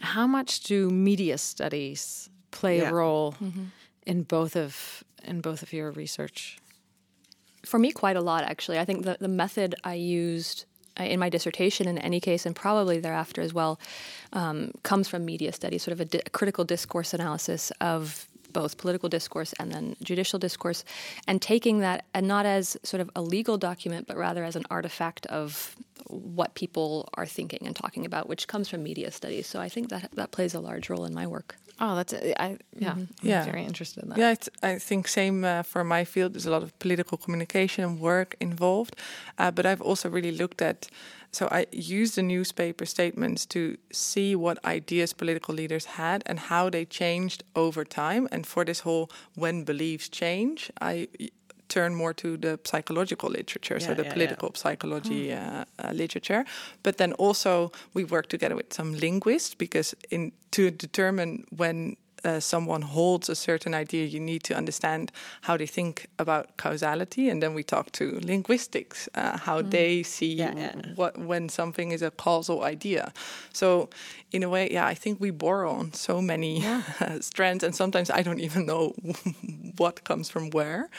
How 0.02 0.28
much 0.28 0.62
do 0.62 0.89
media 0.89 1.38
studies 1.38 2.30
play 2.52 2.78
Yeah. 2.78 2.89
a 2.89 2.93
role 2.93 3.34
mm-hmm. 3.34 3.65
in 4.06 4.24
both 4.24 4.56
of 4.56 5.04
in 5.24 5.42
both 5.42 5.62
of 5.64 5.74
your 5.74 5.92
research? 5.92 6.60
For 7.66 7.78
me, 7.78 7.92
quite 7.92 8.16
a 8.16 8.22
lot, 8.22 8.44
actually. 8.44 8.80
I 8.80 8.86
think 8.86 9.04
the, 9.04 9.18
the 9.20 9.28
method 9.28 9.76
I 9.84 9.96
used 9.96 10.66
uh, 11.00 11.04
in 11.04 11.20
my 11.20 11.30
dissertation, 11.30 11.88
in 11.88 11.98
any 11.98 12.20
case, 12.20 12.46
and 12.46 12.56
probably 12.56 13.00
thereafter 13.00 13.42
as 13.42 13.54
well, 13.54 13.80
um, 14.34 14.72
comes 14.84 15.08
from 15.08 15.26
media 15.26 15.52
studies, 15.52 15.84
sort 15.84 15.94
of 15.94 16.02
a, 16.02 16.06
di- 16.06 16.22
a 16.26 16.30
critical 16.30 16.64
discourse 16.64 17.14
analysis 17.14 17.72
of 17.80 18.28
both 18.54 18.78
political 18.78 19.10
discourse 19.10 19.54
and 19.60 19.72
then 19.72 19.96
judicial 20.04 20.40
discourse, 20.40 20.84
and 21.28 21.42
taking 21.42 21.80
that 21.80 22.06
and 22.14 22.28
not 22.28 22.46
as 22.46 22.78
sort 22.84 23.02
of 23.02 23.10
a 23.16 23.22
legal 23.22 23.58
document, 23.58 24.08
but 24.08 24.18
rather 24.18 24.44
as 24.44 24.56
an 24.56 24.66
artifact 24.70 25.26
of 25.28 25.76
what 26.08 26.54
people 26.56 27.10
are 27.16 27.26
thinking 27.26 27.66
and 27.68 27.76
talking 27.76 28.06
about, 28.06 28.28
which 28.30 28.48
comes 28.48 28.68
from 28.70 28.84
media 28.84 29.12
studies. 29.12 29.48
So 29.48 29.60
I 29.60 29.70
think 29.70 29.90
that 29.90 30.10
that 30.16 30.32
plays 30.32 30.54
a 30.54 30.60
large 30.60 30.90
role 30.90 31.06
in 31.06 31.14
my 31.14 31.28
work. 31.28 31.56
Oh, 31.82 31.96
that's 31.96 32.14
I 32.14 32.58
yeah, 32.78 32.92
I'm 32.92 33.08
Yeah. 33.22 33.46
very 33.46 33.64
interested 33.64 34.04
in 34.04 34.10
that. 34.10 34.18
Yeah, 34.18 34.32
it's, 34.32 34.50
I 34.62 34.80
think 34.80 35.08
same 35.08 35.46
uh, 35.46 35.64
for 35.64 35.84
my 35.84 36.04
field. 36.06 36.34
There's 36.34 36.46
a 36.46 36.52
lot 36.52 36.64
of 36.64 36.78
political 36.80 37.18
communication 37.18 37.84
and 37.86 38.00
work 38.02 38.36
involved, 38.42 38.96
uh, 39.38 39.52
but 39.52 39.66
I've 39.66 39.82
also 39.82 40.10
really 40.10 40.32
looked 40.32 40.62
at. 40.62 40.88
So 41.32 41.48
I 41.52 41.68
used 41.72 42.15
the 42.15 42.24
newspaper 42.24 42.86
statements 42.86 43.46
to 43.48 43.78
see 43.92 44.36
what 44.36 44.63
ideas 44.65 45.13
political 45.13 45.54
leaders 45.54 45.86
had 45.86 46.24
and 46.26 46.39
how 46.39 46.70
they 46.70 46.86
changed 46.86 47.44
over 47.56 47.86
time. 47.86 48.28
And 48.32 48.48
for 48.48 48.65
this 48.65 48.80
whole 48.80 49.10
when 49.36 49.63
beliefs 49.63 50.10
change, 50.10 50.72
I 50.82 51.08
turn 51.70 51.94
more 51.96 52.13
to 52.15 52.36
the 52.36 52.60
psychological 52.65 53.30
literature, 53.30 53.80
so 53.80 53.94
the 53.94 54.04
yeah, 54.04 54.13
political 54.13 54.52
psychology 54.56 55.32
uh, 55.32 55.65
uh, 55.78 55.92
literature. 55.92 56.44
But 56.84 56.98
then 56.98 57.13
also 57.13 57.72
we 57.94 58.04
work 58.04 58.28
together 58.28 58.56
with 58.56 58.74
some 58.74 58.96
linguists 58.96 59.54
because 59.56 59.96
in 60.10 60.32
to 60.52 60.72
determine 60.72 61.46
when 61.56 61.96
uh, 62.24 62.40
someone 62.40 62.82
holds 62.82 63.30
a 63.30 63.36
certain 63.36 63.74
idea, 63.74 64.06
you 64.06 64.20
need 64.20 64.44
to 64.44 64.56
understand 64.56 65.12
how 65.42 65.58
they 65.58 65.66
think 65.66 66.08
about 66.18 66.58
causality, 66.58 67.30
and 67.30 67.42
then 67.42 67.54
we 67.54 67.64
talk 67.64 67.92
to 67.94 68.20
linguistics, 68.22 69.10
uh, 69.16 69.38
how 69.38 69.62
mm. 69.62 69.72
they 69.72 70.04
see 70.04 70.34
yeah, 70.34 70.54
yeah. 70.56 70.74
what 70.96 71.18
when 71.18 71.50
something 71.50 71.92
is 71.92 72.02
a 72.02 72.12
causal 72.12 72.64
idea. 72.64 73.12
So, 73.54 73.90
in 74.32 74.44
a 74.44 74.50
way, 74.50 74.70
yeah, 74.72 74.86
I 74.86 74.94
think 74.94 75.20
we 75.20 75.32
borrow 75.32 75.72
on 75.72 75.94
so 75.94 76.22
many 76.22 76.62
yeah. 76.62 76.84
strands, 77.22 77.63
and 77.63 77.76
sometimes 77.76 78.10
I 78.10 78.22
don't 78.22 78.40
even 78.40 78.65
know 78.65 78.94
what 79.78 80.04
comes 80.04 80.30
from 80.30 80.50
where. 80.52 80.90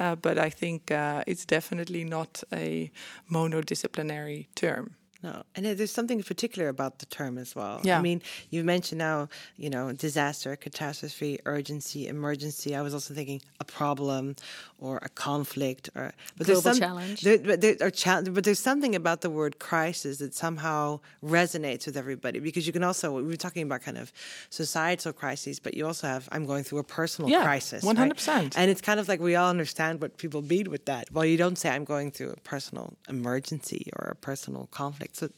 Uh, 0.00 0.14
but 0.14 0.38
I 0.38 0.50
think 0.50 0.90
uh, 0.90 1.24
it's 1.26 1.44
definitely 1.44 2.04
not 2.04 2.42
a 2.52 2.90
monodisciplinary 3.30 4.46
term. 4.54 4.94
No, 5.20 5.42
and 5.56 5.66
there's 5.66 5.90
something 5.90 6.22
particular 6.22 6.68
about 6.68 7.00
the 7.00 7.06
term 7.06 7.38
as 7.38 7.56
well. 7.56 7.80
Yeah. 7.82 7.98
I 7.98 8.02
mean, 8.02 8.22
you 8.50 8.62
mentioned 8.62 9.00
now, 9.00 9.28
you 9.56 9.68
know, 9.68 9.90
disaster, 9.90 10.54
catastrophe, 10.54 11.40
urgency, 11.44 12.06
emergency. 12.06 12.76
I 12.76 12.82
was 12.82 12.94
also 12.94 13.14
thinking 13.14 13.42
a 13.58 13.64
problem 13.64 14.36
or 14.78 14.98
a 15.02 15.08
conflict 15.08 15.90
or 15.96 16.12
but 16.36 16.46
global 16.46 16.62
there's 16.62 16.76
some, 16.76 16.88
challenge. 16.88 17.22
There, 17.22 17.38
but, 17.38 17.60
there 17.60 17.90
cha- 17.90 18.22
but 18.22 18.44
there's 18.44 18.60
something 18.60 18.94
about 18.94 19.22
the 19.22 19.30
word 19.30 19.58
crisis 19.58 20.18
that 20.18 20.34
somehow 20.34 21.00
resonates 21.20 21.86
with 21.86 21.96
everybody 21.96 22.38
because 22.38 22.68
you 22.68 22.72
can 22.72 22.84
also 22.84 23.16
we 23.16 23.24
were 23.24 23.34
talking 23.34 23.64
about 23.64 23.82
kind 23.82 23.98
of 23.98 24.12
societal 24.50 25.12
crises, 25.12 25.58
but 25.58 25.74
you 25.74 25.84
also 25.84 26.06
have 26.06 26.28
I'm 26.30 26.46
going 26.46 26.62
through 26.62 26.78
a 26.78 26.84
personal 26.84 27.28
yeah, 27.28 27.42
crisis. 27.42 27.82
One 27.82 27.96
hundred 27.96 28.18
percent. 28.18 28.56
And 28.56 28.70
it's 28.70 28.80
kind 28.80 29.00
of 29.00 29.08
like 29.08 29.18
we 29.18 29.34
all 29.34 29.50
understand 29.50 30.00
what 30.00 30.16
people 30.16 30.42
mean 30.42 30.70
with 30.70 30.84
that. 30.84 31.10
Well, 31.10 31.24
you 31.24 31.36
don't 31.36 31.58
say 31.58 31.70
I'm 31.70 31.84
going 31.84 32.12
through 32.12 32.30
a 32.30 32.40
personal 32.42 32.94
emergency 33.08 33.90
or 33.98 34.10
a 34.10 34.14
personal 34.14 34.68
conflict. 34.70 35.07
So 35.12 35.28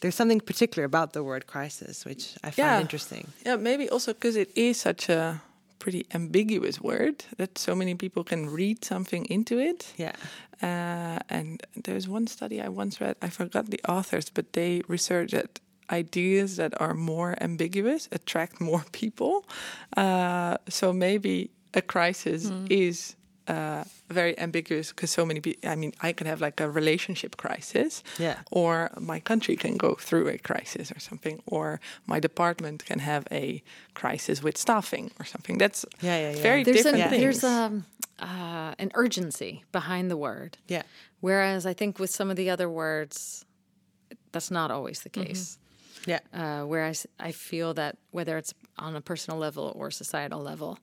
there's 0.00 0.14
something 0.14 0.40
particular 0.40 0.84
about 0.84 1.12
the 1.12 1.22
word 1.22 1.46
crisis, 1.46 2.04
which 2.04 2.34
I 2.42 2.50
find 2.50 2.58
yeah. 2.58 2.80
interesting. 2.80 3.28
Yeah, 3.46 3.56
maybe 3.56 3.88
also 3.88 4.12
because 4.12 4.36
it 4.36 4.50
is 4.56 4.80
such 4.80 5.08
a 5.08 5.42
pretty 5.78 6.06
ambiguous 6.14 6.80
word 6.80 7.24
that 7.38 7.58
so 7.58 7.74
many 7.74 7.94
people 7.94 8.22
can 8.24 8.48
read 8.50 8.84
something 8.84 9.24
into 9.26 9.58
it. 9.58 9.92
Yeah. 9.96 10.14
Uh, 10.62 11.18
and 11.28 11.60
there's 11.74 12.08
one 12.08 12.28
study 12.28 12.60
I 12.60 12.68
once 12.68 13.00
read, 13.00 13.16
I 13.20 13.30
forgot 13.30 13.66
the 13.66 13.80
authors, 13.88 14.30
but 14.30 14.52
they 14.52 14.82
researched 14.86 15.32
that 15.32 15.60
ideas 15.90 16.56
that 16.56 16.80
are 16.80 16.94
more 16.94 17.36
ambiguous 17.40 18.08
attract 18.12 18.60
more 18.60 18.84
people. 18.92 19.44
Uh, 19.96 20.56
so 20.68 20.92
maybe 20.92 21.50
a 21.74 21.82
crisis 21.82 22.50
mm. 22.50 22.66
is 22.70 23.16
uh, 23.52 23.84
very 24.08 24.38
ambiguous 24.38 24.88
because 24.90 25.10
so 25.10 25.26
many 25.26 25.40
people. 25.40 25.70
I 25.70 25.76
mean, 25.76 25.92
I 26.00 26.12
can 26.12 26.26
have 26.26 26.40
like 26.40 26.58
a 26.60 26.70
relationship 26.70 27.36
crisis, 27.36 28.02
yeah, 28.18 28.36
or 28.50 28.90
my 28.98 29.20
country 29.20 29.56
can 29.56 29.76
go 29.76 29.94
through 29.94 30.28
a 30.28 30.38
crisis 30.38 30.90
or 30.90 31.00
something, 31.00 31.42
or 31.46 31.78
my 32.06 32.18
department 32.20 32.84
can 32.86 33.00
have 33.00 33.26
a 33.30 33.62
crisis 33.94 34.42
with 34.42 34.56
staffing 34.56 35.10
or 35.20 35.26
something. 35.26 35.58
That's 35.58 35.84
yeah, 36.00 36.18
yeah, 36.18 36.36
yeah. 36.36 36.42
very 36.42 36.62
there's 36.64 36.76
different 36.78 37.04
a, 37.04 37.08
things. 37.10 37.22
There's 37.22 37.44
um, 37.44 37.84
uh, 38.18 38.74
an 38.78 38.90
urgency 38.94 39.64
behind 39.70 40.10
the 40.10 40.16
word, 40.16 40.56
yeah. 40.68 40.82
Whereas 41.20 41.66
I 41.66 41.74
think 41.74 41.98
with 41.98 42.10
some 42.10 42.30
of 42.30 42.36
the 42.36 42.48
other 42.48 42.70
words, 42.70 43.44
that's 44.32 44.50
not 44.50 44.70
always 44.70 45.02
the 45.02 45.10
mm-hmm. 45.10 45.28
case. 45.28 45.44
Mm-hmm. 45.44 46.10
Yeah. 46.10 46.20
Uh, 46.32 46.66
whereas 46.66 47.06
I 47.20 47.32
feel 47.32 47.74
that 47.74 47.96
whether 48.10 48.36
it's 48.36 48.54
on 48.76 48.96
a 48.96 49.00
personal 49.00 49.38
level 49.38 49.72
or 49.76 49.90
societal 49.90 50.40
level, 50.40 50.78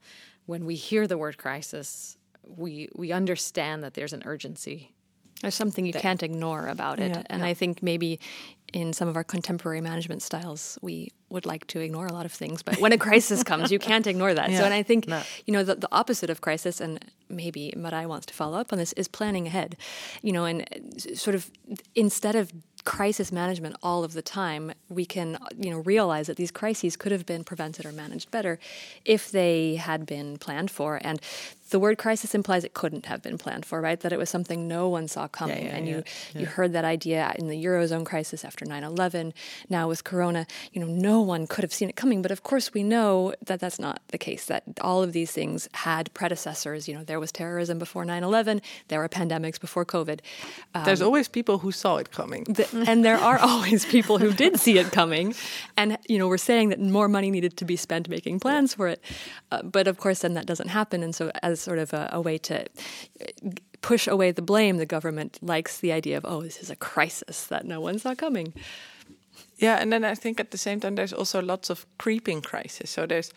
when 0.46 0.66
we 0.66 0.76
hear 0.76 1.08
the 1.08 1.18
word 1.18 1.38
crisis, 1.38 2.18
we 2.48 2.90
we 2.96 3.12
understand 3.12 3.84
that 3.84 3.94
there's 3.94 4.14
an 4.14 4.24
urgency. 4.26 4.94
There's 5.42 5.56
something 5.56 5.86
you 5.86 5.94
can't 5.94 6.22
ignore 6.22 6.68
about 6.68 7.00
it, 7.00 7.12
yeah, 7.12 7.24
and 7.30 7.42
yeah. 7.42 7.48
I 7.48 7.54
think 7.54 7.82
maybe 7.82 8.20
in 8.74 8.94
some 8.94 9.08
of 9.08 9.16
our 9.16 9.24
contemporary 9.24 9.82
management 9.82 10.22
styles, 10.22 10.78
we 10.82 11.12
would 11.30 11.46
like 11.46 11.66
to 11.68 11.80
ignore 11.80 12.08
a 12.08 12.14
lot 12.14 12.26
of 12.26 12.32
things, 12.32 12.64
but 12.64 12.80
when 12.80 12.92
a 12.92 12.98
crisis 12.98 13.44
comes, 13.44 13.72
you 13.72 13.80
can't 13.80 14.08
ignore 14.08 14.34
that. 14.34 14.50
Yeah. 14.50 14.60
So, 14.60 14.66
and 14.66 14.74
I 14.74 14.84
think 14.84 15.08
no. 15.08 15.22
you 15.46 15.54
know 15.54 15.64
the, 15.64 15.76
the 15.76 15.90
opposite 15.92 16.30
of 16.30 16.42
crisis, 16.42 16.82
and 16.82 17.04
maybe 17.30 17.74
Marij 17.76 18.08
wants 18.08 18.26
to 18.28 18.34
follow 18.34 18.58
up 18.60 18.74
on 18.74 18.80
this, 18.80 18.94
is 18.94 19.08
planning 19.08 19.48
ahead. 19.48 19.78
You 20.22 20.32
know, 20.32 20.46
and 20.46 20.66
sort 21.16 21.36
of 21.36 21.50
instead 21.96 22.36
of 22.36 22.52
crisis 22.86 23.32
management 23.32 23.76
all 23.84 24.04
of 24.04 24.14
the 24.14 24.22
time, 24.22 24.72
we 24.90 25.06
can 25.06 25.38
you 25.58 25.70
know 25.70 25.80
realize 25.80 26.28
that 26.28 26.38
these 26.38 26.52
crises 26.52 26.96
could 26.96 27.12
have 27.12 27.26
been 27.26 27.44
prevented 27.44 27.86
or 27.86 27.92
managed 27.92 28.32
better 28.32 28.60
if 29.06 29.32
they 29.32 29.76
had 29.76 30.06
been 30.06 30.38
planned 30.38 30.72
for. 30.72 31.00
And 31.04 31.22
the 31.70 31.80
word 31.80 31.98
crisis 31.98 32.36
implies 32.36 32.64
it 32.64 32.74
couldn't 32.74 33.06
have 33.06 33.22
been 33.22 33.38
planned 33.38 33.66
for, 33.66 33.82
right? 33.82 34.00
That 34.00 34.14
it 34.14 34.20
was 34.20 34.30
something 34.30 34.68
no 34.68 34.90
one 34.90 35.08
saw 35.08 35.28
coming. 35.28 35.66
Yeah, 35.66 35.70
yeah, 35.70 35.76
and 35.78 35.88
you 35.88 36.04
yeah. 36.34 36.42
you 36.42 36.46
heard 36.48 36.74
that 36.74 36.86
idea 36.86 37.34
in 37.38 37.48
the 37.48 37.64
eurozone 37.64 38.06
crisis 38.06 38.44
after 38.44 38.66
9/11. 38.66 39.34
Now 39.70 39.88
with 39.88 40.04
Corona, 40.04 40.46
you 40.74 40.82
know, 40.82 40.88
no 40.88 41.22
one 41.22 41.48
could 41.48 41.64
have 41.64 41.74
seen 41.74 41.90
it 41.90 41.96
coming. 41.96 42.22
But 42.22 42.32
of 42.32 42.44
course, 42.44 42.74
we 42.74 42.84
know 42.84 43.34
that 43.46 43.60
that's 43.60 43.80
not 43.80 44.02
the 44.10 44.18
case. 44.18 44.46
That 44.46 44.64
all 44.82 45.04
of 45.04 45.14
these 45.14 45.32
things 45.32 45.68
had 45.74 46.14
predecessors. 46.14 46.88
You 46.88 46.96
know, 46.96 47.04
there 47.04 47.20
was 47.20 47.32
terrorism 47.32 47.80
before 47.80 48.06
9/11. 48.06 48.62
There 48.88 49.00
were 49.00 49.10
pandemics 49.10 49.60
before 49.60 49.86
COVID. 49.86 50.20
Um, 50.74 50.86
There's 50.86 51.02
always 51.02 51.28
people 51.28 51.60
who 51.60 51.72
saw 51.72 51.98
it 51.98 52.12
coming. 52.12 52.46
And 52.88 53.04
there 53.04 53.18
are 53.18 53.40
always 53.40 53.86
people 53.86 54.18
who 54.18 54.34
did 54.34 54.60
see 54.60 54.78
it 54.78 54.92
coming. 54.92 55.36
And, 55.78 55.98
you 56.08 56.18
know, 56.18 56.28
we're 56.28 56.38
saying 56.38 56.70
that 56.70 56.80
more 56.80 57.08
money 57.08 57.32
needed 57.32 57.58
to 57.58 57.66
be 57.66 57.76
spent 57.76 58.10
making 58.10 58.40
plans 58.40 58.74
for 58.74 58.88
it. 58.88 59.02
Uh, 59.52 59.62
but 59.64 59.88
of 59.88 59.98
course, 59.98 60.20
then 60.20 60.34
that 60.34 60.46
doesn't 60.46 60.70
happen. 60.70 61.04
And 61.04 61.14
so, 61.16 61.32
as 61.44 61.59
sort 61.60 61.80
of 61.80 61.94
a, 61.94 62.10
a 62.14 62.22
way 62.22 62.38
to 62.38 62.66
push 63.82 64.08
away 64.08 64.32
the 64.32 64.42
blame, 64.42 64.78
the 64.78 64.86
government 64.86 65.40
likes 65.42 65.80
the 65.80 65.92
idea 65.92 66.18
of, 66.18 66.26
oh, 66.26 66.42
this 66.42 66.62
is 66.62 66.70
a 66.70 66.76
crisis 66.76 67.46
that 67.48 67.66
no 67.66 67.80
one 67.80 68.00
saw 68.00 68.16
coming. 68.16 68.54
Yeah, 69.58 69.78
and 69.82 69.92
then 69.92 70.04
I 70.04 70.16
think 70.16 70.40
at 70.40 70.52
the 70.52 70.58
same 70.58 70.80
time, 70.80 70.96
there's 70.96 71.14
also 71.14 71.42
lots 71.42 71.70
of 71.70 71.86
creeping 71.98 72.42
crisis. 72.42 72.90
So 72.90 73.06
there's, 73.06 73.32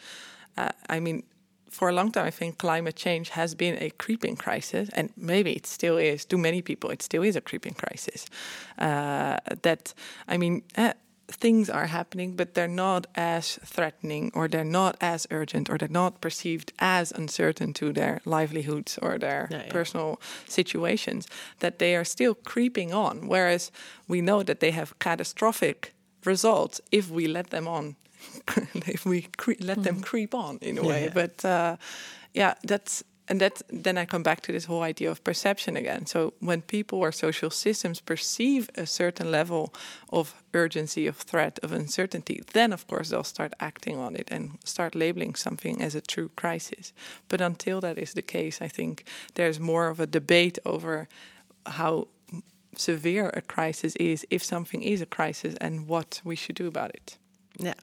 uh, 0.57 0.71
I 0.89 1.01
mean, 1.01 1.23
for 1.71 1.89
a 1.89 1.93
long 1.93 2.13
time, 2.13 2.27
I 2.27 2.31
think 2.31 2.59
climate 2.59 2.97
change 2.97 3.31
has 3.31 3.55
been 3.55 3.77
a 3.81 3.91
creeping 3.91 4.37
crisis, 4.37 4.91
and 4.93 5.11
maybe 5.17 5.53
it 5.53 5.67
still 5.67 5.97
is. 5.97 6.25
To 6.27 6.39
many 6.39 6.63
people, 6.63 6.91
it 6.91 7.03
still 7.03 7.23
is 7.23 7.37
a 7.37 7.41
creeping 7.41 7.75
crisis. 7.75 8.27
Uh, 8.79 9.39
that 9.63 9.95
I 10.29 10.37
mean, 10.37 10.63
uh, 10.77 10.93
things 11.35 11.71
are 11.71 11.87
happening, 11.87 12.37
but 12.37 12.55
they're 12.55 12.69
not 12.69 13.07
as 13.15 13.59
threatening, 13.65 14.31
or 14.35 14.49
they're 14.49 14.65
not 14.65 14.97
as 15.01 15.27
urgent, 15.31 15.69
or 15.71 15.79
they're 15.79 15.89
not 16.03 16.21
perceived 16.21 16.73
as 16.79 17.13
uncertain 17.13 17.73
to 17.75 17.93
their 17.93 18.21
livelihoods 18.25 18.99
or 19.03 19.19
their 19.19 19.49
Yeah, 19.51 19.63
yeah. 19.67 19.73
personal 19.73 20.21
situations. 20.49 21.27
That 21.59 21.79
they 21.79 21.97
are 21.97 22.05
still 22.05 22.35
creeping 22.35 22.93
on, 22.95 23.29
whereas 23.29 23.71
we 24.09 24.21
know 24.21 24.43
that 24.43 24.61
they 24.61 24.71
have 24.73 24.99
catastrophic 24.99 25.93
results 26.25 26.81
if 26.91 27.11
we 27.11 27.27
let 27.27 27.51
them 27.51 27.67
on 27.69 27.97
if 28.87 29.05
we 29.05 29.23
cre- 29.37 29.61
let 29.61 29.83
them 29.83 30.01
creep 30.01 30.35
on 30.35 30.59
in 30.61 30.79
a 30.79 30.83
Yeah, 30.83 30.89
way. 30.89 31.11
But 31.13 31.45
uh, 31.45 31.77
yeah, 32.35 32.55
that's 32.63 33.03
and 33.29 33.41
that 33.41 33.63
then 33.69 33.97
I 33.97 34.05
come 34.05 34.23
back 34.23 34.41
to 34.43 34.53
this 34.53 34.65
whole 34.65 34.83
idea 34.83 35.11
of 35.11 35.23
perception 35.23 35.77
again. 35.77 36.07
So 36.07 36.35
when 36.41 36.63
people 36.63 36.99
or 36.99 37.13
social 37.13 37.51
systems 37.51 38.01
perceive 38.01 38.69
a 38.75 38.87
certain 38.87 39.31
level 39.31 39.73
of 40.11 40.35
urgency, 40.53 41.07
of 41.07 41.17
threat, 41.17 41.59
of 41.63 41.73
uncertainty, 41.73 42.43
then 42.53 42.73
of 42.73 42.87
course 42.87 43.11
they'll 43.11 43.25
start 43.25 43.53
acting 43.61 43.97
on 43.99 44.17
it 44.17 44.29
and 44.31 44.59
start 44.65 44.95
labeling 44.95 45.35
something 45.37 45.81
as 45.81 45.95
a 45.95 46.01
true 46.01 46.31
crisis. 46.37 46.93
But 47.29 47.41
until 47.41 47.81
that 47.81 47.97
is 47.97 48.13
the 48.15 48.23
case, 48.23 48.61
I 48.61 48.69
think 48.69 49.05
there's 49.35 49.61
more 49.61 49.89
of 49.89 50.01
a 50.01 50.07
debate 50.07 50.59
over 50.67 51.09
how 51.67 52.09
severe 52.77 53.31
a 53.35 53.41
crisis 53.41 53.95
is, 53.97 54.27
if 54.31 54.43
something 54.43 54.83
is 54.83 55.01
a 55.01 55.07
crisis, 55.07 55.55
and 55.61 55.87
what 55.87 56.21
we 56.25 56.35
should 56.35 56.57
do 56.57 56.67
about 56.67 56.91
it. 56.91 57.19
Yeah. 57.59 57.75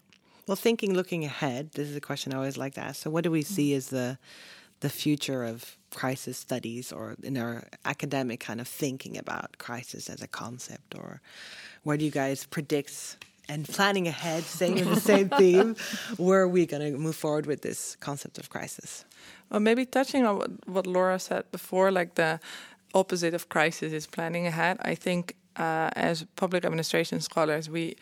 Well, 0.48 0.56
thinking, 0.56 0.96
looking 0.96 1.24
ahead, 1.26 1.74
this 1.74 1.88
is 1.88 1.96
a 1.96 2.02
question 2.02 2.34
I 2.34 2.38
always 2.38 2.58
like 2.58 2.74
to 2.74 2.82
ask. 2.82 3.04
So, 3.04 3.10
what 3.12 3.24
do 3.24 3.32
we 3.32 3.44
mm. 3.44 3.48
see 3.48 3.74
as 3.76 3.88
the 3.90 4.18
the 4.80 4.90
future 4.90 5.44
of 5.44 5.78
crisis 5.92 6.38
studies, 6.38 6.92
or 6.92 7.16
in 7.24 7.38
our 7.38 7.64
academic 7.86 8.40
kind 8.40 8.62
of 8.62 8.68
thinking 8.68 9.18
about 9.18 9.58
crisis 9.58 10.10
as 10.10 10.22
a 10.22 10.28
concept, 10.28 10.96
or 10.96 11.22
where 11.84 11.98
do 11.98 12.06
you 12.06 12.12
guys 12.12 12.46
predict 12.46 13.18
and 13.50 13.68
planning 13.68 14.08
ahead, 14.08 14.44
staying 14.44 14.78
in 14.78 14.90
the 14.90 15.00
same 15.12 15.28
theme, 15.30 15.76
where 16.18 16.42
are 16.42 16.48
we 16.48 16.66
going 16.66 16.94
to 16.94 16.98
move 16.98 17.16
forward 17.16 17.46
with 17.48 17.62
this 17.62 17.96
concept 18.00 18.38
of 18.38 18.50
crisis? 18.50 19.06
Well, 19.50 19.60
maybe 19.60 19.86
touching 19.86 20.26
on 20.26 20.38
what, 20.38 20.68
what 20.68 20.88
Laura 20.88 21.18
said 21.20 21.52
before, 21.52 21.92
like 21.92 22.16
the 22.16 22.40
opposite 22.94 23.34
of 23.34 23.50
crisis 23.50 23.92
is 23.92 24.06
planning 24.06 24.46
ahead. 24.46 24.78
I 24.82 24.96
think 24.96 25.36
uh, 25.56 25.90
as 25.96 26.26
public 26.36 26.64
administration 26.64 27.20
scholars, 27.22 27.70
we 27.70 27.98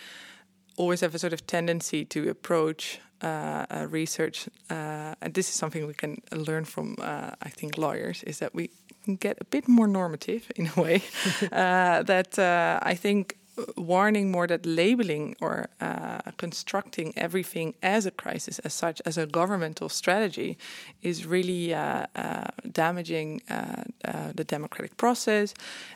always 0.77 1.01
have 1.01 1.15
a 1.15 1.19
sort 1.19 1.33
of 1.33 1.45
tendency 1.45 2.05
to 2.05 2.29
approach 2.29 2.99
uh, 3.21 3.65
uh, 3.69 3.87
research, 3.89 4.47
uh, 4.69 5.15
and 5.21 5.33
this 5.33 5.49
is 5.49 5.55
something 5.55 5.87
we 5.87 5.93
can 5.93 6.21
learn 6.31 6.65
from, 6.65 6.95
uh, 7.01 7.31
I 7.41 7.49
think, 7.49 7.77
lawyers, 7.77 8.23
is 8.23 8.37
that 8.39 8.53
we 8.53 8.69
can 9.03 9.15
get 9.15 9.37
a 9.41 9.45
bit 9.45 9.67
more 9.67 9.87
normative 9.87 10.51
in 10.55 10.69
a 10.75 10.81
way. 10.81 11.01
Uh, 11.51 12.03
that 12.03 12.37
uh, 12.37 12.79
I 12.91 12.95
think 12.95 13.37
warning 13.75 14.31
more 14.31 14.47
that 14.47 14.65
labeling 14.65 15.35
or 15.41 15.69
uh, 15.81 16.19
constructing 16.37 17.13
everything 17.17 17.73
as 17.81 18.05
a 18.05 18.11
crisis 18.11 18.59
as 18.59 18.73
such 18.73 19.01
as 19.05 19.17
a 19.17 19.25
governmental 19.25 19.89
strategy 19.89 20.57
is 21.01 21.25
really 21.25 21.73
uh, 21.73 22.05
uh, 22.15 22.45
damaging 22.71 23.41
uh, 23.49 23.83
uh, 24.05 24.31
the 24.35 24.43
democratic 24.43 24.95
process 24.97 25.53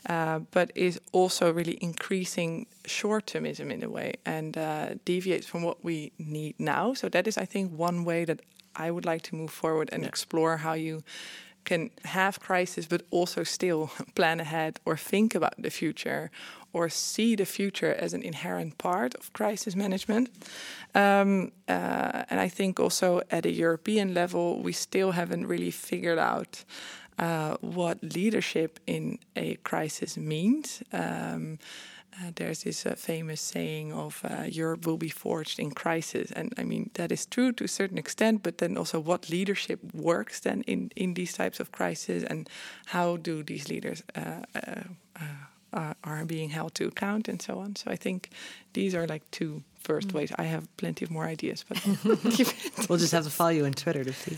uh, 0.10 0.40
but 0.52 0.72
is 0.76 1.00
also 1.12 1.52
really 1.52 1.78
increasing 1.82 2.66
short-termism 2.86 3.72
in 3.72 3.84
a 3.84 3.90
way 3.90 4.14
and 4.26 4.58
deviates 5.06 5.46
from 5.46 5.62
what 5.62 5.84
we 5.84 6.12
need 6.18 6.56
now 6.60 6.94
so 6.94 7.08
that 7.10 7.28
is 7.28 7.38
i 7.38 7.46
think 7.46 7.72
one 7.72 8.04
way 8.04 8.26
that 8.26 8.42
I 8.74 8.90
would 8.90 9.06
like 9.06 9.22
to 9.24 9.36
move 9.36 9.52
forward 9.52 9.90
and 9.92 10.04
yeah. 10.04 10.08
explore 10.08 10.58
how 10.58 10.74
you 10.74 11.04
can 11.64 11.90
have 12.06 12.40
crisis 12.40 12.86
but 12.86 13.02
also 13.12 13.44
still 13.44 13.92
plan 14.16 14.40
ahead 14.40 14.80
or 14.86 14.98
think 14.98 15.36
about 15.36 15.54
the 15.62 15.70
future 15.70 16.30
or 16.74 16.90
see 16.90 17.36
the 17.36 17.46
future 17.46 17.94
as 17.94 18.14
an 18.14 18.22
inherent 18.22 18.78
part 18.78 19.16
of 19.16 19.34
crisis 19.34 19.76
management. 19.76 20.30
Um, 20.96 21.52
uh, 21.68 22.24
and 22.30 22.40
I 22.40 22.48
think 22.50 22.80
also 22.80 23.22
at 23.30 23.46
a 23.46 23.52
European 23.52 24.14
level, 24.14 24.62
we 24.62 24.72
still 24.72 25.12
haven't 25.12 25.48
really 25.48 25.72
figured 25.72 26.20
out 26.20 26.64
uh, 27.20 27.58
what 27.62 28.02
leadership 28.02 28.80
in 28.88 29.20
a 29.36 29.56
crisis 29.64 30.18
means. 30.18 30.82
Um, 30.94 31.60
uh, 32.22 32.32
there's 32.36 32.64
this 32.64 32.86
uh, 32.86 32.96
famous 32.96 33.42
saying 33.42 33.94
of 33.94 34.22
uh, 34.24 34.44
Europe 34.44 34.86
will 34.86 34.98
be 34.98 35.10
forged 35.10 35.60
in 35.60 35.72
crisis, 35.72 36.32
and 36.32 36.54
I 36.58 36.64
mean 36.64 36.90
that 36.94 37.12
is 37.12 37.26
true 37.26 37.52
to 37.54 37.64
a 37.64 37.68
certain 37.68 37.98
extent. 37.98 38.44
But 38.44 38.58
then 38.58 38.78
also, 38.78 39.00
what 39.00 39.30
leadership 39.30 39.80
works 39.94 40.40
then 40.40 40.62
in 40.68 40.92
in 40.96 41.14
these 41.14 41.34
types 41.34 41.60
of 41.60 41.72
crises, 41.72 42.24
and 42.24 42.50
how 42.86 43.18
do 43.18 43.44
these 43.44 43.70
leaders 43.70 44.04
uh, 44.16 44.44
uh, 45.74 45.94
are 46.04 46.26
being 46.26 46.50
held 46.50 46.74
to 46.76 46.88
account, 46.88 47.28
and 47.28 47.42
so 47.42 47.60
on. 47.60 47.76
So 47.76 47.92
I 47.92 47.96
think 47.96 48.30
these 48.74 48.96
are 48.96 49.08
like 49.08 49.24
two 49.32 49.64
first 49.82 50.10
mm. 50.10 50.14
ways. 50.14 50.32
I 50.38 50.44
have 50.44 50.66
plenty 50.78 51.06
of 51.06 51.12
more 51.12 51.26
ideas, 51.26 51.66
but 51.68 51.84
we'll 52.90 52.98
just 52.98 53.12
have 53.12 53.24
to 53.24 53.30
follow 53.30 53.50
you 53.50 53.66
on 53.66 53.74
Twitter 53.74 54.04
to 54.04 54.14
see. 54.14 54.36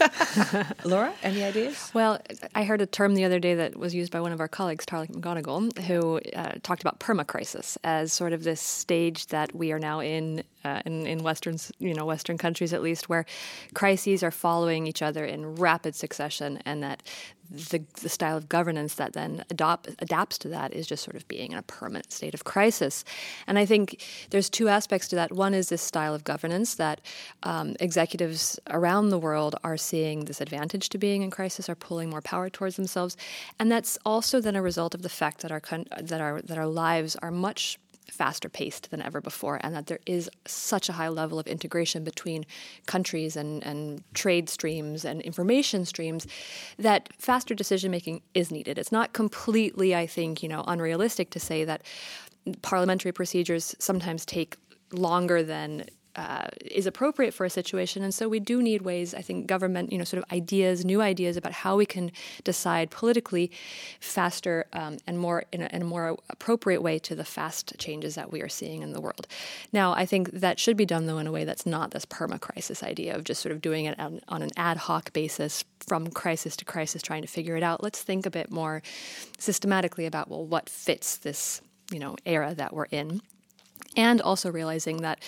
Laura, 0.85 1.13
any 1.23 1.43
ideas? 1.43 1.91
Well, 1.93 2.21
I 2.55 2.63
heard 2.63 2.81
a 2.81 2.85
term 2.85 3.15
the 3.15 3.25
other 3.25 3.39
day 3.39 3.55
that 3.55 3.77
was 3.77 3.93
used 3.93 4.11
by 4.11 4.21
one 4.21 4.31
of 4.31 4.39
our 4.39 4.47
colleagues, 4.47 4.85
Tarek 4.85 5.11
McGonigal, 5.11 5.77
who 5.85 6.19
uh, 6.35 6.53
talked 6.63 6.81
about 6.81 6.99
permacrisis 6.99 7.77
as 7.83 8.13
sort 8.13 8.33
of 8.33 8.43
this 8.43 8.61
stage 8.61 9.27
that 9.27 9.53
we 9.55 9.71
are 9.71 9.79
now 9.79 9.99
in, 9.99 10.43
uh, 10.63 10.81
in 10.85 11.05
in 11.05 11.19
Western, 11.23 11.57
you 11.79 11.93
know, 11.93 12.05
Western 12.05 12.37
countries 12.37 12.73
at 12.73 12.81
least, 12.81 13.09
where 13.09 13.25
crises 13.73 14.23
are 14.23 14.31
following 14.31 14.87
each 14.87 15.01
other 15.01 15.25
in 15.25 15.55
rapid 15.55 15.95
succession, 15.95 16.59
and 16.65 16.83
that 16.83 17.03
the, 17.49 17.83
the 18.01 18.09
style 18.09 18.37
of 18.37 18.49
governance 18.49 18.95
that 18.95 19.13
then 19.13 19.43
adopt, 19.49 19.89
adapts 19.99 20.37
to 20.39 20.49
that 20.49 20.73
is 20.73 20.87
just 20.87 21.03
sort 21.03 21.15
of 21.15 21.27
being 21.27 21.51
in 21.51 21.57
a 21.57 21.63
permanent 21.63 22.11
state 22.11 22.33
of 22.33 22.43
crisis. 22.43 23.03
And 23.47 23.59
I 23.59 23.65
think 23.65 24.03
there's 24.29 24.49
two 24.49 24.67
aspects 24.67 25.07
to 25.09 25.15
that. 25.15 25.31
One 25.31 25.53
is 25.53 25.69
this 25.69 25.81
style 25.81 26.13
of 26.13 26.23
governance 26.23 26.75
that 26.75 27.01
um, 27.43 27.75
executives 27.79 28.59
around 28.69 29.09
the 29.09 29.19
world 29.19 29.55
are 29.63 29.77
seeing 29.77 30.25
this 30.25 30.41
advantage 30.41 30.89
to 30.89 30.97
being 30.97 31.21
in 31.21 31.31
crisis, 31.31 31.69
are 31.69 31.75
pulling 31.75 32.09
more 32.09 32.21
power 32.21 32.49
towards 32.49 32.75
themselves, 32.75 33.17
and 33.59 33.71
that's 33.71 33.97
also 34.05 34.41
then 34.41 34.55
a 34.55 34.61
result 34.61 34.95
of 34.95 35.01
the 35.01 35.09
fact 35.09 35.41
that 35.41 35.51
our 35.51 35.61
that 36.01 36.21
our 36.21 36.41
that 36.41 36.57
our 36.57 36.67
lives 36.67 37.15
are 37.17 37.31
much 37.31 37.79
faster 38.11 38.49
paced 38.49 38.91
than 38.91 39.01
ever 39.01 39.21
before, 39.21 39.59
and 39.63 39.75
that 39.75 39.87
there 39.87 39.99
is 40.05 40.29
such 40.45 40.89
a 40.89 40.93
high 40.93 41.09
level 41.09 41.39
of 41.39 41.47
integration 41.47 42.03
between 42.03 42.45
countries 42.85 43.35
and, 43.35 43.63
and 43.63 44.03
trade 44.13 44.49
streams 44.49 45.05
and 45.05 45.21
information 45.21 45.85
streams 45.85 46.27
that 46.77 47.09
faster 47.17 47.55
decision 47.55 47.91
making 47.91 48.21
is 48.33 48.51
needed. 48.51 48.77
It's 48.77 48.91
not 48.91 49.13
completely, 49.13 49.95
I 49.95 50.07
think, 50.07 50.43
you 50.43 50.49
know, 50.49 50.63
unrealistic 50.67 51.29
to 51.31 51.39
say 51.39 51.63
that 51.65 51.81
parliamentary 52.61 53.11
procedures 53.11 53.75
sometimes 53.79 54.25
take 54.25 54.57
longer 54.91 55.41
than 55.43 55.85
uh, 56.15 56.47
is 56.61 56.85
appropriate 56.85 57.33
for 57.33 57.45
a 57.45 57.49
situation. 57.49 58.03
And 58.03 58.13
so 58.13 58.27
we 58.27 58.39
do 58.39 58.61
need 58.61 58.83
ways, 58.83 59.13
I 59.13 59.21
think, 59.21 59.47
government, 59.47 59.91
you 59.91 59.97
know, 59.97 60.03
sort 60.03 60.21
of 60.23 60.31
ideas, 60.31 60.85
new 60.85 61.01
ideas 61.01 61.37
about 61.37 61.53
how 61.53 61.75
we 61.75 61.85
can 61.85 62.11
decide 62.43 62.91
politically 62.91 63.51
faster 63.99 64.65
um, 64.73 64.97
and 65.07 65.17
more 65.17 65.45
in 65.51 65.61
a, 65.61 65.69
in 65.73 65.81
a, 65.81 65.85
more 65.85 66.17
appropriate 66.29 66.81
way 66.81 66.99
to 66.99 67.15
the 67.15 67.23
fast 67.23 67.77
changes 67.77 68.15
that 68.15 68.31
we 68.31 68.41
are 68.41 68.49
seeing 68.49 68.81
in 68.81 68.93
the 68.93 69.01
world. 69.01 69.27
Now, 69.71 69.93
I 69.93 70.05
think 70.05 70.31
that 70.31 70.59
should 70.59 70.77
be 70.77 70.85
done 70.85 71.07
though 71.07 71.17
in 71.17 71.27
a 71.27 71.31
way 71.31 71.45
that's 71.45 71.65
not 71.65 71.91
this 71.91 72.05
perma 72.05 72.39
crisis 72.39 72.83
idea 72.83 73.15
of 73.15 73.23
just 73.23 73.41
sort 73.41 73.51
of 73.51 73.61
doing 73.61 73.85
it 73.85 73.99
on, 73.99 74.21
on 74.27 74.41
an 74.41 74.51
ad 74.55 74.77
hoc 74.77 75.13
basis 75.13 75.63
from 75.79 76.07
crisis 76.07 76.55
to 76.57 76.65
crisis, 76.65 77.01
trying 77.01 77.23
to 77.23 77.27
figure 77.27 77.57
it 77.57 77.63
out. 77.63 77.83
Let's 77.83 78.01
think 78.01 78.25
a 78.25 78.31
bit 78.31 78.51
more 78.51 78.81
systematically 79.37 80.05
about 80.05 80.29
well, 80.29 80.45
what 80.45 80.69
fits 80.69 81.17
this 81.17 81.61
you 81.91 81.99
know 81.99 82.15
era 82.25 82.53
that 82.55 82.73
we're 82.73 82.85
in 82.85 83.21
and 83.95 84.21
also 84.21 84.51
realizing 84.51 84.97
that 84.97 85.19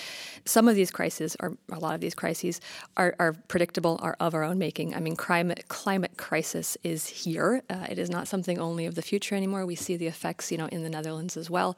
some 0.45 0.67
of 0.67 0.75
these 0.75 0.91
crises, 0.91 1.35
or 1.39 1.57
a 1.71 1.79
lot 1.79 1.95
of 1.95 2.01
these 2.01 2.15
crises, 2.15 2.61
are, 2.97 3.15
are 3.19 3.33
predictable, 3.47 3.99
are 4.01 4.15
of 4.19 4.33
our 4.33 4.43
own 4.43 4.57
making. 4.57 4.93
I 4.95 4.99
mean, 4.99 5.15
climate 5.15 5.65
climate 5.67 6.17
crisis 6.17 6.77
is 6.83 7.07
here. 7.07 7.63
Uh, 7.69 7.87
it 7.89 7.97
is 7.97 8.09
not 8.09 8.27
something 8.27 8.59
only 8.59 8.85
of 8.85 8.95
the 8.95 9.01
future 9.01 9.35
anymore. 9.35 9.65
We 9.65 9.75
see 9.75 9.97
the 9.97 10.07
effects, 10.07 10.51
you 10.51 10.57
know, 10.57 10.67
in 10.67 10.83
the 10.83 10.89
Netherlands 10.89 11.37
as 11.37 11.49
well, 11.49 11.75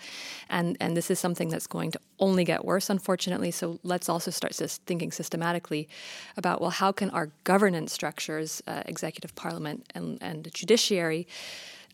and 0.50 0.78
and 0.80 0.96
this 0.96 1.10
is 1.10 1.20
something 1.20 1.50
that's 1.50 1.68
going 1.68 1.92
to 1.92 2.00
only 2.20 2.44
get 2.44 2.66
worse, 2.66 2.90
unfortunately. 2.90 3.52
So 3.52 3.80
let's 3.84 4.10
also 4.10 4.32
start 4.32 4.54
thinking 4.56 5.12
systematically 5.12 5.88
about 6.36 6.62
well, 6.62 6.72
how 6.72 6.92
can 6.92 7.10
our 7.12 7.30
governance 7.44 7.94
structures, 7.94 8.62
uh, 8.68 8.84
executive, 8.86 9.36
parliament, 9.36 9.92
and 9.96 10.18
and 10.22 10.44
the 10.44 10.50
judiciary, 10.50 11.28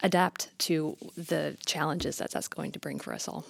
adapt 0.02 0.50
to 0.60 0.98
the 1.16 1.58
challenges 1.66 2.18
that 2.18 2.32
that's 2.32 2.48
going 2.48 2.72
to 2.72 2.80
bring 2.80 3.00
for 3.00 3.14
us 3.14 3.28
all 3.28 3.46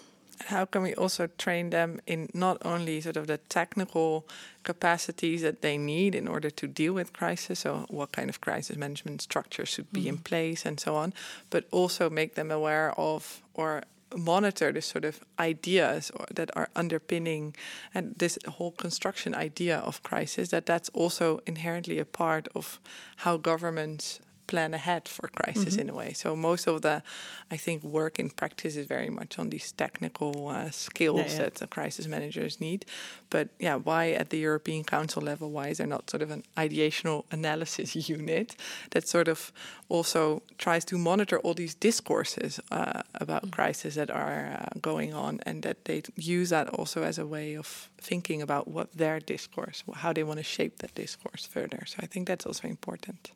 how 0.48 0.66
can 0.66 0.82
we 0.82 0.94
also 0.96 1.28
train 1.38 1.70
them 1.70 2.00
in 2.06 2.30
not 2.34 2.58
only 2.66 3.02
sort 3.02 3.18
of 3.18 3.28
the 3.28 3.38
technical 3.38 4.28
capacities 4.64 5.42
that 5.42 5.62
they 5.62 5.78
need 5.78 6.16
in 6.16 6.28
order 6.28 6.50
to 6.50 6.68
deal 6.68 6.94
with 6.94 7.14
crisis, 7.14 7.60
so 7.60 7.86
what 7.90 8.12
kind 8.12 8.30
of 8.30 8.42
crisis 8.42 8.78
management 8.78 9.22
structure 9.22 9.66
should 9.66 9.92
be 9.92 10.04
mm. 10.04 10.08
in 10.08 10.18
place 10.18 10.66
and 10.66 10.80
so 10.80 10.96
on, 10.96 11.14
but 11.50 11.66
also 11.72 12.10
make 12.10 12.36
them 12.36 12.52
aware 12.52 12.98
of 12.98 13.42
or 13.54 13.84
monitor 14.16 14.72
the 14.72 14.82
sort 14.82 15.06
of 15.06 15.20
ideas 15.40 16.12
that 16.34 16.56
are 16.56 16.70
underpinning 16.76 17.56
and 17.94 18.16
this 18.18 18.38
whole 18.48 18.72
construction 18.72 19.34
idea 19.34 19.78
of 19.80 20.04
crisis 20.04 20.50
that 20.50 20.66
that's 20.66 20.90
also 20.90 21.42
inherently 21.48 22.00
a 22.00 22.06
part 22.06 22.48
of 22.56 22.80
how 23.18 23.38
governments 23.38 24.20
plan 24.48 24.74
ahead 24.74 25.08
for 25.08 25.28
crisis 25.30 25.74
mm-hmm. 25.74 25.82
in 25.82 25.90
a 25.90 25.94
way. 25.94 26.14
So 26.14 26.36
most 26.36 26.68
of 26.68 26.82
the, 26.82 27.04
I 27.52 27.58
think, 27.58 27.84
work 27.84 28.20
in 28.20 28.30
practice 28.30 28.76
is 28.76 28.88
very 28.88 29.10
much 29.10 29.40
on 29.40 29.50
these 29.50 29.72
technical 29.72 30.50
uh, 30.50 30.70
skills 30.72 31.20
yeah, 31.20 31.32
yeah. 31.32 31.38
that 31.40 31.56
the 31.56 31.68
crisis 31.68 32.08
managers 32.08 32.60
need. 32.60 32.86
But 33.30 33.50
yeah, 33.60 33.76
why 33.76 34.12
at 34.12 34.30
the 34.30 34.38
European 34.38 34.84
Council 34.84 35.22
level? 35.22 35.52
Why 35.52 35.68
is 35.70 35.78
there 35.78 35.88
not 35.88 36.10
sort 36.10 36.22
of 36.22 36.32
an 36.32 36.44
ideational 36.58 37.26
analysis 37.32 37.96
unit 38.10 38.56
that 38.92 39.08
sort 39.08 39.28
of 39.28 39.52
also 39.90 40.42
tries 40.58 40.86
to 40.86 40.98
monitor 40.98 41.40
all 41.40 41.54
these 41.54 41.76
discourses 41.76 42.60
uh, 42.72 43.02
about 43.16 43.44
mm-hmm. 43.44 43.52
crisis 43.52 43.96
that 43.96 44.10
are 44.10 44.60
uh, 44.60 44.80
going 44.82 45.14
on, 45.14 45.40
and 45.46 45.64
that 45.64 45.86
they 45.86 46.02
use 46.16 46.50
that 46.50 46.70
also 46.70 47.04
as 47.04 47.18
a 47.18 47.26
way 47.26 47.56
of 47.56 47.90
thinking 47.98 48.42
about 48.42 48.68
what 48.68 48.92
their 48.94 49.20
discourse, 49.20 49.84
how 49.96 50.14
they 50.14 50.24
want 50.24 50.38
to 50.38 50.44
shape 50.44 50.80
that 50.80 50.94
discourse 50.96 51.46
further. 51.46 51.84
So 51.86 51.98
I 52.02 52.06
think 52.06 52.28
that's 52.28 52.46
also 52.46 52.68
important. 52.68 53.32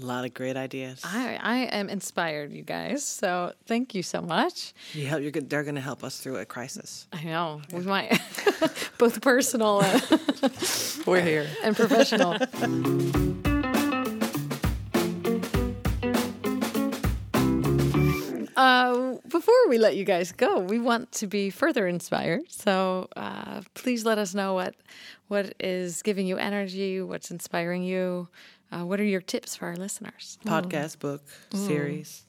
A 0.00 0.04
lot 0.04 0.24
of 0.24 0.32
great 0.32 0.56
ideas. 0.56 1.02
I, 1.04 1.38
I 1.40 1.56
am 1.76 1.90
inspired, 1.90 2.50
you 2.50 2.62
guys. 2.62 3.04
So 3.04 3.52
thank 3.66 3.94
you 3.94 4.02
so 4.02 4.22
much. 4.22 4.72
You 4.94 5.06
help. 5.06 5.20
You're 5.20 5.30
good. 5.30 5.50
They're 5.50 5.64
going 5.64 5.74
to 5.74 5.82
help 5.82 6.02
us 6.02 6.18
through 6.18 6.36
a 6.36 6.46
crisis. 6.46 7.06
I 7.12 7.24
know. 7.24 7.60
We 7.72 7.80
might 7.80 8.18
both 8.98 9.20
personal. 9.20 9.82
And 9.82 10.02
We're 11.06 11.20
here 11.20 11.46
and 11.62 11.76
professional. 11.76 12.38
Uh, 18.56 19.16
before 19.28 19.54
we 19.68 19.78
let 19.78 19.96
you 19.96 20.04
guys 20.04 20.32
go, 20.32 20.60
we 20.60 20.78
want 20.78 21.10
to 21.12 21.26
be 21.26 21.50
further 21.50 21.86
inspired. 21.86 22.42
So 22.48 23.08
uh, 23.16 23.62
please 23.74 24.04
let 24.04 24.18
us 24.18 24.34
know 24.34 24.54
what 24.54 24.74
what 25.28 25.54
is 25.58 26.02
giving 26.02 26.26
you 26.26 26.36
energy, 26.36 27.00
what's 27.00 27.30
inspiring 27.30 27.82
you, 27.82 28.28
uh, 28.72 28.84
what 28.84 28.98
are 29.00 29.04
your 29.04 29.20
tips 29.20 29.56
for 29.56 29.66
our 29.66 29.76
listeners? 29.76 30.38
Podcast, 30.44 30.96
mm. 30.96 31.00
book, 31.00 31.22
mm. 31.50 31.66
series. 31.66 32.24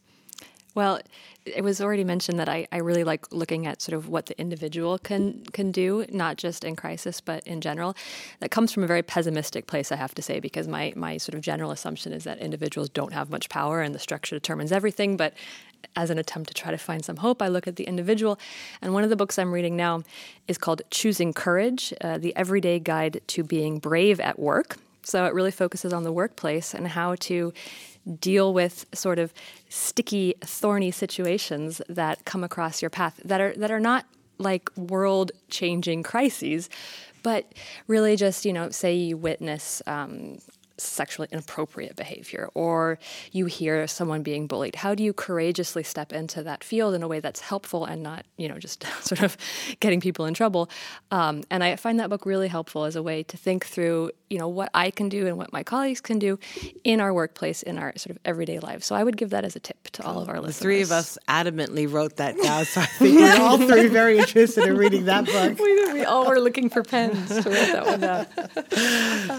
Well, 0.75 0.99
it 1.45 1.63
was 1.63 1.81
already 1.81 2.03
mentioned 2.03 2.39
that 2.39 2.49
I, 2.49 2.67
I 2.71 2.77
really 2.77 3.03
like 3.03 3.31
looking 3.31 3.67
at 3.67 3.81
sort 3.81 3.95
of 3.95 4.09
what 4.09 4.25
the 4.25 4.39
individual 4.39 4.97
can 4.97 5.43
can 5.53 5.71
do, 5.71 6.05
not 6.09 6.37
just 6.37 6.63
in 6.63 6.75
crisis, 6.75 7.21
but 7.21 7.45
in 7.45 7.61
general. 7.61 7.95
That 8.39 8.49
comes 8.49 8.71
from 8.71 8.83
a 8.83 8.87
very 8.87 9.03
pessimistic 9.03 9.67
place, 9.67 9.91
I 9.91 9.97
have 9.97 10.15
to 10.15 10.21
say, 10.21 10.39
because 10.39 10.67
my, 10.67 10.93
my 10.95 11.17
sort 11.17 11.35
of 11.35 11.41
general 11.41 11.69
assumption 11.71 12.11
is 12.11 12.23
that 12.23 12.39
individuals 12.39 12.89
don't 12.89 13.13
have 13.13 13.29
much 13.29 13.49
power 13.49 13.81
and 13.81 13.93
the 13.93 13.99
structure 13.99 14.35
determines 14.35 14.71
everything. 14.71 15.15
But 15.15 15.33
as 15.95 16.09
an 16.09 16.17
attempt 16.17 16.47
to 16.47 16.53
try 16.55 16.71
to 16.71 16.77
find 16.77 17.05
some 17.05 17.17
hope, 17.17 17.41
I 17.41 17.49
look 17.49 17.67
at 17.67 17.75
the 17.75 17.83
individual. 17.83 18.39
And 18.81 18.93
one 18.93 19.03
of 19.03 19.11
the 19.11 19.15
books 19.15 19.37
I'm 19.37 19.51
reading 19.51 19.75
now 19.75 20.01
is 20.47 20.57
called 20.57 20.81
Choosing 20.89 21.33
Courage 21.33 21.93
uh, 22.01 22.17
The 22.17 22.35
Everyday 22.35 22.79
Guide 22.79 23.21
to 23.27 23.43
Being 23.43 23.77
Brave 23.79 24.19
at 24.19 24.39
Work. 24.39 24.77
So 25.05 25.25
it 25.25 25.33
really 25.33 25.51
focuses 25.51 25.93
on 25.93 26.03
the 26.03 26.11
workplace 26.11 26.73
and 26.73 26.87
how 26.87 27.15
to 27.15 27.53
deal 28.19 28.53
with 28.53 28.85
sort 28.93 29.19
of 29.19 29.33
sticky, 29.69 30.35
thorny 30.41 30.91
situations 30.91 31.81
that 31.87 32.25
come 32.25 32.43
across 32.43 32.81
your 32.81 32.89
path 32.89 33.19
that 33.23 33.39
are 33.39 33.53
that 33.55 33.71
are 33.71 33.79
not 33.79 34.05
like 34.39 34.69
world 34.75 35.31
changing 35.49 36.03
crises, 36.03 36.69
but 37.21 37.53
really 37.87 38.15
just, 38.15 38.45
you 38.45 38.53
know, 38.53 38.69
say 38.69 38.93
you 38.93 39.15
witness 39.17 39.81
um, 39.87 40.37
sexually 40.77 41.27
inappropriate 41.31 41.95
behavior 41.95 42.49
or 42.53 42.99
you 43.31 43.45
hear 43.45 43.87
someone 43.87 44.23
being 44.23 44.47
bullied. 44.47 44.75
How 44.75 44.95
do 44.95 45.03
you 45.03 45.13
courageously 45.13 45.83
step 45.83 46.11
into 46.11 46.43
that 46.43 46.63
field 46.63 46.93
in 46.93 47.03
a 47.03 47.07
way 47.07 47.19
that's 47.19 47.39
helpful 47.39 47.85
and 47.85 48.01
not 48.01 48.25
you 48.37 48.47
know 48.47 48.57
just 48.57 48.85
sort 49.01 49.21
of 49.21 49.37
getting 49.79 50.01
people 50.01 50.25
in 50.25 50.33
trouble? 50.33 50.69
Um, 51.11 51.43
and 51.49 51.63
i 51.63 51.75
find 51.75 51.99
that 51.99 52.09
book 52.09 52.25
really 52.25 52.47
helpful 52.47 52.85
as 52.85 52.95
a 52.95 53.03
way 53.03 53.23
to 53.23 53.37
think 53.37 53.65
through 53.65 54.11
you 54.29 54.37
know 54.37 54.47
what 54.47 54.69
i 54.73 54.89
can 54.89 55.09
do 55.09 55.27
and 55.27 55.37
what 55.37 55.51
my 55.53 55.63
colleagues 55.63 56.01
can 56.01 56.19
do 56.19 56.39
in 56.83 56.99
our 56.99 57.13
workplace 57.13 57.61
in 57.63 57.77
our 57.77 57.93
sort 57.97 58.11
of 58.11 58.19
everyday 58.25 58.59
lives. 58.59 58.85
So 58.85 58.95
i 58.95 59.03
would 59.03 59.17
give 59.17 59.29
that 59.31 59.45
as 59.45 59.55
a 59.55 59.59
tip 59.59 59.89
to 59.91 60.03
all 60.03 60.21
of 60.21 60.29
our 60.29 60.35
the 60.35 60.41
listeners 60.41 60.61
three 60.61 60.81
of 60.81 60.91
us 60.91 61.17
adamantly 61.27 61.91
wrote 61.91 62.17
that 62.17 62.35
down 62.41 62.65
so 62.65 62.81
i 62.81 62.85
think 62.97 63.19
we're 63.19 63.41
all 63.41 63.57
three 63.57 63.87
very 63.87 64.17
interested 64.17 64.65
in 64.65 64.77
reading 64.77 65.05
that 65.05 65.25
book. 65.25 65.59
We, 65.63 65.93
we 65.93 66.03
all 66.03 66.27
were 66.27 66.39
looking 66.39 66.69
for 66.69 66.83
pens 66.83 67.29
to 67.29 67.49
write 67.49 67.71
that 67.71 67.85
one 67.85 67.99
down. 67.99 68.25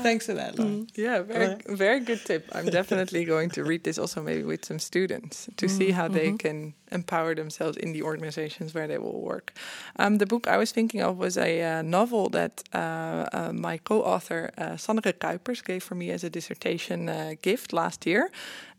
Thanks 0.02 0.26
for 0.26 0.34
that 0.34 0.58
Laura. 0.58 0.86
Yeah, 0.94 1.22
very 1.24 1.56
very 1.68 2.00
good 2.00 2.24
tip. 2.24 2.48
I'm 2.52 2.66
definitely 2.80 3.24
going 3.24 3.50
to 3.50 3.64
read 3.64 3.84
this 3.84 3.98
also 3.98 4.22
maybe 4.22 4.42
with 4.42 4.64
some 4.64 4.78
students 4.78 5.48
to 5.56 5.68
see 5.68 5.90
how 5.90 6.08
they 6.08 6.32
can 6.32 6.74
empower 6.92 7.34
themselves 7.34 7.76
in 7.76 7.92
the 7.92 8.02
organizations 8.02 8.72
where 8.74 8.86
they 8.86 8.98
will 8.98 9.20
work. 9.20 9.52
Um, 9.96 10.18
the 10.18 10.26
book 10.26 10.46
I 10.46 10.56
was 10.56 10.72
thinking 10.72 11.02
of 11.02 11.18
was 11.18 11.36
a 11.36 11.62
uh, 11.62 11.82
novel 11.82 12.28
that 12.30 12.62
uh, 12.72 13.26
uh, 13.32 13.52
my 13.52 13.78
co-author 13.78 14.50
uh, 14.56 14.76
Sanneke 14.76 15.14
Kuipers 15.14 15.62
gave 15.64 15.82
for 15.82 15.94
me 15.94 16.10
as 16.10 16.24
a 16.24 16.30
dissertation 16.30 17.08
uh, 17.08 17.34
gift 17.42 17.72
last 17.72 18.06
year, 18.06 18.30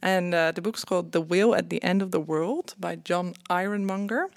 and 0.02 0.34
uh, 0.34 0.52
the 0.52 0.62
book's 0.62 0.86
called 0.86 1.12
"The 1.12 1.22
Whale 1.22 1.54
at 1.56 1.70
the 1.70 1.84
End 1.84 2.02
of 2.02 2.12
the 2.12 2.20
World" 2.20 2.76
by 2.80 2.96
John 2.96 3.34
Ironmonger. 3.50 4.30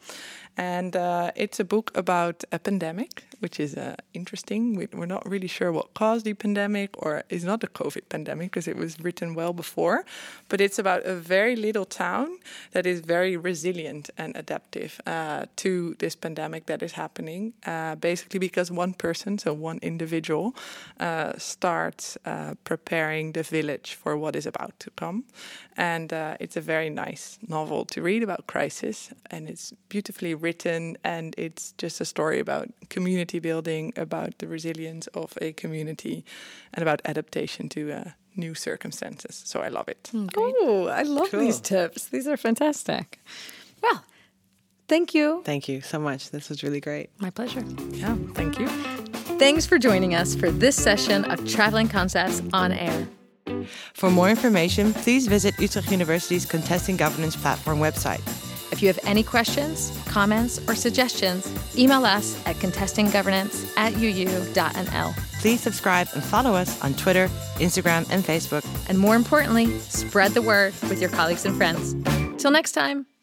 And 0.59 0.97
uh, 0.97 1.31
it's 1.37 1.61
a 1.61 1.65
book 1.65 1.97
about 1.97 2.43
a 2.51 2.59
pandemic, 2.59 3.23
which 3.39 3.61
is 3.61 3.77
uh, 3.77 3.95
interesting. 4.13 4.75
We, 4.75 4.89
we're 4.93 5.07
not 5.07 5.25
really 5.25 5.47
sure 5.47 5.71
what 5.71 5.95
caused 5.95 6.25
the 6.25 6.35
pandemic, 6.35 6.91
or 6.99 7.23
is 7.29 7.45
not 7.45 7.61
the 7.61 7.69
COVID 7.69 8.09
pandemic 8.09 8.51
because 8.51 8.67
it 8.67 8.77
was 8.77 8.99
written 8.99 9.35
well 9.35 9.53
before. 9.53 10.05
But 10.49 10.61
it's 10.61 10.77
about 10.77 11.05
a 11.05 11.15
very 11.15 11.55
little 11.55 11.85
town 11.85 12.39
that 12.73 12.87
is 12.87 12.99
very 12.99 13.37
resilient 13.37 14.11
and 14.19 14.37
adaptive 14.37 15.01
uh, 15.07 15.47
to 15.57 15.95
this 16.01 16.17
pandemic 16.17 16.67
that 16.67 16.83
is 16.83 16.93
happening. 16.93 17.53
Uh, 17.65 17.95
basically, 17.95 18.41
because 18.41 18.73
one 18.73 18.95
person, 18.95 19.39
so 19.39 19.55
one 19.55 19.79
individual, 19.81 20.57
uh, 20.99 21.35
starts 21.39 22.19
uh, 22.25 22.55
preparing 22.65 23.31
the 23.31 23.45
village 23.45 23.95
for 23.95 24.17
what 24.17 24.35
is 24.35 24.45
about 24.45 24.75
to 24.81 24.91
come. 24.91 25.23
And 25.79 26.13
uh, 26.13 26.37
it's 26.41 26.57
a 26.57 26.61
very 26.61 26.91
nice 26.91 27.39
novel 27.49 27.85
to 27.87 28.03
read 28.03 28.23
about 28.25 28.47
crisis, 28.49 29.11
and 29.31 29.49
it's 29.49 29.73
beautifully 29.89 30.35
written, 30.35 30.97
and 31.05 31.35
it's 31.39 31.73
just 31.79 32.01
a 32.01 32.05
story 32.05 32.41
about 32.41 32.67
community 32.91 33.39
building, 33.39 33.93
about 33.97 34.39
the 34.39 34.47
resilience 34.49 35.07
of 35.15 35.39
a 35.41 35.53
community, 35.53 36.25
and 36.75 36.83
about 36.83 37.01
adaptation 37.05 37.69
to 37.69 37.93
uh, 37.93 38.05
new 38.35 38.55
circumstances. 38.55 39.41
So 39.47 39.61
I 39.61 39.69
love 39.69 39.89
it. 39.89 40.11
oh 40.37 40.89
i 40.89 41.03
love 41.05 41.31
Cool. 41.31 41.41
these 41.41 41.61
tips 41.61 42.09
these 42.09 42.27
are 42.31 42.37
fantastic 42.37 43.19
well 43.83 44.03
thank 44.89 45.15
you 45.15 45.43
thank 45.45 45.69
you 45.69 45.81
so 45.81 45.99
much 45.99 46.31
this 46.31 46.49
was 46.49 46.63
really 46.63 46.81
great 46.81 47.11
my 47.19 47.31
pleasure 47.31 47.63
Yeah, 47.93 48.17
thank 48.35 48.59
you. 48.59 48.69
Thanks 49.39 49.67
for 49.67 49.79
joining 49.79 50.15
us 50.15 50.35
for 50.35 50.51
this 50.51 50.75
session 50.77 51.25
of 51.31 51.39
Traveling 51.47 51.89
Concepts 51.89 52.43
on 52.53 52.73
Air. 52.73 53.07
For 53.95 54.11
more 54.11 54.31
information 54.31 54.93
please 54.95 55.27
visit 55.27 55.55
utrecht 55.59 55.91
university's 55.91 56.47
contesting 56.47 56.97
governance 56.97 57.37
platform 57.37 57.79
website 57.79 58.23
If 58.71 58.83
you 58.83 58.89
have 58.93 59.01
any 59.13 59.23
questions, 59.25 59.91
comments, 60.05 60.61
or 60.69 60.75
suggestions, 60.75 61.49
email 61.75 62.05
us 62.05 62.37
at 62.47 62.57
contestinggovernance 62.57 63.73
at 63.79 63.95
uu.nl. 63.95 65.15
please 65.41 65.61
subscribe 65.61 66.07
and 66.15 66.23
follow 66.23 66.53
us 66.53 66.71
on 66.85 66.93
twitter 66.95 67.29
instagram 67.67 68.07
and 68.11 68.23
facebook 68.23 68.65
And 68.89 68.99
more 68.99 69.17
importantly, 69.17 69.79
spread 69.81 70.33
the 70.33 70.43
word 70.43 70.73
with 70.89 71.01
your 71.01 71.11
colleagues 71.11 71.45
and 71.45 71.57
friends. 71.57 71.95
Till 72.43 72.51
next 72.51 72.73
time. 72.73 73.18